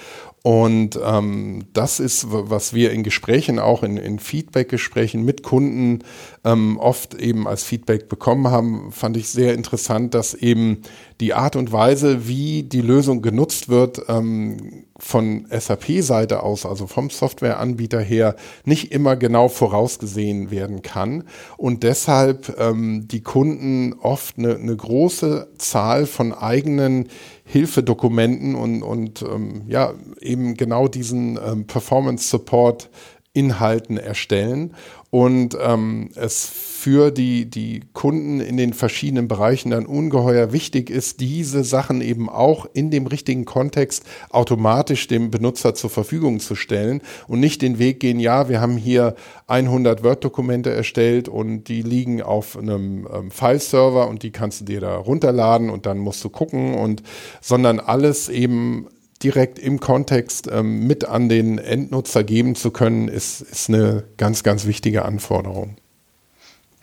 Und 0.43 0.99
ähm, 1.05 1.67
das 1.75 2.01
ist, 2.01 2.27
was 2.31 2.73
wir 2.73 2.93
in 2.93 3.03
Gesprächen, 3.03 3.59
auch 3.59 3.83
in, 3.83 3.99
in 3.99 4.19
Feedback-Gesprächen 4.19 5.23
mit 5.23 5.43
Kunden 5.43 5.99
ähm, 6.45 6.79
oft 6.79 7.15
eben 7.15 7.47
als 7.47 7.63
Feedback 7.63 8.09
bekommen 8.09 8.49
haben, 8.49 8.91
fand 8.91 9.19
ich 9.19 9.29
sehr 9.29 9.53
interessant, 9.53 10.15
dass 10.15 10.33
eben 10.33 10.81
die 11.21 11.35
Art 11.35 11.57
und 11.57 11.73
Weise, 11.73 12.27
wie 12.27 12.63
die 12.63 12.81
Lösung 12.81 13.21
genutzt 13.21 13.69
wird, 13.69 14.01
ähm, 14.09 14.87
von 14.97 15.47
SAP-Seite 15.51 16.43
aus, 16.43 16.65
also 16.65 16.87
vom 16.87 17.11
Softwareanbieter 17.11 18.01
her, 18.01 18.37
nicht 18.65 18.93
immer 18.93 19.17
genau 19.17 19.49
vorausgesehen 19.49 20.51
werden 20.51 20.81
kann. 20.81 21.25
Und 21.59 21.83
deshalb 21.83 22.59
ähm, 22.59 23.09
die 23.09 23.23
Kunden 23.23 23.95
oft 23.95 24.39
eine, 24.39 24.57
eine 24.57 24.77
große 24.77 25.49
Zahl 25.59 26.07
von 26.07 26.33
eigenen 26.33 27.09
Hilfedokumenten 27.51 28.55
und, 28.55 28.83
und 28.83 29.23
ähm, 29.23 29.63
ja, 29.67 29.95
eben 30.21 30.55
genau 30.57 30.87
diesen 30.87 31.37
ähm, 31.45 31.67
Performance 31.67 32.29
Support 32.29 32.89
Inhalten 33.33 33.97
erstellen 33.97 34.75
und 35.11 35.57
ähm, 35.61 36.11
es 36.17 36.47
für 36.47 37.13
die, 37.13 37.49
die 37.49 37.83
Kunden 37.93 38.41
in 38.41 38.57
den 38.57 38.73
verschiedenen 38.73 39.29
Bereichen 39.29 39.71
dann 39.71 39.87
ungeheuer 39.87 40.53
wichtig 40.53 40.91
ist, 40.91 41.21
diese 41.21 41.63
Sachen 41.63 42.01
eben 42.01 42.29
auch 42.29 42.67
in 42.73 42.91
dem 42.91 43.07
richtigen 43.07 43.45
Kontext 43.45 44.05
automatisch 44.31 45.07
dem 45.07 45.31
Benutzer 45.31 45.75
zur 45.75 45.91
Verfügung 45.91 46.41
zu 46.41 46.57
stellen 46.57 47.03
und 47.29 47.39
nicht 47.39 47.63
den 47.63 47.79
Weg 47.79 48.01
gehen, 48.01 48.19
ja, 48.19 48.49
wir 48.49 48.61
haben 48.61 48.77
hier 48.77 49.15
100 49.47 50.03
Word-Dokumente 50.03 50.71
erstellt 50.71 51.29
und 51.29 51.65
die 51.65 51.83
liegen 51.83 52.23
auf 52.23 52.57
einem 52.57 53.07
ähm, 53.13 53.31
File-Server 53.31 54.09
und 54.09 54.25
die 54.25 54.33
kannst 54.33 54.63
du 54.63 54.65
dir 54.65 54.81
da 54.81 54.97
runterladen 54.97 55.71
und 55.71 55.87
dann 55.87 55.99
musst 55.99 56.25
du 56.25 56.31
gucken 56.31 56.75
und, 56.75 57.05
sondern 57.41 57.79
alles 57.79 58.29
eben 58.29 58.89
direkt 59.23 59.59
im 59.59 59.81
Kontext 59.81 60.49
ähm, 60.51 60.87
mit 60.87 61.05
an 61.05 61.29
den 61.29 61.59
Endnutzer 61.59 62.25
geben 62.25 62.55
zu 62.55 62.71
können, 62.71 63.09
ist, 63.09 63.41
ist 63.41 63.69
eine 63.69 64.05
ganz, 64.17 64.43
ganz 64.43 64.67
wichtige 64.67 65.05
Anforderung. 65.05 65.77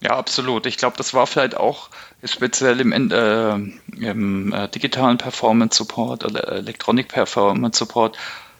Ja, 0.01 0.11
absolut. 0.11 0.67
Ich 0.67 0.77
glaube, 0.77 0.95
das 0.97 1.13
war 1.13 1.25
vielleicht 1.25 1.57
auch 1.57 1.89
speziell 2.23 2.79
im, 2.79 2.91
äh, 2.91 3.53
im 3.53 4.53
äh, 4.53 4.67
digitalen 4.69 5.17
Performance 5.17 5.77
Support 5.77 6.23
oder 6.23 6.47
Electronic 6.49 7.07
Performance 7.07 7.79
Support 7.79 8.17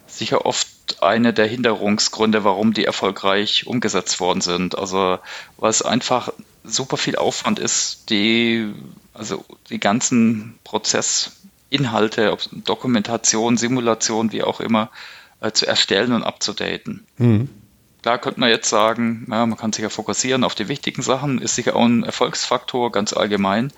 sicher 0.07 0.45
oft 0.45 0.67
eine 1.01 1.34
der 1.34 1.45
Hinderungsgründe, 1.47 2.43
warum 2.43 2.73
die 2.73 2.86
erfolgreich 2.86 3.67
umgesetzt 3.67 4.19
worden 4.19 4.41
sind. 4.41 4.78
Also, 4.78 5.19
weil 5.57 5.69
es 5.69 5.84
einfach 5.84 6.30
super 6.63 6.97
viel 6.97 7.17
Aufwand 7.17 7.59
ist, 7.59 8.09
die, 8.09 8.73
also 9.13 9.45
die 9.69 9.80
ganzen 9.80 10.57
Prozessinhalte, 11.70 12.32
ob 12.32 12.41
Dokumentation, 12.51 13.57
Simulation, 13.57 14.32
wie 14.32 14.43
auch 14.43 14.59
immer, 14.59 14.89
äh, 15.41 15.51
zu 15.51 15.68
erstellen 15.68 16.13
und 16.13 16.24
abzudaten. 16.24 17.05
Mhm. 17.18 17.49
Klar 18.01 18.20
könnte 18.20 18.39
man 18.39 18.49
jetzt 18.49 18.70
sagen, 18.70 19.28
ja, 19.30 19.45
man 19.45 19.57
kann 19.57 19.74
sich 19.74 19.84
ja 19.84 19.89
fokussieren 19.89 20.43
auf 20.43 20.55
die 20.55 20.70
wichtigen 20.70 21.01
Sachen, 21.01 21.39
ist 21.41 21.55
sicher 21.55 21.76
auch 21.76 21.86
ein 21.86 22.03
Erfolgsfaktor 22.03 22.91
ganz 22.91 23.13
allgemein, 23.13 23.74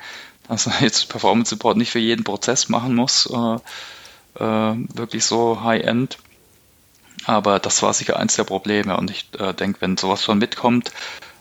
dass 0.48 0.68
man 0.68 0.76
jetzt 0.82 1.10
Performance 1.10 1.50
Support 1.50 1.78
nicht 1.78 1.92
für 1.92 2.00
jeden 2.00 2.24
Prozess 2.24 2.70
machen 2.70 2.96
muss, 2.96 3.28
äh, 3.28 4.44
äh, 4.44 4.76
wirklich 4.94 5.26
so 5.26 5.64
High-End. 5.64 6.18
Aber 7.26 7.60
das 7.60 7.82
war 7.82 7.94
sicher 7.94 8.18
eins 8.18 8.36
der 8.36 8.46
Probleme 8.46 8.96
und 8.98 9.12
ich 9.12 9.28
äh, 9.38 9.54
denke, 9.54 9.82
wenn 9.82 9.98
sowas 9.98 10.24
schon 10.24 10.38
mitkommt, 10.38 10.92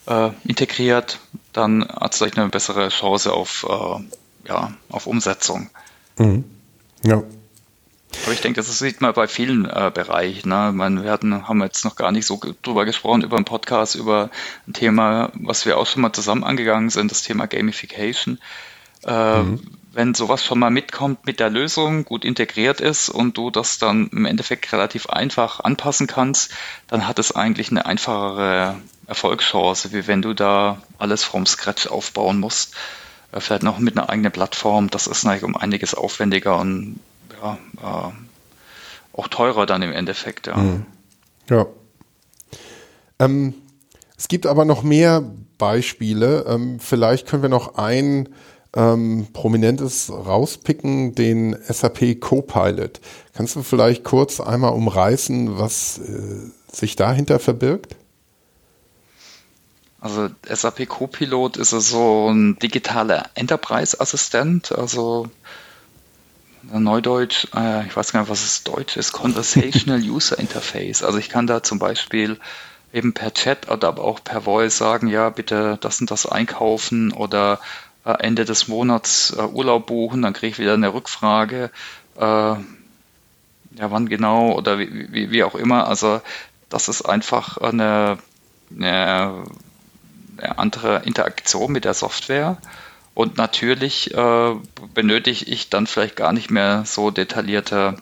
äh, 0.07 0.30
integriert, 0.44 1.20
dann 1.53 1.86
hat 1.88 2.12
es 2.12 2.18
vielleicht 2.18 2.38
eine 2.38 2.49
bessere 2.49 2.88
Chance 2.88 3.32
auf, 3.32 3.64
äh, 3.68 4.49
ja, 4.49 4.72
auf 4.88 5.07
Umsetzung. 5.07 5.70
Mhm. 6.18 6.44
Ja, 7.04 7.22
aber 8.24 8.32
ich 8.32 8.40
denke, 8.40 8.60
das 8.60 8.78
sieht 8.78 9.00
man 9.00 9.12
bei 9.12 9.28
vielen 9.28 9.66
äh, 9.66 9.90
Bereichen. 9.92 10.48
Ne? 10.48 10.72
meine, 10.74 11.04
wir 11.04 11.10
hatten, 11.10 11.46
haben 11.46 11.62
jetzt 11.62 11.84
noch 11.84 11.96
gar 11.96 12.10
nicht 12.10 12.26
so 12.26 12.40
drüber 12.62 12.84
gesprochen, 12.84 13.22
über 13.22 13.36
einen 13.36 13.44
Podcast, 13.44 13.94
über 13.94 14.30
ein 14.66 14.72
Thema, 14.72 15.30
was 15.34 15.66
wir 15.66 15.78
auch 15.78 15.86
schon 15.86 16.02
mal 16.02 16.12
zusammen 16.12 16.44
angegangen 16.44 16.90
sind, 16.90 17.10
das 17.10 17.22
Thema 17.22 17.46
Gamification. 17.46 18.38
Äh, 19.04 19.42
mhm. 19.42 19.60
Wenn 19.92 20.14
sowas 20.14 20.44
schon 20.44 20.58
mal 20.58 20.70
mitkommt 20.70 21.26
mit 21.26 21.40
der 21.40 21.50
Lösung, 21.50 22.04
gut 22.04 22.24
integriert 22.24 22.80
ist 22.80 23.08
und 23.08 23.36
du 23.36 23.50
das 23.50 23.78
dann 23.78 24.08
im 24.08 24.26
Endeffekt 24.26 24.72
relativ 24.72 25.08
einfach 25.08 25.60
anpassen 25.60 26.06
kannst, 26.06 26.52
dann 26.86 27.06
hat 27.06 27.18
es 27.18 27.32
eigentlich 27.32 27.70
eine 27.70 27.84
einfachere 27.86 28.76
Erfolgschance, 29.06 29.92
wie 29.92 30.06
wenn 30.06 30.22
du 30.22 30.34
da 30.34 30.82
alles 30.98 31.24
vom 31.24 31.46
Scratch 31.46 31.86
aufbauen 31.86 32.40
musst. 32.40 32.74
Vielleicht 33.32 33.62
noch 33.62 33.78
mit 33.78 33.96
einer 33.96 34.08
eigenen 34.08 34.32
Plattform. 34.32 34.88
Das 34.88 35.06
ist 35.06 35.24
natürlich 35.24 35.44
um 35.44 35.56
einiges 35.56 35.94
aufwendiger 35.94 36.58
und 36.58 36.98
ja, 37.42 37.58
äh, 37.82 39.18
auch 39.18 39.28
teurer 39.28 39.66
dann 39.66 39.82
im 39.82 39.92
Endeffekt. 39.92 40.46
Ja. 40.46 40.56
Mhm. 40.56 40.86
ja. 41.50 41.66
Ähm, 43.18 43.54
es 44.16 44.28
gibt 44.28 44.46
aber 44.46 44.64
noch 44.64 44.82
mehr 44.82 45.22
Beispiele. 45.58 46.44
Ähm, 46.48 46.80
vielleicht 46.80 47.26
können 47.26 47.42
wir 47.42 47.50
noch 47.50 47.76
ein 47.76 48.30
ähm, 48.74 49.28
prominentes 49.32 50.10
rauspicken, 50.10 51.14
den 51.14 51.56
SAP 51.68 52.20
Copilot. 52.20 53.00
Kannst 53.34 53.56
du 53.56 53.62
vielleicht 53.62 54.04
kurz 54.04 54.40
einmal 54.40 54.72
umreißen, 54.72 55.58
was 55.58 55.98
äh, 55.98 56.50
sich 56.72 56.96
dahinter 56.96 57.38
verbirgt? 57.38 57.96
Also 60.01 60.28
SAP 60.49 60.88
Copilot 60.88 61.57
ist 61.57 61.70
so 61.70 62.28
ein 62.30 62.59
digitaler 62.59 63.30
Enterprise-Assistent. 63.34 64.72
Also 64.72 65.28
Neudeutsch, 66.70 67.49
äh, 67.55 67.86
ich 67.86 67.96
weiß 67.96 68.12
gar 68.12 68.20
nicht, 68.20 68.30
was 68.30 68.44
es 68.44 68.64
Deutsch 68.64 68.96
ist, 68.96 69.12
Conversational 69.12 70.01
User 70.09 70.38
Interface. 70.38 71.03
Also 71.03 71.18
ich 71.18 71.28
kann 71.28 71.46
da 71.46 71.62
zum 71.62 71.78
Beispiel 71.78 72.38
eben 72.92 73.12
per 73.12 73.34
Chat 73.34 73.70
oder 73.70 73.88
aber 73.88 74.05
auch 74.05 74.22
per 74.22 74.42
Voice 74.42 74.76
sagen, 74.76 75.09
ja, 75.09 75.30
bitte 75.30 75.78
das 75.80 76.01
und 76.01 76.11
das 76.11 76.26
einkaufen 76.26 77.12
oder 77.12 77.61
äh, 78.05 78.12
Ende 78.20 78.44
des 78.44 78.68
Monats 78.68 79.34
äh, 79.36 79.42
Urlaub 79.42 79.86
buchen, 79.86 80.22
dann 80.22 80.32
kriege 80.32 80.53
ich 80.53 80.59
wieder 80.59 80.74
eine 80.74 80.94
Rückfrage, 80.94 81.70
äh, 82.16 82.20
ja, 82.20 82.57
wann 83.90 84.09
genau 84.09 84.53
oder 84.53 84.78
wie, 84.78 85.12
wie, 85.12 85.30
wie, 85.30 85.44
auch 85.44 85.55
immer. 85.55 85.86
Also 85.86 86.20
das 86.68 86.88
ist 86.88 87.03
einfach 87.03 87.59
eine, 87.59 88.18
eine, 88.74 89.44
andere 90.43 91.03
Interaktion 91.05 91.72
mit 91.72 91.84
der 91.84 91.95
Software. 91.95 92.59
Und 93.14 93.36
natürlich 93.36 94.14
äh, 94.14 94.55
benötige 94.95 95.45
ich 95.45 95.70
dann 95.70 95.86
vielleicht 95.86 96.16
gar 96.16 96.32
nicht 96.32 96.51
mehr 96.51 96.84
so 96.86 97.11
detaillierte 97.11 97.97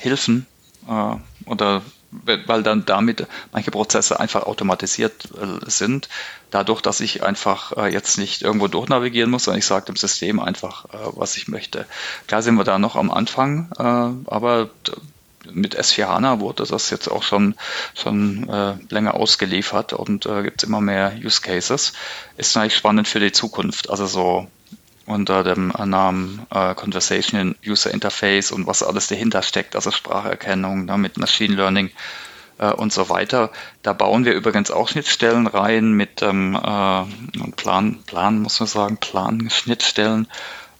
Hilfen 0.00 0.46
äh, 0.88 1.16
oder 1.46 1.82
weil 2.10 2.62
dann 2.62 2.84
damit 2.86 3.26
manche 3.52 3.70
Prozesse 3.70 4.18
einfach 4.18 4.42
automatisiert 4.42 5.28
äh, 5.40 5.70
sind, 5.70 6.08
dadurch, 6.50 6.80
dass 6.80 7.00
ich 7.00 7.22
einfach 7.22 7.76
äh, 7.76 7.92
jetzt 7.92 8.18
nicht 8.18 8.42
irgendwo 8.42 8.66
durchnavigieren 8.66 9.30
muss, 9.30 9.44
sondern 9.44 9.60
ich 9.60 9.66
sage 9.66 9.86
dem 9.86 9.96
System 9.96 10.40
einfach, 10.40 10.86
äh, 10.86 10.98
was 11.12 11.36
ich 11.36 11.46
möchte. 11.46 11.86
Klar 12.26 12.42
sind 12.42 12.56
wir 12.56 12.64
da 12.64 12.78
noch 12.78 12.96
am 12.96 13.10
Anfang, 13.10 13.70
aber 14.26 14.70
mit 15.52 15.78
S4 15.78 16.06
HANA 16.06 16.40
wurde 16.40 16.64
das 16.64 16.90
jetzt 16.90 17.08
auch 17.08 17.22
schon, 17.22 17.54
schon 17.94 18.48
äh, 18.48 18.74
länger 18.88 19.14
ausgeliefert 19.14 19.92
und 19.92 20.26
äh, 20.26 20.42
gibt 20.42 20.62
es 20.62 20.68
immer 20.68 20.80
mehr 20.80 21.12
Use 21.22 21.40
Cases. 21.40 21.92
Ist 22.36 22.56
eigentlich 22.56 22.76
spannend 22.76 23.08
für 23.08 23.20
die 23.20 23.32
Zukunft. 23.32 23.90
Also 23.90 24.06
so 24.06 24.46
unter 25.06 25.42
dem 25.42 25.68
Namen 25.68 26.46
äh, 26.50 26.74
Conversation 26.74 27.56
User 27.66 27.90
Interface 27.90 28.52
und 28.52 28.66
was 28.66 28.82
alles 28.82 29.08
dahinter 29.08 29.42
steckt, 29.42 29.74
also 29.74 29.90
Spracherkennung 29.90 30.84
ne, 30.84 30.96
mit 30.98 31.18
Machine 31.18 31.54
Learning 31.54 31.90
äh, 32.58 32.72
und 32.72 32.92
so 32.92 33.08
weiter. 33.08 33.50
Da 33.82 33.92
bauen 33.92 34.24
wir 34.24 34.34
übrigens 34.34 34.70
auch 34.70 34.88
Schnittstellen 34.88 35.46
rein 35.46 35.92
mit 35.92 36.22
ähm, 36.22 36.54
äh, 36.54 37.50
Plan, 37.56 38.02
Plan, 38.06 38.40
muss 38.40 38.60
man 38.60 38.68
sagen, 38.68 38.96
Plan-Schnittstellen 38.98 40.28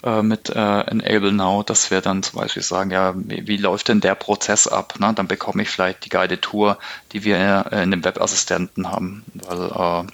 äh, 0.03 0.23
mit 0.23 0.49
äh, 0.51 0.81
Enable 0.81 1.33
Now, 1.33 1.63
dass 1.63 1.91
wir 1.91 2.01
dann 2.01 2.23
zum 2.23 2.41
Beispiel 2.41 2.63
sagen, 2.63 2.91
ja, 2.91 3.13
wie, 3.17 3.47
wie 3.47 3.57
läuft 3.57 3.89
denn 3.89 4.01
der 4.01 4.15
Prozess 4.15 4.67
ab? 4.67 4.95
Ne? 4.99 5.13
Dann 5.15 5.29
bekomme 5.29 5.63
ich 5.63 5.71
vielleicht 5.71 6.05
die 6.05 6.09
Guided 6.09 6.43
Tour, 6.43 6.79
die 7.13 7.25
wir 7.25 7.67
äh, 7.71 7.83
in 7.83 7.91
dem 7.91 8.05
Webassistenten 8.05 8.91
haben, 8.91 9.25
weil 9.35 10.07
äh, 10.07 10.11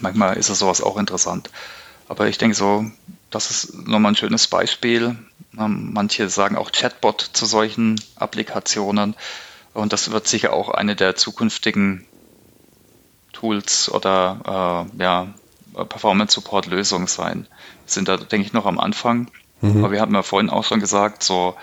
manchmal 0.00 0.36
ist 0.36 0.50
es 0.50 0.58
sowas 0.58 0.82
auch 0.82 0.96
interessant. 0.96 1.50
Aber 2.08 2.28
ich 2.28 2.38
denke 2.38 2.54
so, 2.54 2.84
das 3.30 3.50
ist 3.50 3.74
nochmal 3.86 4.12
ein 4.12 4.16
schönes 4.16 4.46
Beispiel. 4.46 5.16
Ähm, 5.58 5.90
manche 5.92 6.28
sagen 6.28 6.56
auch 6.56 6.72
Chatbot 6.72 7.30
zu 7.32 7.46
solchen 7.46 8.00
Applikationen. 8.16 9.16
Und 9.74 9.92
das 9.92 10.10
wird 10.10 10.28
sicher 10.28 10.52
auch 10.52 10.68
eine 10.68 10.96
der 10.96 11.16
zukünftigen 11.16 12.06
Tools 13.32 13.90
oder 13.90 14.86
äh, 14.98 15.02
ja, 15.02 15.28
Performance 15.72 16.34
Support 16.34 16.66
Lösungen 16.66 17.06
sein. 17.06 17.46
Wir 17.84 17.92
sind 17.92 18.08
da, 18.08 18.16
denke 18.16 18.46
ich, 18.46 18.52
noch 18.52 18.66
am 18.66 18.78
Anfang. 18.78 19.30
Mhm. 19.60 19.84
Aber 19.84 19.92
wir 19.92 20.00
haben 20.00 20.14
ja 20.14 20.22
vorhin 20.22 20.50
auch 20.50 20.64
schon 20.64 20.80
gesagt, 20.80 21.22
so 21.22 21.54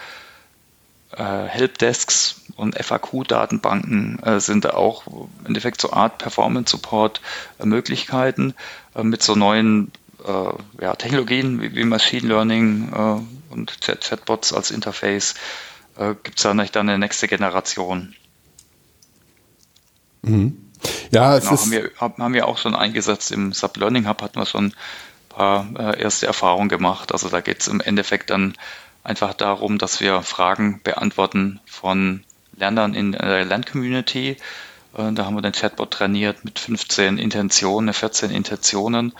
äh, 1.11 1.23
Helpdesks 1.23 2.41
und 2.55 2.75
FAQ-Datenbanken 2.75 4.19
äh, 4.23 4.39
sind 4.39 4.65
da 4.65 4.71
auch 4.71 5.07
im 5.07 5.45
Endeffekt 5.45 5.81
so 5.81 5.91
Art 5.91 6.17
Performance 6.17 6.71
Support 6.71 7.21
äh, 7.59 7.65
Möglichkeiten 7.65 8.53
mit 9.01 9.23
so 9.23 9.35
neuen 9.35 9.91
äh, 10.25 10.83
ja, 10.83 10.95
Technologien 10.95 11.61
wie, 11.61 11.75
wie, 11.75 11.85
Machine 11.85 12.27
Learning 12.27 12.91
äh, 12.93 13.53
und 13.53 13.79
Chat 13.81 14.01
Chatbots 14.01 14.53
als 14.53 14.71
Interface 14.71 15.35
äh, 15.97 16.15
gibt 16.23 16.37
es 16.37 16.43
da 16.43 16.53
nicht 16.53 16.75
dann 16.75 16.89
eine 16.89 16.99
nächste 16.99 17.27
Generation. 17.27 18.15
Mhm. 20.21 20.68
Ja, 21.11 21.35
es 21.35 21.43
genau, 21.43 21.53
ist 21.55 21.61
haben 21.61 21.71
wir, 21.71 21.91
haben 21.99 22.33
wir 22.33 22.47
auch 22.47 22.57
schon 22.57 22.75
eingesetzt 22.75 23.31
im 23.31 23.53
Sub 23.53 23.77
Learning 23.77 24.07
Hub 24.07 24.21
hatten 24.21 24.39
wir 24.39 24.45
schon 24.45 24.65
ein 24.67 24.73
paar 25.29 25.67
äh, 25.77 26.01
erste 26.01 26.27
Erfahrungen 26.27 26.69
gemacht. 26.69 27.11
Also 27.11 27.29
da 27.29 27.41
geht 27.41 27.61
es 27.61 27.67
im 27.67 27.81
Endeffekt 27.81 28.29
dann 28.29 28.55
einfach 29.03 29.33
darum, 29.33 29.77
dass 29.77 29.99
wir 29.99 30.21
Fragen 30.21 30.81
beantworten 30.83 31.59
von 31.65 32.23
Lernern 32.55 32.93
in 32.93 33.13
der 33.13 33.45
Lerncommunity. 33.45 34.37
Äh, 34.97 35.13
da 35.13 35.25
haben 35.25 35.35
wir 35.35 35.41
den 35.41 35.53
Chatbot 35.53 35.91
trainiert 35.91 36.45
mit 36.45 36.59
15 36.59 37.17
Intentionen, 37.17 37.93
14 37.93 38.31
Intentionen 38.31 39.13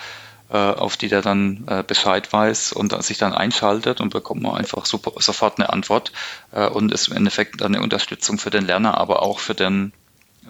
äh, 0.51 0.57
auf 0.57 0.97
die 0.97 1.09
der 1.09 1.21
dann 1.21 1.65
äh, 1.67 1.83
Bescheid 1.83 2.31
weiß 2.31 2.73
und 2.73 3.01
sich 3.03 3.17
dann 3.17 3.33
einschaltet 3.33 4.01
und 4.01 4.09
bekommt 4.09 4.41
man 4.41 4.55
einfach 4.55 4.85
super, 4.85 5.11
sofort 5.17 5.59
eine 5.59 5.69
Antwort 5.69 6.11
äh, 6.51 6.67
und 6.67 6.91
ist 6.91 7.09
im 7.09 7.17
Endeffekt 7.17 7.61
eine 7.61 7.81
Unterstützung 7.81 8.39
für 8.39 8.49
den 8.49 8.65
Lerner, 8.65 8.97
aber 8.97 9.21
auch 9.21 9.39
für 9.39 9.53
den 9.53 9.93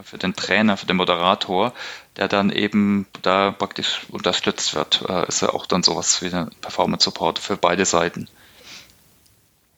für 0.04 0.18
den 0.18 0.36
Trainer, 0.36 0.78
für 0.78 0.86
den 0.86 0.98
Moderator, 0.98 1.74
der 2.18 2.28
dann 2.28 2.52
eben 2.52 3.08
da 3.22 3.52
praktisch 3.52 4.02
unterstützt 4.10 4.76
wird, 4.76 5.04
äh, 5.08 5.28
ist 5.28 5.42
ja 5.42 5.50
auch 5.54 5.66
dann 5.66 5.84
sowas 5.84 6.22
wie 6.22 6.34
ein 6.34 6.50
Performance 6.62 7.06
Support 7.06 7.40
für 7.40 7.58
beide 7.58 7.86
Seiten. 7.86 8.28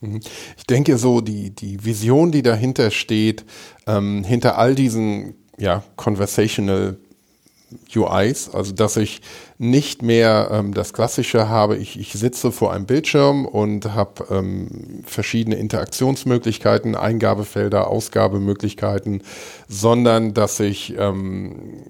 Mhm. 0.01 0.21
Ich 0.57 0.65
denke 0.65 0.97
so, 0.97 1.21
die, 1.21 1.51
die 1.51 1.83
Vision, 1.85 2.31
die 2.31 2.41
dahinter 2.41 2.91
steht, 2.91 3.45
ähm, 3.87 4.23
hinter 4.23 4.57
all 4.57 4.75
diesen 4.75 5.35
ja, 5.57 5.83
conversational 5.95 6.97
UIs, 7.95 8.49
also 8.49 8.71
dass 8.71 8.97
ich 8.97 9.21
nicht 9.57 10.01
mehr 10.01 10.49
ähm, 10.51 10.73
das 10.73 10.93
Klassische 10.93 11.49
habe, 11.49 11.77
ich, 11.77 11.99
ich 11.99 12.13
sitze 12.13 12.51
vor 12.51 12.73
einem 12.73 12.85
Bildschirm 12.85 13.45
und 13.45 13.93
habe 13.93 14.25
ähm, 14.29 15.03
verschiedene 15.05 15.55
Interaktionsmöglichkeiten, 15.55 16.95
Eingabefelder, 16.95 17.87
Ausgabemöglichkeiten, 17.87 19.23
sondern 19.67 20.33
dass 20.33 20.59
ich 20.59 20.95
ähm, 20.97 21.83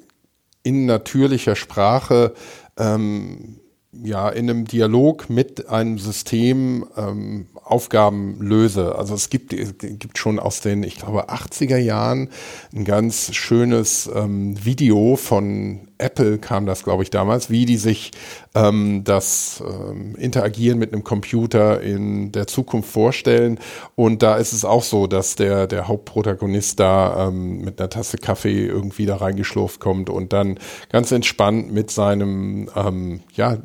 in 0.63 0.85
natürlicher 0.85 1.55
Sprache 1.55 2.33
ähm, 2.77 3.60
ja 3.93 4.29
in 4.29 4.49
einem 4.49 4.65
Dialog 4.65 5.29
mit 5.29 5.67
einem 5.67 5.97
System 5.97 6.85
ähm, 6.95 7.47
Aufgaben 7.63 8.41
löse. 8.41 8.95
Also 8.95 9.13
es 9.15 9.29
gibt, 9.29 9.53
es 9.53 9.77
gibt 9.77 10.17
schon 10.17 10.39
aus 10.39 10.61
den, 10.61 10.83
ich 10.83 10.97
glaube, 10.97 11.29
80er 11.29 11.77
Jahren 11.77 12.29
ein 12.73 12.85
ganz 12.85 13.33
schönes 13.33 14.09
ähm, 14.13 14.63
Video 14.63 15.15
von 15.15 15.87
Apple 15.97 16.39
kam 16.39 16.65
das, 16.65 16.83
glaube 16.83 17.03
ich, 17.03 17.09
damals, 17.11 17.49
wie 17.49 17.65
die 17.65 17.77
sich 17.77 18.11
ähm, 18.55 19.03
das 19.03 19.63
ähm, 19.65 20.15
Interagieren 20.15 20.79
mit 20.79 20.93
einem 20.93 21.03
Computer 21.03 21.81
in 21.81 22.31
der 22.31 22.47
Zukunft 22.47 22.89
vorstellen. 22.89 23.59
Und 23.95 24.23
da 24.23 24.37
ist 24.37 24.53
es 24.53 24.65
auch 24.65 24.83
so, 24.83 25.07
dass 25.07 25.35
der, 25.35 25.67
der 25.67 25.87
Hauptprotagonist 25.87 26.79
da 26.79 27.27
ähm, 27.27 27.61
mit 27.61 27.79
einer 27.79 27.89
Tasse 27.89 28.17
Kaffee 28.17 28.65
irgendwie 28.65 29.05
da 29.05 29.17
reingeschlurft 29.17 29.79
kommt 29.79 30.09
und 30.09 30.33
dann 30.33 30.59
ganz 30.89 31.11
entspannt 31.11 31.71
mit 31.71 31.91
seinem, 31.91 32.69
ähm, 32.75 33.21
ja, 33.33 33.57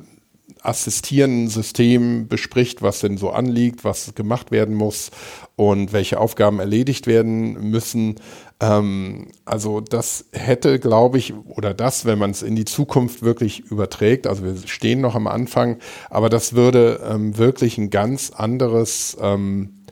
assistierenden 0.67 1.49
System 1.49 2.29
bespricht, 2.29 2.83
was 2.83 3.01
denn 3.01 3.17
so 3.17 3.31
anliegt, 3.31 3.85
was 3.85 4.15
gemacht 4.15 4.51
werden 4.51 4.75
muss 4.75 5.11
und 5.57 5.93
welche 5.93 6.21
Aufgaben 6.21 6.59
erledigt 6.59 7.07
werden 7.07 7.71
müssen. 7.71 8.17
Ähm, 8.61 9.29
also 9.45 9.81
das 9.81 10.27
hätte, 10.33 10.79
glaube 10.79 11.19
ich, 11.19 11.35
oder 11.35 11.75
das, 11.75 12.05
wenn 12.05 12.19
man 12.19 12.31
es 12.31 12.43
in 12.43 12.57
die 12.57 12.65
Zukunft 12.65 13.23
wirklich 13.23 13.61
überträgt, 13.71 14.27
also 14.27 14.45
wir 14.45 14.57
stehen 14.67 15.01
noch 15.01 15.15
am 15.15 15.27
Anfang, 15.27 15.79
aber 16.11 16.29
das 16.29 16.55
würde 16.55 17.01
ähm, 17.09 17.39
wirklich 17.39 17.79
ein 17.79 17.91
ganz 17.91 18.31
anderes 18.31 19.17
ähm, 19.21 19.85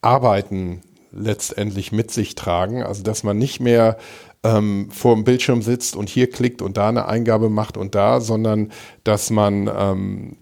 Arbeiten 0.00 0.82
letztendlich 1.12 1.92
mit 1.92 2.10
sich 2.10 2.34
tragen. 2.34 2.82
Also 2.82 3.02
dass 3.02 3.22
man 3.22 3.38
nicht 3.38 3.60
mehr 3.60 3.98
ähm, 4.44 4.88
vor 4.90 5.14
dem 5.14 5.24
Bildschirm 5.24 5.62
sitzt 5.62 5.96
und 5.96 6.08
hier 6.08 6.30
klickt 6.30 6.62
und 6.62 6.76
da 6.76 6.88
eine 6.88 7.06
Eingabe 7.06 7.48
macht 7.48 7.76
und 7.76 7.94
da, 7.94 8.20
sondern 8.20 8.72
dass 9.04 9.30
man 9.30 9.70
ähm, 9.74 10.36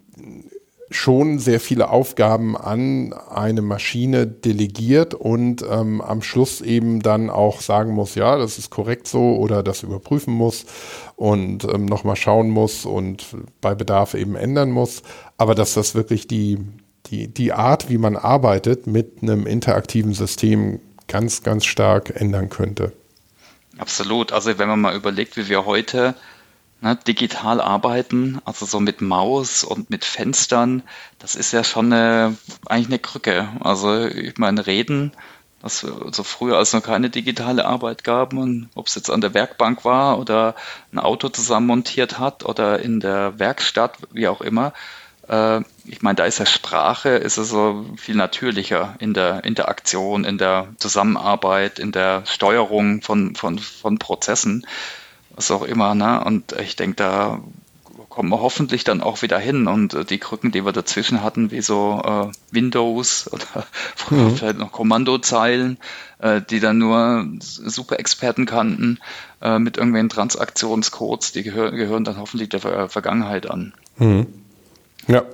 schon 0.91 1.39
sehr 1.39 1.61
viele 1.61 1.91
Aufgaben 1.91 2.57
an 2.57 3.13
eine 3.13 3.63
Maschine 3.63 4.27
delegiert 4.27 5.15
und 5.15 5.65
ähm, 5.71 6.01
am 6.01 6.21
Schluss 6.21 6.61
eben 6.61 7.01
dann 7.01 7.31
auch 7.31 7.61
sagen 7.61 7.93
muss, 7.93 8.17
ja, 8.17 8.37
das 8.37 8.59
ist 8.59 8.71
korrekt 8.71 9.07
so 9.07 9.37
oder 9.37 9.63
das 9.63 9.85
überprüfen 9.85 10.35
muss 10.35 10.67
und 11.15 11.65
ähm, 11.65 11.87
nochmal 11.87 12.17
schauen 12.17 12.51
muss 12.51 12.87
und 12.87 13.25
bei 13.61 13.77
Bedarf 13.77 14.15
eben 14.15 14.35
ändern 14.35 14.73
muss. 14.73 15.03
Aber 15.39 15.55
dass 15.55 15.75
das 15.75 15.95
wirklich 15.95 16.27
die, 16.27 16.59
die, 17.07 17.29
die 17.29 17.53
Art, 17.53 17.89
wie 17.89 17.99
man 17.99 18.17
arbeitet 18.17 18.89
mit 18.89 19.23
einem 19.23 19.47
interaktiven 19.47 20.13
System 20.13 20.81
ganz, 21.07 21.45
ganz 21.45 21.67
stark 21.67 22.21
ändern 22.21 22.49
könnte. 22.49 22.93
Absolut. 23.81 24.33
Also 24.33 24.59
wenn 24.59 24.69
man 24.69 24.81
mal 24.81 24.95
überlegt, 24.95 25.37
wie 25.39 25.49
wir 25.49 25.65
heute 25.65 26.15
ne, 26.83 26.97
digital 26.97 27.61
arbeiten, 27.63 28.39
also 28.45 28.67
so 28.67 28.79
mit 28.79 29.01
Maus 29.01 29.65
und 29.65 29.89
mit 29.89 30.05
Fenstern, 30.05 30.83
das 31.19 31.35
ist 31.35 31.53
ja 31.53 31.65
schon 31.65 31.93
eine, 31.93 32.37
eigentlich 32.67 32.89
eine 32.89 32.99
Krücke. 32.99 33.49
Also 33.61 34.05
ich 34.07 34.37
meine, 34.37 34.67
reden, 34.67 35.13
das 35.63 35.81
so 35.81 36.23
früher 36.25 36.59
als 36.59 36.75
noch 36.75 36.83
keine 36.83 37.09
digitale 37.09 37.65
Arbeit 37.65 38.05
gab 38.05 38.35
und 38.35 38.69
ob 38.75 38.87
es 38.87 38.95
jetzt 38.97 39.11
an 39.11 39.23
der 39.23 39.33
Werkbank 39.35 39.85
war 39.85 40.19
oder 40.19 40.55
ein 40.93 40.99
Auto 40.99 41.31
zusammen 41.31 41.67
montiert 41.67 42.19
hat 42.19 42.45
oder 42.45 42.81
in 42.81 43.01
der 43.01 43.39
Werkstatt, 43.39 43.97
wie 44.13 44.29
auch 44.29 44.43
immer, 44.43 44.75
äh, 45.31 45.61
ich 45.85 46.03
meine, 46.03 46.17
da 46.17 46.25
ist 46.25 46.39
ja 46.39 46.47
Sprache, 46.47 47.11
ist 47.11 47.39
es 47.39 47.49
so 47.49 47.87
viel 47.97 48.17
natürlicher 48.17 48.97
in 48.99 49.15
der 49.15 49.45
Interaktion, 49.45 50.25
in 50.25 50.39
der 50.39 50.69
Zusammenarbeit, 50.79 51.79
in 51.79 51.93
der 51.93 52.25
Steuerung 52.27 53.01
von, 53.03 53.35
von, 53.37 53.59
von 53.59 53.99
Prozessen, 53.99 54.67
was 55.31 55.51
auch 55.51 55.63
immer. 55.63 55.95
Ne? 55.95 56.23
Und 56.25 56.53
ich 56.61 56.77
denke, 56.77 56.97
da 56.97 57.41
kommen 58.09 58.31
wir 58.31 58.41
hoffentlich 58.41 58.83
dann 58.83 59.03
auch 59.03 59.23
wieder 59.23 59.39
hin. 59.39 59.69
Und 59.69 59.95
äh, 59.95 60.05
die 60.05 60.19
Krücken, 60.19 60.51
die 60.51 60.65
wir 60.65 60.73
dazwischen 60.73 61.23
hatten, 61.23 61.53
wie 61.53 61.63
so 61.63 62.03
äh, 62.05 62.33
Windows 62.53 63.29
oder 63.33 63.67
mhm. 64.11 64.37
vielleicht 64.37 64.59
noch 64.59 64.73
Kommandozeilen, 64.73 65.79
äh, 66.19 66.41
die 66.43 66.59
dann 66.59 66.79
nur 66.79 67.25
Super-Experten 67.41 68.47
kannten, 68.47 68.99
äh, 69.41 69.61
mit 69.61 69.77
irgendwelchen 69.77 70.09
Transaktionscodes, 70.09 71.33
die 71.33 71.45
gehör 71.45 71.71
gehören 71.71 72.05
dann 72.05 72.19
hoffentlich 72.19 72.49
der 72.49 72.61
Ver 72.61 72.89
Vergangenheit 72.89 73.49
an. 73.49 73.75
Mhm. 73.97 74.27
Ja, 75.11 75.25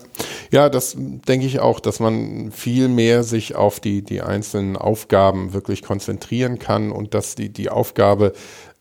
ja, 0.50 0.70
das 0.70 0.96
denke 0.96 1.44
ich 1.44 1.60
auch, 1.60 1.80
dass 1.80 2.00
man 2.00 2.50
viel 2.50 2.88
mehr 2.88 3.24
sich 3.24 3.56
auf 3.56 3.78
die, 3.78 4.02
die 4.02 4.22
einzelnen 4.22 4.76
Aufgaben 4.76 5.52
wirklich 5.52 5.82
konzentrieren 5.82 6.58
kann 6.58 6.92
und 6.92 7.12
dass 7.12 7.34
die, 7.34 7.50
die 7.52 7.68
Aufgabe 7.68 8.32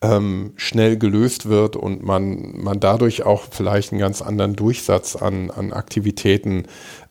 ähm, 0.02 0.54
schnell 0.56 0.98
gelöst 0.98 1.48
wird 1.48 1.76
und 1.76 2.04
man, 2.04 2.54
man 2.58 2.80
dadurch 2.80 3.24
auch 3.24 3.44
vielleicht 3.50 3.92
einen 3.92 4.00
ganz 4.00 4.22
anderen 4.22 4.56
Durchsatz 4.56 5.16
an, 5.16 5.52
an 5.52 5.74
Aktivitäten 5.74 6.64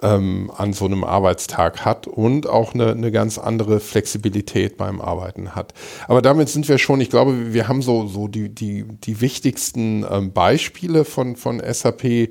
ähm, 0.03 0.51
an 0.57 0.73
so 0.73 0.85
einem 0.85 1.03
Arbeitstag 1.03 1.85
hat 1.85 2.07
und 2.07 2.47
auch 2.47 2.75
eine, 2.75 2.93
eine 2.93 3.11
ganz 3.11 3.39
andere 3.39 3.81
Flexibilität 3.81 4.77
beim 4.77 5.01
Arbeiten 5.01 5.55
hat. 5.55 5.75
Aber 6.09 6.23
damit 6.23 6.49
sind 6.49 6.69
wir 6.69 6.79
schon, 6.79 7.01
ich 7.01 7.11
glaube, 7.11 7.53
wir 7.53 7.69
haben 7.69 7.83
so, 7.83 8.07
so 8.07 8.29
die, 8.29 8.49
die, 8.49 8.85
die 8.85 9.21
wichtigsten 9.21 10.07
ähm, 10.09 10.33
Beispiele 10.33 11.05
von, 11.05 11.37
von 11.37 11.61
SAP 11.61 12.31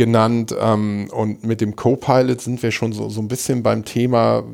genannt 0.00 0.54
ähm, 0.58 1.10
und 1.12 1.44
mit 1.44 1.60
dem 1.60 1.76
Copilot 1.76 2.40
sind 2.40 2.62
wir 2.62 2.70
schon 2.70 2.94
so, 2.94 3.10
so 3.10 3.20
ein 3.20 3.28
bisschen 3.28 3.62
beim 3.62 3.84
Thema 3.84 4.44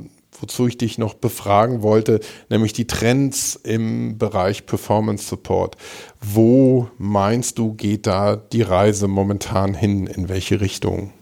wozu 0.41 0.67
ich 0.67 0.77
dich 0.77 0.99
noch 0.99 1.15
befragen 1.15 1.83
wollte, 1.83 2.21
nämlich 2.51 2.75
die 2.75 2.87
Trends 2.87 3.55
im 3.55 4.19
Bereich 4.19 4.67
Performance 4.67 5.27
Support. 5.27 5.77
Wo 6.21 6.91
meinst 6.99 7.57
du, 7.59 7.73
geht 7.73 8.07
da 8.07 8.37
die 8.37 8.61
Reise 8.61 9.09
momentan 9.09 9.73
hin? 9.73 10.07
In 10.07 10.29
welche 10.29 10.61
Richtung? 10.61 11.15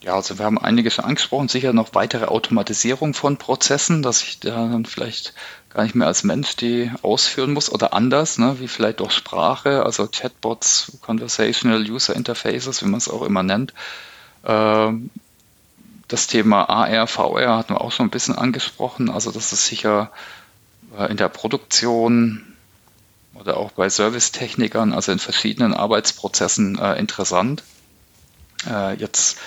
Ja, 0.00 0.16
also 0.16 0.36
wir 0.38 0.44
haben 0.44 0.58
einiges 0.58 0.98
angesprochen, 0.98 1.48
sicher 1.48 1.72
noch 1.72 1.94
weitere 1.94 2.24
Automatisierung 2.24 3.14
von 3.14 3.36
Prozessen, 3.36 4.02
dass 4.02 4.22
ich 4.22 4.40
da 4.40 4.68
dann 4.68 4.84
vielleicht 4.84 5.32
gar 5.74 5.82
nicht 5.82 5.94
mehr 5.94 6.06
als 6.06 6.24
Mensch 6.24 6.56
die 6.56 6.90
ausführen 7.02 7.52
muss 7.52 7.70
oder 7.70 7.92
anders, 7.92 8.38
ne, 8.38 8.56
wie 8.60 8.68
vielleicht 8.68 9.00
durch 9.00 9.12
Sprache, 9.12 9.84
also 9.84 10.06
Chatbots, 10.06 10.98
Conversational 11.02 11.82
User 11.90 12.14
Interfaces, 12.14 12.82
wie 12.82 12.88
man 12.88 12.98
es 12.98 13.08
auch 13.08 13.22
immer 13.22 13.42
nennt. 13.42 13.74
Ähm, 14.44 15.10
das 16.08 16.28
Thema 16.28 16.68
AR, 16.68 17.06
VR 17.06 17.56
hatten 17.56 17.74
wir 17.74 17.80
auch 17.80 17.90
schon 17.90 18.06
ein 18.06 18.10
bisschen 18.10 18.36
angesprochen. 18.36 19.10
Also 19.10 19.32
das 19.32 19.52
ist 19.52 19.66
sicher 19.66 20.10
äh, 20.96 21.10
in 21.10 21.16
der 21.16 21.28
Produktion 21.28 22.54
oder 23.34 23.56
auch 23.56 23.72
bei 23.72 23.88
Servicetechnikern, 23.88 24.92
also 24.92 25.10
in 25.10 25.18
verschiedenen 25.18 25.74
Arbeitsprozessen 25.74 26.78
äh, 26.78 26.98
interessant. 26.98 27.64
Äh, 28.68 28.94
jetzt 28.94 29.38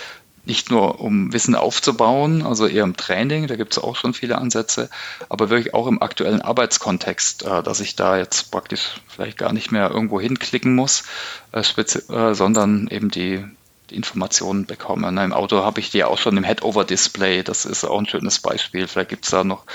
nicht 0.48 0.72
nur 0.72 1.02
um 1.02 1.34
Wissen 1.34 1.56
aufzubauen, 1.56 2.42
also 2.42 2.68
eher 2.68 2.86
im 2.86 2.96
Training, 2.96 3.48
da 3.48 3.58
gibt 3.58 3.74
es 3.74 3.84
auch 3.84 3.96
schon 3.96 4.14
viele 4.14 4.38
Ansätze, 4.38 4.90
aber 5.28 5.50
wirklich 5.50 5.74
auch 5.74 5.88
im 5.88 6.02
aktuellen 6.02 6.42
Arbeitskontext, 6.42 7.44
äh, 7.44 7.62
dass 7.62 7.82
ich 7.82 7.96
da 7.96 8.18
jetzt 8.18 8.50
praktisch 8.50 9.02
vielleicht 9.08 9.38
gar 9.38 9.52
nicht 9.52 9.72
mehr 9.72 9.92
irgendwo 9.92 10.22
hinklicken 10.22 10.74
muss, 10.74 11.04
äh, 11.52 11.60
äh, 11.60 12.34
sondern 12.34 12.88
eben 12.88 13.12
die, 13.12 13.44
die 13.90 13.96
Informationen 13.96 14.66
bekommen. 14.66 15.18
Im 15.18 15.34
Auto 15.34 15.64
habe 15.64 15.82
ich 15.82 15.92
die 15.92 16.06
auch 16.06 16.18
schon 16.18 16.38
im 16.38 16.46
Head-Over-Display. 16.46 17.44
Das 17.44 17.66
ist 17.66 17.84
auch 17.84 18.00
ein 18.00 18.08
schönes 18.08 18.40
Beispiel. 18.40 18.88
Vielleicht 18.88 19.10
gibt 19.10 19.26
es 19.26 19.32
da 19.32 19.44
noch, 19.44 19.66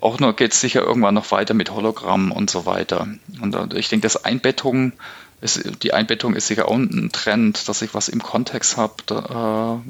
auch 0.00 0.20
noch 0.20 0.36
geht 0.36 0.52
es 0.52 0.60
sicher 0.60 0.82
irgendwann 0.82 1.14
noch 1.14 1.30
weiter 1.32 1.54
mit 1.54 1.70
Hologramm 1.70 2.30
und 2.30 2.48
so 2.48 2.64
weiter. 2.64 3.08
Und 3.40 3.74
ich 3.74 3.88
denke, 3.88 4.04
das 4.04 4.24
Einbettung 4.24 4.92
ist, 5.40 5.82
die 5.82 5.94
Einbettung 5.94 6.34
ist 6.34 6.46
sicher 6.46 6.68
auch 6.68 6.76
ein 6.76 7.10
Trend, 7.12 7.68
dass 7.68 7.82
ich 7.82 7.94
was 7.94 8.08
im 8.08 8.22
Kontext 8.22 8.76
habe 8.76 9.82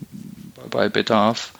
äh, 0.64 0.68
bei 0.70 0.88
Bedarf. 0.88 1.52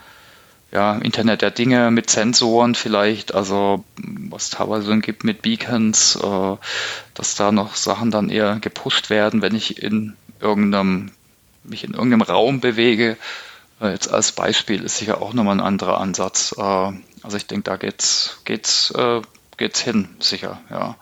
Ja, 0.73 0.95
Internet 0.99 1.43
der 1.43 1.51
Dinge 1.51 1.91
mit 1.91 2.11
Sensoren 2.11 2.77
vielleicht, 2.77 3.35
also 3.35 3.85
was 3.97 4.51
teilweise 4.51 4.97
gibt 4.99 5.25
mit 5.25 5.43
Beacons, 5.43 6.17
äh, 6.17 6.57
dass 7.15 7.35
da 7.35 7.51
noch 7.51 7.75
Sachen 7.75 8.13
dann 8.13 8.29
eher 8.29 8.61
gepusht 8.61 9.11
werden, 9.11 9.43
wenn 9.43 9.57
ich 9.57 9.83
in 9.83 10.15
irgendeinem 10.41 11.11
mich 11.65 11.85
in 11.85 11.95
irgendeinem 11.95 12.23
Raum 12.23 12.61
bewege. 12.61 13.17
Äh, 13.81 13.91
jetzt 13.91 14.09
als 14.09 14.33
Beispiel 14.33 14.83
ist 14.83 14.99
sicher 14.99 15.23
auch 15.23 15.33
nochmal 15.33 15.57
ein 15.57 15.65
anderer 15.65 16.01
Ansatz. 16.01 16.55
Äh, 16.57 16.93
also 17.23 17.37
ich 17.37 17.47
denke, 17.47 17.65
da 17.65 17.77
geht's, 17.77 18.41
geht's, 18.45 18.93
äh, 18.93 19.21
geht's 19.57 19.81
hin, 19.81 20.09
sicher, 20.21 20.61
ja. 20.71 20.97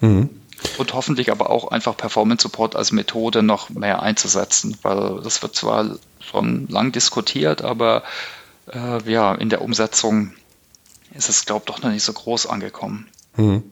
Mhm. 0.00 0.30
Und 0.78 0.94
hoffentlich 0.94 1.30
aber 1.30 1.50
auch 1.50 1.68
einfach 1.68 1.96
Performance 1.96 2.42
Support 2.42 2.74
als 2.74 2.90
Methode 2.90 3.42
noch 3.42 3.70
mehr 3.70 4.02
einzusetzen, 4.02 4.76
weil 4.82 5.20
das 5.22 5.42
wird 5.42 5.54
zwar 5.54 5.96
schon 6.20 6.66
lang 6.68 6.90
diskutiert, 6.92 7.62
aber 7.62 8.02
äh, 8.72 9.10
ja, 9.10 9.34
in 9.34 9.50
der 9.50 9.62
Umsetzung 9.62 10.32
ist 11.12 11.28
es, 11.28 11.44
glaube 11.44 11.64
ich, 11.66 11.74
doch 11.74 11.82
noch 11.82 11.90
nicht 11.90 12.02
so 12.02 12.12
groß 12.12 12.46
angekommen. 12.46 13.08
Mhm. 13.36 13.62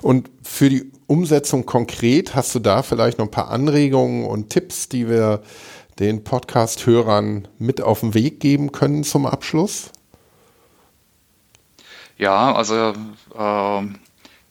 Und 0.00 0.30
für 0.42 0.68
die 0.68 0.90
Umsetzung 1.06 1.66
konkret, 1.66 2.34
hast 2.34 2.54
du 2.54 2.58
da 2.58 2.82
vielleicht 2.82 3.18
noch 3.18 3.26
ein 3.26 3.30
paar 3.30 3.50
Anregungen 3.50 4.24
und 4.24 4.50
Tipps, 4.50 4.88
die 4.88 5.08
wir 5.08 5.42
den 5.98 6.24
Podcast-Hörern 6.24 7.48
mit 7.58 7.80
auf 7.80 8.00
den 8.00 8.14
Weg 8.14 8.40
geben 8.40 8.72
können 8.72 9.04
zum 9.04 9.26
Abschluss? 9.26 9.90
Ja, 12.18 12.54
also 12.54 12.94
äh, 13.36 13.82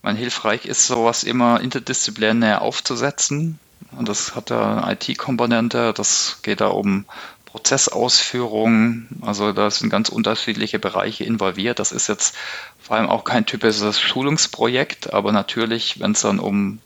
mein 0.01 0.15
hilfreich 0.15 0.65
ist 0.65 0.87
sowas 0.87 1.23
immer 1.23 1.61
interdisziplinär 1.61 2.61
aufzusetzen. 2.61 3.59
Und 3.97 4.07
das 4.07 4.35
hat 4.35 4.51
eine 4.51 4.93
IT-Komponente, 4.93 5.93
das 5.93 6.39
geht 6.43 6.61
da 6.61 6.67
um 6.67 7.05
Prozessausführung. 7.45 9.07
Also 9.21 9.51
da 9.51 9.69
sind 9.69 9.89
ganz 9.89 10.09
unterschiedliche 10.09 10.79
Bereiche 10.79 11.23
involviert. 11.23 11.79
Das 11.79 11.91
ist 11.91 12.07
jetzt 12.07 12.35
vor 12.79 12.95
allem 12.95 13.09
auch 13.09 13.23
kein 13.23 13.45
typisches 13.45 13.99
Schulungsprojekt, 13.99 15.13
aber 15.13 15.31
natürlich, 15.31 15.99
wenn 15.99 16.13
es 16.13 16.21
dann 16.21 16.39
um 16.39 16.79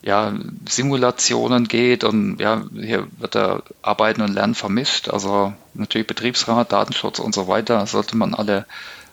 ja, 0.00 0.32
Simulationen 0.68 1.66
geht 1.66 2.04
und 2.04 2.38
ja, 2.38 2.64
hier 2.72 3.08
wird 3.18 3.34
da 3.34 3.62
Arbeiten 3.82 4.22
und 4.22 4.32
Lernen 4.32 4.54
vermischt. 4.54 5.08
Also 5.08 5.52
natürlich 5.74 6.06
Betriebsrat, 6.06 6.70
Datenschutz 6.72 7.18
und 7.18 7.34
so 7.34 7.48
weiter 7.48 7.84
sollte 7.86 8.16
man 8.16 8.34
alle 8.34 8.64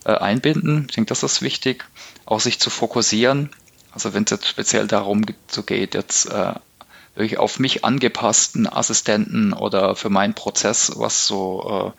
äh, 0.05 0.13
einbinden. 0.13 0.85
Ich 0.89 0.95
denke, 0.95 1.09
das 1.09 1.23
ist 1.23 1.41
wichtig, 1.41 1.85
auch 2.25 2.39
sich 2.39 2.59
zu 2.59 2.69
fokussieren. 2.69 3.49
Also 3.91 4.13
wenn 4.13 4.23
es 4.23 4.31
jetzt 4.31 4.47
speziell 4.47 4.87
darum 4.87 5.25
geht, 5.25 5.93
jetzt 5.93 6.25
äh, 6.27 6.53
wirklich 7.15 7.37
auf 7.39 7.59
mich 7.59 7.85
angepassten 7.85 8.67
Assistenten 8.67 9.53
oder 9.53 9.95
für 9.95 10.09
meinen 10.09 10.33
Prozess 10.33 10.91
was 10.95 11.27
so 11.27 11.93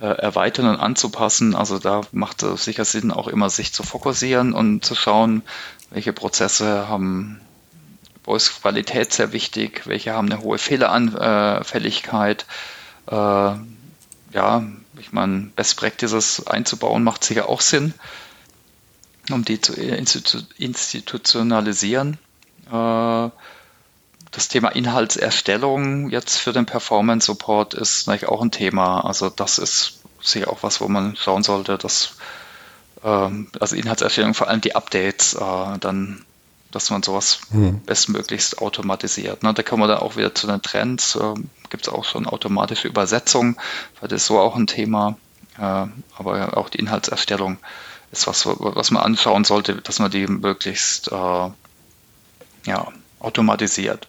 äh, 0.00 0.04
äh, 0.06 0.18
erweitern 0.18 0.66
und 0.66 0.76
anzupassen. 0.80 1.54
Also 1.54 1.78
da 1.78 2.00
macht 2.12 2.42
es 2.42 2.64
sicher 2.64 2.84
Sinn, 2.84 3.12
auch 3.12 3.28
immer 3.28 3.50
sich 3.50 3.72
zu 3.72 3.82
fokussieren 3.82 4.52
und 4.52 4.84
zu 4.84 4.94
schauen, 4.94 5.42
welche 5.90 6.12
Prozesse 6.12 6.88
haben, 6.88 7.40
wo 8.24 8.34
ist 8.34 8.60
Qualität 8.60 9.12
sehr 9.12 9.32
wichtig, 9.32 9.82
welche 9.86 10.12
haben 10.12 10.30
eine 10.30 10.42
hohe 10.42 10.58
Fehleranfälligkeit. 10.58 12.46
Äh, 13.06 13.14
ja, 13.14 14.62
ich 15.02 15.12
meine, 15.12 15.50
Best 15.56 15.76
Practices 15.76 16.46
einzubauen 16.46 17.04
macht 17.04 17.24
sicher 17.24 17.48
auch 17.48 17.60
Sinn, 17.60 17.94
um 19.30 19.44
die 19.44 19.60
zu 19.60 19.74
institutionalisieren. 19.74 22.18
Äh, 22.70 23.30
das 24.30 24.48
Thema 24.48 24.70
Inhaltserstellung 24.70 26.08
jetzt 26.08 26.38
für 26.38 26.52
den 26.52 26.64
Performance 26.64 27.26
Support 27.26 27.74
ist 27.74 28.06
natürlich 28.06 28.28
auch 28.28 28.40
ein 28.40 28.50
Thema. 28.50 29.04
Also 29.04 29.28
das 29.28 29.58
ist 29.58 29.98
sicher 30.22 30.48
auch 30.48 30.62
was, 30.62 30.80
wo 30.80 30.88
man 30.88 31.16
schauen 31.16 31.42
sollte, 31.42 31.76
dass 31.76 32.14
ähm, 33.04 33.48
also 33.60 33.76
Inhaltserstellung, 33.76 34.34
vor 34.34 34.48
allem 34.48 34.60
die 34.60 34.74
Updates, 34.74 35.34
äh, 35.34 35.78
dann, 35.78 36.24
dass 36.72 36.90
man 36.90 37.02
sowas 37.02 37.40
hm. 37.50 37.80
bestmöglichst 37.82 38.58
automatisiert. 38.58 39.42
Ne? 39.42 39.54
Da 39.54 39.62
kommen 39.62 39.82
wir 39.82 39.88
dann 39.88 39.98
auch 39.98 40.16
wieder 40.16 40.34
zu 40.34 40.46
den 40.46 40.62
Trends. 40.62 41.14
Äh, 41.16 41.34
Gibt 41.70 41.86
es 41.86 41.92
auch 41.92 42.04
schon 42.04 42.26
automatische 42.26 42.88
Übersetzung, 42.88 43.56
weil 44.00 44.08
das 44.08 44.22
ist 44.22 44.26
so 44.26 44.40
auch 44.40 44.56
ein 44.56 44.66
Thema. 44.66 45.16
Äh, 45.58 45.86
aber 46.16 46.56
auch 46.56 46.68
die 46.68 46.78
Inhaltserstellung 46.78 47.58
ist 48.10 48.26
was, 48.26 48.46
was 48.46 48.90
man 48.90 49.02
anschauen 49.02 49.44
sollte, 49.44 49.76
dass 49.76 49.98
man 49.98 50.10
die 50.10 50.26
möglichst 50.26 51.12
äh, 51.12 51.50
ja, 52.66 52.88
automatisiert. 53.20 54.08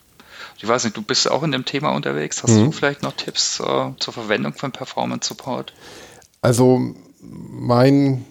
Ich 0.58 0.68
weiß 0.68 0.84
nicht, 0.86 0.96
du 0.96 1.02
bist 1.02 1.30
auch 1.30 1.44
in 1.44 1.52
dem 1.52 1.66
Thema 1.66 1.90
unterwegs. 1.90 2.44
Hast 2.44 2.52
mhm. 2.52 2.66
du 2.66 2.72
vielleicht 2.72 3.02
noch 3.04 3.14
Tipps 3.14 3.60
äh, 3.60 3.92
zur 3.98 4.14
Verwendung 4.14 4.54
von 4.54 4.72
Performance 4.72 5.28
Support? 5.28 5.74
Also 6.42 6.94
mein, 7.22 8.26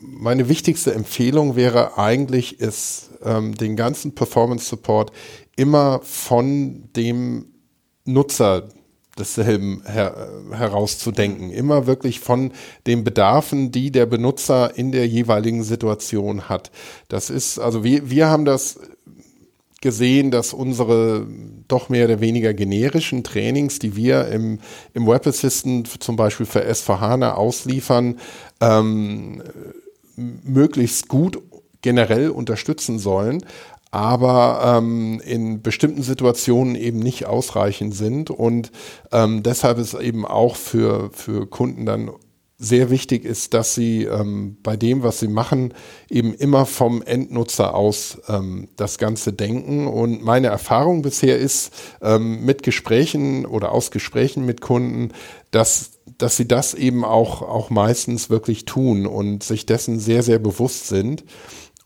meine 0.00 0.48
wichtigste 0.48 0.94
Empfehlung 0.94 1.56
wäre 1.56 1.98
eigentlich, 1.98 2.60
ist 2.60 3.07
ähm, 3.24 3.54
den 3.54 3.76
ganzen 3.76 4.14
Performance 4.14 4.66
Support 4.66 5.12
immer 5.56 6.00
von 6.02 6.88
dem 6.94 7.46
Nutzer 8.04 8.68
desselben 9.18 9.82
her, 9.84 10.28
herauszudenken. 10.52 11.50
Immer 11.50 11.86
wirklich 11.86 12.20
von 12.20 12.52
den 12.86 13.04
Bedarfen, 13.04 13.72
die 13.72 13.90
der 13.90 14.06
Benutzer 14.06 14.76
in 14.76 14.92
der 14.92 15.06
jeweiligen 15.06 15.62
Situation 15.62 16.48
hat. 16.48 16.70
Das 17.08 17.30
ist, 17.30 17.58
also 17.58 17.84
wir, 17.84 18.08
wir 18.10 18.28
haben 18.28 18.44
das 18.44 18.78
gesehen, 19.80 20.30
dass 20.30 20.52
unsere 20.52 21.26
doch 21.68 21.88
mehr 21.88 22.06
oder 22.06 22.20
weniger 22.20 22.52
generischen 22.54 23.22
Trainings, 23.22 23.78
die 23.78 23.94
wir 23.94 24.28
im, 24.28 24.58
im 24.94 25.06
Web 25.06 25.26
Assistant 25.26 26.02
zum 26.02 26.16
Beispiel 26.16 26.46
für 26.46 26.64
S4HANA 26.64 27.32
ausliefern, 27.32 28.18
ähm, 28.60 29.42
möglichst 30.16 31.08
gut 31.08 31.38
generell 31.82 32.30
unterstützen 32.30 32.98
sollen, 32.98 33.44
aber 33.90 34.78
ähm, 34.78 35.20
in 35.24 35.62
bestimmten 35.62 36.02
Situationen 36.02 36.74
eben 36.74 36.98
nicht 36.98 37.26
ausreichend 37.26 37.94
sind. 37.94 38.30
Und 38.30 38.70
ähm, 39.12 39.42
deshalb 39.42 39.78
ist 39.78 39.94
eben 39.94 40.26
auch 40.26 40.56
für, 40.56 41.10
für 41.12 41.46
Kunden 41.46 41.86
dann 41.86 42.10
sehr 42.60 42.90
wichtig 42.90 43.24
ist, 43.24 43.54
dass 43.54 43.76
sie 43.76 44.02
ähm, 44.02 44.56
bei 44.64 44.76
dem, 44.76 45.04
was 45.04 45.20
sie 45.20 45.28
machen, 45.28 45.72
eben 46.10 46.34
immer 46.34 46.66
vom 46.66 47.02
Endnutzer 47.02 47.74
aus 47.74 48.18
ähm, 48.28 48.68
das 48.74 48.98
Ganze 48.98 49.32
denken. 49.32 49.86
Und 49.86 50.24
meine 50.24 50.48
Erfahrung 50.48 51.02
bisher 51.02 51.38
ist 51.38 51.72
ähm, 52.02 52.44
mit 52.44 52.64
Gesprächen 52.64 53.46
oder 53.46 53.70
aus 53.70 53.92
Gesprächen 53.92 54.44
mit 54.44 54.60
Kunden, 54.60 55.12
dass, 55.52 55.92
dass 56.18 56.36
sie 56.36 56.48
das 56.48 56.74
eben 56.74 57.04
auch, 57.04 57.42
auch 57.42 57.70
meistens 57.70 58.28
wirklich 58.28 58.64
tun 58.64 59.06
und 59.06 59.44
sich 59.44 59.64
dessen 59.64 60.00
sehr, 60.00 60.24
sehr 60.24 60.40
bewusst 60.40 60.88
sind. 60.88 61.24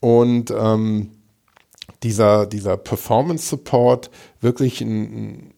Und 0.03 0.51
ähm, 0.51 1.11
dieser, 2.03 2.47
dieser 2.47 2.77
Performance 2.77 3.47
Support 3.47 4.11
wirklich 4.41 4.81
ein, 4.81 5.55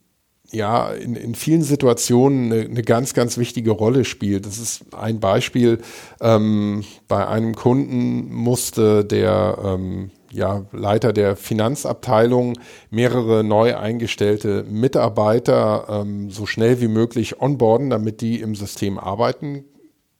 ja, 0.51 0.91
in, 0.93 1.17
in 1.17 1.35
vielen 1.35 1.63
Situationen 1.63 2.53
eine, 2.53 2.65
eine, 2.67 2.83
ganz, 2.83 3.15
ganz 3.15 3.39
wichtige 3.39 3.71
Rolle 3.71 4.05
spielt. 4.05 4.45
Das 4.45 4.59
ist 4.59 4.95
ein 4.95 5.19
Beispiel. 5.19 5.79
Ähm, 6.21 6.85
bei 7.09 7.27
einem 7.27 7.55
Kunden 7.55 8.35
musste 8.35 9.03
der 9.03 9.57
ähm, 9.65 10.11
ja, 10.31 10.67
Leiter 10.73 11.15
der 11.15 11.37
Finanzabteilung 11.37 12.59
mehrere 12.91 13.45
neu 13.45 13.75
eingestellte 13.79 14.63
Mitarbeiter 14.69 15.87
ähm, 15.89 16.31
so 16.31 16.45
schnell 16.45 16.83
wie 16.83 16.89
möglich 16.89 17.41
onboarden, 17.41 17.89
damit 17.89 18.21
die 18.21 18.43
im 18.43 18.55
System 18.55 18.99
arbeiten 18.99 19.65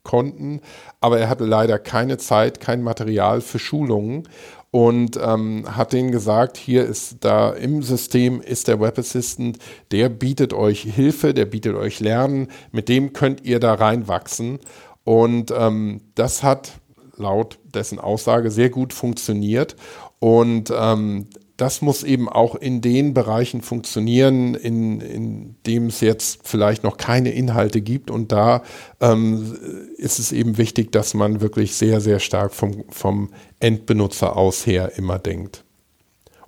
konnten. 0.05 0.61
Aber 1.01 1.19
er 1.19 1.29
hatte 1.29 1.45
leider 1.45 1.79
keine 1.81 2.19
Zeit, 2.19 2.61
kein 2.61 2.83
Material 2.83 3.41
für 3.41 3.59
Schulungen 3.59 4.29
und 4.71 5.19
ähm, 5.23 5.65
hat 5.77 5.93
denen 5.93 6.11
gesagt, 6.11 6.57
hier 6.57 6.85
ist 6.85 7.19
da 7.21 7.51
im 7.51 7.83
System 7.83 8.41
ist 8.41 8.67
der 8.67 8.81
Web 8.81 8.99
Assistant, 8.99 9.59
der 9.93 10.09
bietet 10.09 10.53
euch 10.53 10.83
Hilfe, 10.83 11.33
der 11.33 11.45
bietet 11.45 11.77
euch 11.77 12.01
Lernen, 12.01 12.49
mit 12.73 12.89
dem 12.89 13.13
könnt 13.13 13.45
ihr 13.45 13.61
da 13.61 13.75
reinwachsen. 13.75 14.59
Und 15.05 15.53
ähm, 15.57 16.01
das 16.15 16.43
hat 16.43 16.73
laut 17.17 17.59
dessen 17.73 18.01
Aussage 18.01 18.51
sehr 18.51 18.71
gut 18.71 18.93
funktioniert. 18.93 19.77
Und 20.25 20.73
ähm, 20.75 21.27
das 21.59 21.83
muss 21.83 22.03
eben 22.03 22.31
auch 22.31 22.55
in 22.55 22.81
den 22.81 23.13
Bereichen 23.13 23.61
funktionieren, 23.61 24.55
in, 24.55 25.03
in 25.03 25.57
dem 25.67 25.89
es 25.89 26.01
jetzt 26.01 26.49
vielleicht 26.49 26.83
noch 26.83 26.97
keine 26.97 27.29
Inhalte 27.33 27.83
gibt. 27.83 28.11
Und 28.11 28.33
da 28.33 28.63
ähm, 29.01 29.55
ist 29.99 30.19
es 30.19 30.33
eben 30.33 30.57
wichtig, 30.57 30.93
dass 30.93 31.13
man 31.13 31.43
wirklich 31.43 31.75
sehr, 31.75 32.01
sehr 32.01 32.21
stark 32.21 32.55
vom, 32.55 32.85
vom 32.89 33.35
Endbenutzer 33.61 34.35
aus 34.35 34.65
her 34.65 34.93
immer 34.97 35.19
denkt. 35.19 35.63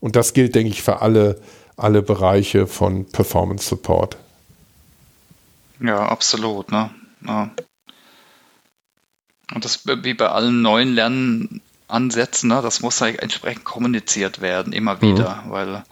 Und 0.00 0.16
das 0.16 0.32
gilt, 0.32 0.54
denke 0.54 0.72
ich, 0.72 0.82
für 0.82 1.02
alle, 1.02 1.38
alle 1.76 2.00
Bereiche 2.00 2.66
von 2.66 3.04
Performance 3.04 3.68
Support. 3.68 4.16
Ja, 5.80 5.98
absolut. 6.08 6.72
Ne? 6.72 6.88
Ja. 7.26 7.50
Und 9.54 9.66
das 9.66 9.86
wie 9.86 10.14
bei 10.14 10.28
allen 10.30 10.62
neuen 10.62 10.94
Lernen 10.94 11.60
ansetzen. 11.89 12.49
Ne? 12.49 12.61
Das 12.62 12.80
muss 12.80 13.01
halt 13.01 13.20
entsprechend 13.20 13.64
kommuniziert 13.64 14.41
werden, 14.41 14.72
immer 14.72 15.01
wieder, 15.01 15.43
mhm. 15.47 15.51
weil 15.51 15.84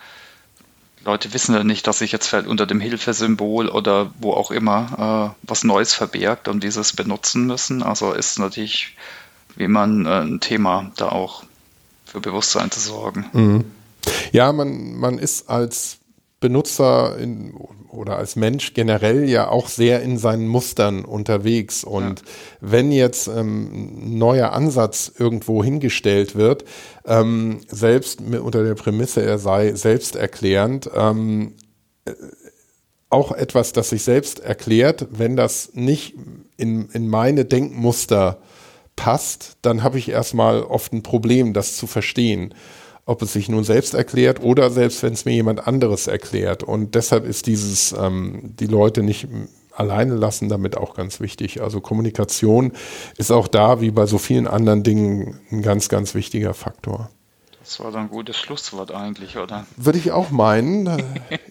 Leute 1.04 1.34
wissen 1.34 1.54
ja 1.54 1.64
nicht, 1.64 1.86
dass 1.86 1.98
sich 1.98 2.12
jetzt 2.12 2.28
vielleicht 2.28 2.48
unter 2.48 2.66
dem 2.66 2.80
Hilfesymbol 2.80 3.68
oder 3.68 4.10
wo 4.18 4.32
auch 4.32 4.50
immer 4.50 5.34
äh, 5.36 5.46
was 5.48 5.64
Neues 5.64 5.92
verbirgt 5.92 6.48
und 6.48 6.64
dieses 6.64 6.94
benutzen 6.94 7.46
müssen. 7.46 7.82
Also 7.82 8.12
ist 8.12 8.38
natürlich, 8.38 8.96
wie 9.56 9.68
man 9.68 10.06
äh, 10.06 10.20
ein 10.20 10.40
Thema 10.40 10.90
da 10.96 11.10
auch 11.10 11.44
für 12.06 12.20
Bewusstsein 12.20 12.70
zu 12.70 12.80
sorgen. 12.80 13.26
Mhm. 13.32 13.64
Ja, 14.32 14.52
man, 14.52 14.94
man 14.94 15.18
ist 15.18 15.48
als 15.50 15.98
Benutzer 16.40 17.16
in, 17.18 17.54
oder 17.88 18.16
als 18.16 18.36
Mensch 18.36 18.74
generell 18.74 19.28
ja 19.28 19.48
auch 19.48 19.68
sehr 19.68 20.02
in 20.02 20.18
seinen 20.18 20.46
Mustern 20.46 21.04
unterwegs. 21.04 21.84
Und 21.84 22.20
ja. 22.20 22.26
wenn 22.60 22.92
jetzt 22.92 23.28
ähm, 23.28 24.08
ein 24.12 24.18
neuer 24.18 24.52
Ansatz 24.52 25.12
irgendwo 25.16 25.64
hingestellt 25.64 26.34
wird, 26.34 26.64
ähm, 27.06 27.60
selbst 27.68 28.20
mit, 28.20 28.40
unter 28.40 28.64
der 28.64 28.74
Prämisse, 28.74 29.22
er 29.24 29.38
sei 29.38 29.74
selbsterklärend, 29.74 30.90
ähm, 30.94 31.54
äh, 32.04 32.12
auch 33.10 33.30
etwas, 33.32 33.72
das 33.72 33.90
sich 33.90 34.02
selbst 34.02 34.40
erklärt, 34.40 35.06
wenn 35.10 35.36
das 35.36 35.70
nicht 35.74 36.14
in, 36.56 36.88
in 36.90 37.08
meine 37.08 37.44
Denkmuster 37.44 38.38
passt, 38.96 39.56
dann 39.62 39.82
habe 39.82 39.98
ich 39.98 40.08
erstmal 40.08 40.62
oft 40.62 40.92
ein 40.92 41.02
Problem, 41.04 41.52
das 41.52 41.76
zu 41.76 41.86
verstehen 41.86 42.54
ob 43.06 43.22
es 43.22 43.32
sich 43.32 43.48
nun 43.48 43.64
selbst 43.64 43.94
erklärt 43.94 44.42
oder 44.42 44.70
selbst 44.70 45.02
wenn 45.02 45.12
es 45.12 45.24
mir 45.24 45.32
jemand 45.32 45.66
anderes 45.66 46.06
erklärt. 46.06 46.62
Und 46.62 46.94
deshalb 46.94 47.26
ist 47.26 47.46
dieses, 47.46 47.92
ähm, 47.92 48.54
die 48.58 48.66
Leute 48.66 49.02
nicht 49.02 49.28
alleine 49.72 50.14
lassen 50.14 50.48
damit 50.48 50.76
auch 50.76 50.94
ganz 50.94 51.20
wichtig. 51.20 51.60
Also 51.60 51.80
Kommunikation 51.80 52.72
ist 53.16 53.30
auch 53.30 53.48
da, 53.48 53.80
wie 53.80 53.90
bei 53.90 54.06
so 54.06 54.18
vielen 54.18 54.46
anderen 54.46 54.82
Dingen, 54.82 55.40
ein 55.50 55.62
ganz, 55.62 55.88
ganz 55.88 56.14
wichtiger 56.14 56.54
Faktor. 56.54 57.10
Das 57.60 57.80
war 57.80 57.90
dann 57.90 58.02
ein 58.02 58.10
gutes 58.10 58.36
Schlusswort 58.36 58.92
eigentlich, 58.92 59.38
oder? 59.38 59.66
Würde 59.76 59.98
ich 59.98 60.12
auch 60.12 60.30
meinen. 60.30 61.02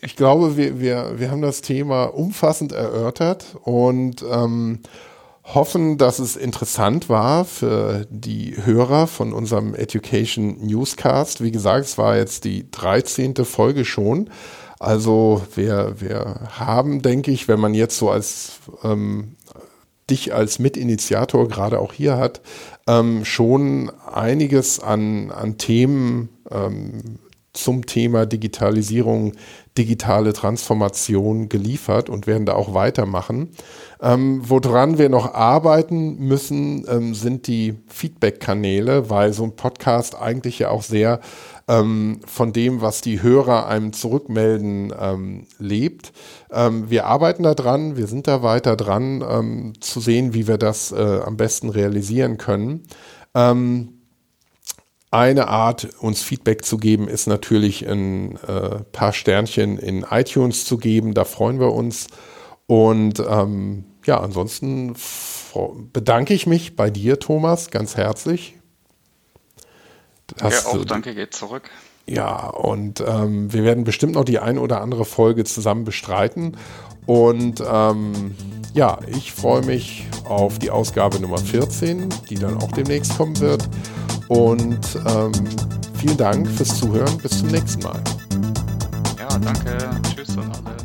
Ich 0.02 0.16
glaube, 0.16 0.58
wir, 0.58 0.80
wir, 0.80 1.18
wir 1.18 1.32
haben 1.32 1.42
das 1.42 1.62
Thema 1.62 2.04
umfassend 2.04 2.72
erörtert 2.72 3.58
und 3.64 4.24
ähm, 4.30 4.80
hoffen, 5.44 5.98
dass 5.98 6.20
es 6.20 6.36
interessant 6.36 7.10
war 7.10 7.46
für 7.46 8.08
die 8.10 8.56
Hörer 8.64 9.08
von 9.08 9.34
unserem 9.34 9.76
Education 9.76 10.66
Newscast. 10.66 11.44
Wie 11.44 11.52
gesagt, 11.52 11.86
es 11.86 11.98
war 11.98 12.16
jetzt 12.16 12.46
die 12.46 12.70
13. 12.72 13.36
Folge 13.44 13.84
schon. 13.84 14.30
Also 14.80 15.42
wir, 15.56 15.96
wir 16.00 16.50
haben, 16.58 17.02
denke 17.02 17.32
ich, 17.32 17.48
wenn 17.48 17.60
man 17.60 17.74
jetzt 17.74 17.98
so 17.98 18.10
als 18.10 18.60
ähm, 18.84 19.36
dich 20.10 20.34
als 20.34 20.60
Mitinitiator 20.60 21.48
gerade 21.48 21.80
auch 21.80 21.94
hier 21.94 22.18
hat, 22.18 22.42
ähm, 22.88 23.24
schon 23.24 23.92
einiges 24.12 24.80
an, 24.80 25.32
an 25.32 25.58
Themen 25.58 26.30
ähm, 26.52 27.20
zum 27.54 27.86
Thema 27.86 28.26
Digitalisierung, 28.26 29.34
digitale 29.78 30.34
Transformation 30.34 31.50
geliefert 31.50 32.10
und 32.10 32.28
werden 32.28 32.46
da 32.46 32.54
auch 32.54 32.74
weitermachen. 32.74 33.50
Ähm, 34.02 34.42
woran 34.44 34.98
wir 34.98 35.10
noch 35.10 35.34
arbeiten 35.34 36.18
müssen, 36.18 36.86
ähm, 36.90 37.14
sind 37.14 37.48
die 37.48 37.76
Feedback-Kanäle, 37.88 39.10
weil 39.10 39.34
so 39.34 39.44
ein 39.44 39.56
Podcast 39.56 40.20
eigentlich 40.20 40.60
ja 40.60 40.70
auch 40.70 40.82
sehr 40.82 41.20
ähm, 41.68 42.20
von 42.26 42.54
dem, 42.54 42.82
was 42.82 43.02
die 43.02 43.22
Hörer 43.22 43.68
einem 43.68 43.94
zurückmelden, 43.94 44.94
ähm, 45.00 45.46
lebt. 45.60 46.12
Ähm, 46.52 46.90
wir 46.90 47.06
arbeiten 47.06 47.44
da 47.44 47.54
dran, 47.54 47.96
wir 47.98 48.08
sind 48.08 48.28
da 48.28 48.44
weiter 48.44 48.76
dran, 48.76 49.24
ähm, 49.28 49.74
zu 49.80 50.00
sehen, 50.00 50.34
wie 50.34 50.48
wir 50.48 50.58
das 50.58 50.92
äh, 50.92 51.20
am 51.24 51.38
besten 51.38 51.70
realisieren 51.70 52.38
können. 52.38 52.84
Ähm, 53.36 53.93
eine 55.14 55.48
Art, 55.48 55.88
uns 56.00 56.24
Feedback 56.24 56.66
zu 56.66 56.78
geben, 56.78 57.08
ist 57.08 57.28
natürlich 57.28 57.88
ein 57.88 58.38
äh, 58.48 58.80
paar 58.92 59.14
Sternchen 59.14 59.78
in 59.78 60.06
iTunes 60.10 60.66
zu 60.66 60.78
geben. 60.78 61.14
Da 61.14 61.24
freuen 61.24 61.60
wir 61.60 61.72
uns. 61.72 62.08
Und 62.66 63.20
ähm, 63.20 63.86
ja, 64.06 64.20
ansonsten 64.20 64.96
bedanke 65.94 66.34
ich 66.34 66.48
mich 66.48 66.76
bei 66.76 66.90
dir, 66.90 67.20
Thomas, 67.20 67.70
ganz 67.70 67.96
herzlich. 67.96 68.56
Das, 70.38 70.64
ja, 70.64 70.72
auch 70.72 70.86
danke 70.86 71.14
geht 71.14 71.34
zurück. 71.34 71.70
Ja, 72.06 72.48
und 72.50 73.02
ähm, 73.06 73.54
wir 73.54 73.64
werden 73.64 73.84
bestimmt 73.84 74.16
noch 74.16 74.26
die 74.26 74.40
ein 74.40 74.58
oder 74.58 74.82
andere 74.82 75.06
Folge 75.06 75.44
zusammen 75.46 75.86
bestreiten. 75.86 76.58
Und 77.06 77.64
ähm, 77.66 78.36
ja, 78.74 79.00
ich 79.08 79.32
freue 79.32 79.64
mich 79.64 80.08
auf 80.26 80.60
die 80.60 80.70
Ausgabe 80.72 81.20
Nummer 81.20 81.38
14, 81.38 82.10
die 82.30 82.36
dann 82.36 82.58
auch 82.58 82.72
demnächst 82.72 83.18
kommen 83.18 83.40
wird. 83.40 83.70
Und 84.34 85.00
ähm, 85.08 85.32
vielen 86.00 86.18
Dank 86.18 86.48
fürs 86.48 86.80
Zuhören. 86.80 87.18
Bis 87.20 87.40
zum 87.40 87.50
nächsten 87.50 87.84
Mal. 87.84 88.02
Ja, 89.20 89.28
danke. 89.38 89.78
Tschüss 90.16 90.36
und 90.36 90.46
alle. 90.46 90.83